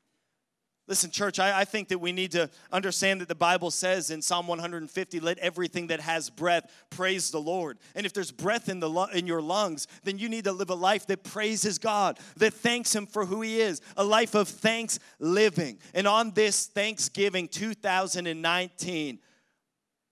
Listen, 0.88 1.10
church, 1.10 1.40
I, 1.40 1.60
I, 1.60 1.64
think 1.64 1.88
that 1.88 1.98
we 1.98 2.12
need 2.12 2.30
to 2.32 2.48
understand 2.70 3.20
that 3.20 3.26
the 3.26 3.34
Bible 3.34 3.72
says 3.72 4.12
in 4.12 4.22
Psalm 4.22 4.46
150, 4.46 5.18
let 5.18 5.36
everything 5.38 5.88
that 5.88 5.98
has 5.98 6.30
breath 6.30 6.70
praise 6.90 7.32
the 7.32 7.40
Lord. 7.40 7.78
And 7.96 8.06
if 8.06 8.12
there's 8.12 8.30
breath 8.30 8.68
in, 8.68 8.78
the, 8.78 8.88
in 9.12 9.26
your 9.26 9.42
lungs, 9.42 9.88
then 10.04 10.18
you 10.18 10.28
need 10.28 10.44
to 10.44 10.52
live 10.52 10.70
a 10.70 10.76
life 10.76 11.04
that 11.08 11.24
praises 11.24 11.78
God, 11.78 12.20
that 12.36 12.54
thanks 12.54 12.94
Him 12.94 13.06
for 13.06 13.26
who 13.26 13.42
He 13.42 13.60
is, 13.60 13.80
a 13.96 14.04
life 14.04 14.36
of 14.36 14.46
thanks 14.46 15.00
living. 15.18 15.78
And 15.92 16.06
on 16.06 16.30
this 16.30 16.66
Thanksgiving 16.66 17.48
2019, 17.48 19.18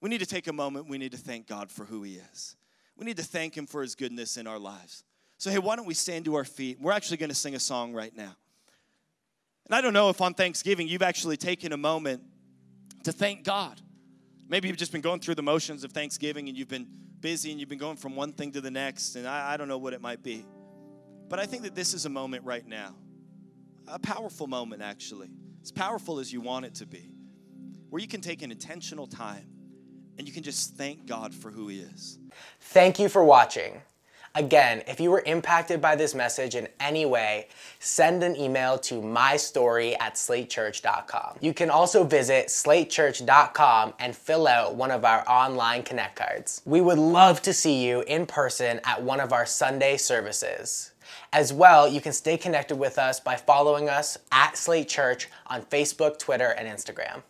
we 0.01 0.11
need 0.11 0.21
to 0.21 0.27
take 0.27 0.49
a 0.49 0.53
moment, 0.53 0.89
we 0.89 0.99
need 0.99 1.13
to 1.13 1.19
thank 1.19 1.47
God 1.47 1.71
for 1.71 1.85
who 1.85 2.03
He 2.03 2.21
is. 2.33 2.57
We 2.97 3.05
need 3.05 3.19
to 3.19 3.25
thank 3.25 3.57
Him 3.57 3.67
for 3.67 3.81
His 3.81 3.95
goodness 3.95 4.37
in 4.37 4.49
our 4.49 4.59
lives. 4.59 5.05
So, 5.39 5.51
hey, 5.51 5.59
why 5.59 5.77
don't 5.77 5.87
we 5.87 5.95
stand 5.95 6.25
to 6.25 6.35
our 6.35 6.45
feet? 6.45 6.81
We're 6.81 6.93
actually 6.93 7.19
going 7.19 7.29
to 7.29 7.35
sing 7.35 7.55
a 7.55 7.61
song 7.61 7.93
right 7.93 8.15
now. 8.17 8.35
And 9.67 9.75
I 9.75 9.81
don't 9.81 9.93
know 9.93 10.11
if 10.11 10.21
on 10.21 10.35
Thanksgiving 10.35 10.89
you've 10.89 11.03
actually 11.03 11.37
taken 11.37 11.73
a 11.73 11.77
moment 11.77 12.23
to 13.05 13.13
thank 13.13 13.45
God. 13.45 13.81
Maybe 14.49 14.69
you've 14.69 14.77
just 14.77 14.93
been 14.93 15.01
going 15.01 15.21
through 15.21 15.37
the 15.37 15.43
motions 15.43 15.85
of 15.85 15.93
Thanksgiving 15.93 16.49
and 16.49 16.57
you've 16.57 16.69
been 16.69 16.87
busy 17.21 17.51
and 17.51 17.59
you've 17.59 17.71
been 17.71 17.79
going 17.79 17.97
from 17.97 18.15
one 18.15 18.33
thing 18.33 18.53
to 18.53 18.61
the 18.61 18.71
next, 18.71 19.17
and 19.17 19.27
I, 19.27 19.55
I 19.55 19.57
don't 19.57 19.69
know 19.69 19.79
what 19.79 19.95
it 19.95 20.03
might 20.03 20.23
be. 20.23 20.45
But 21.29 21.39
I 21.39 21.47
think 21.47 21.63
that 21.63 21.75
this 21.75 21.95
is 21.95 22.05
a 22.05 22.11
moment 22.11 22.45
right 22.45 22.67
now, 22.67 22.95
a 23.89 23.99
powerful 23.99 24.47
moment 24.47 24.83
actually, 24.83 25.31
as 25.63 25.73
powerful 25.73 26.19
as 26.19 26.31
you 26.31 26.43
want 26.43 26.67
it 26.67 26.75
to 26.77 26.87
be, 26.87 27.11
where 27.89 28.03
you 28.03 28.09
can 28.09 28.21
take 28.21 28.43
an 28.43 28.51
intentional 28.51 29.07
time 29.07 29.49
and 30.19 30.29
you 30.29 30.35
can 30.35 30.43
just 30.43 30.75
thank 30.75 31.07
God 31.07 31.35
for 31.35 31.51
who 31.51 31.69
He 31.69 31.81
is. 31.81 32.19
Thank 32.61 32.99
you 32.99 33.09
for 33.09 33.25
watching. 33.25 33.81
Again, 34.37 34.83
if 34.89 34.99
you 34.99 35.13
were 35.13 35.23
impacted 35.27 35.81
by 35.81 35.95
this 35.95 36.13
message 36.13 36.57
in 36.57 36.67
any 36.81 37.07
way, 37.07 37.47
send 37.79 38.25
an 38.25 38.35
email 38.35 38.79
to 38.79 39.01
mystory 39.01 39.95
at 40.01 40.15
slatechurch.com. 40.15 41.39
You 41.41 41.55
can 41.55 41.71
also 41.71 42.03
visit 42.03 42.49
slatechurch.com 42.49 43.95
and 44.01 44.17
fill 44.17 44.49
out 44.49 44.75
one 44.75 44.91
of 44.91 45.05
our 45.05 45.23
online 45.29 45.85
Connect 45.85 46.17
cards. 46.17 46.63
We 46.65 46.81
would 46.81 46.99
love 46.99 47.43
to 47.43 47.53
see 47.53 47.87
you 47.87 48.01
in 48.09 48.27
person 48.27 48.81
at 48.83 49.01
one 49.01 49.21
of 49.21 49.33
our 49.33 49.47
Sunday 49.47 49.97
services. 49.97 50.91
As 51.33 51.53
well, 51.53 51.87
you 51.87 52.01
can 52.01 52.13
stay 52.13 52.37
connected 52.37 52.77
with 52.77 52.99
us 52.99 53.21
by 53.21 53.37
following 53.37 53.89
us 53.89 54.19
at 54.33 54.57
Slate 54.57 54.89
Church 54.89 55.29
on 55.47 55.63
Facebook, 55.63 56.19
Twitter, 56.19 56.49
and 56.49 56.67
Instagram. 56.67 57.23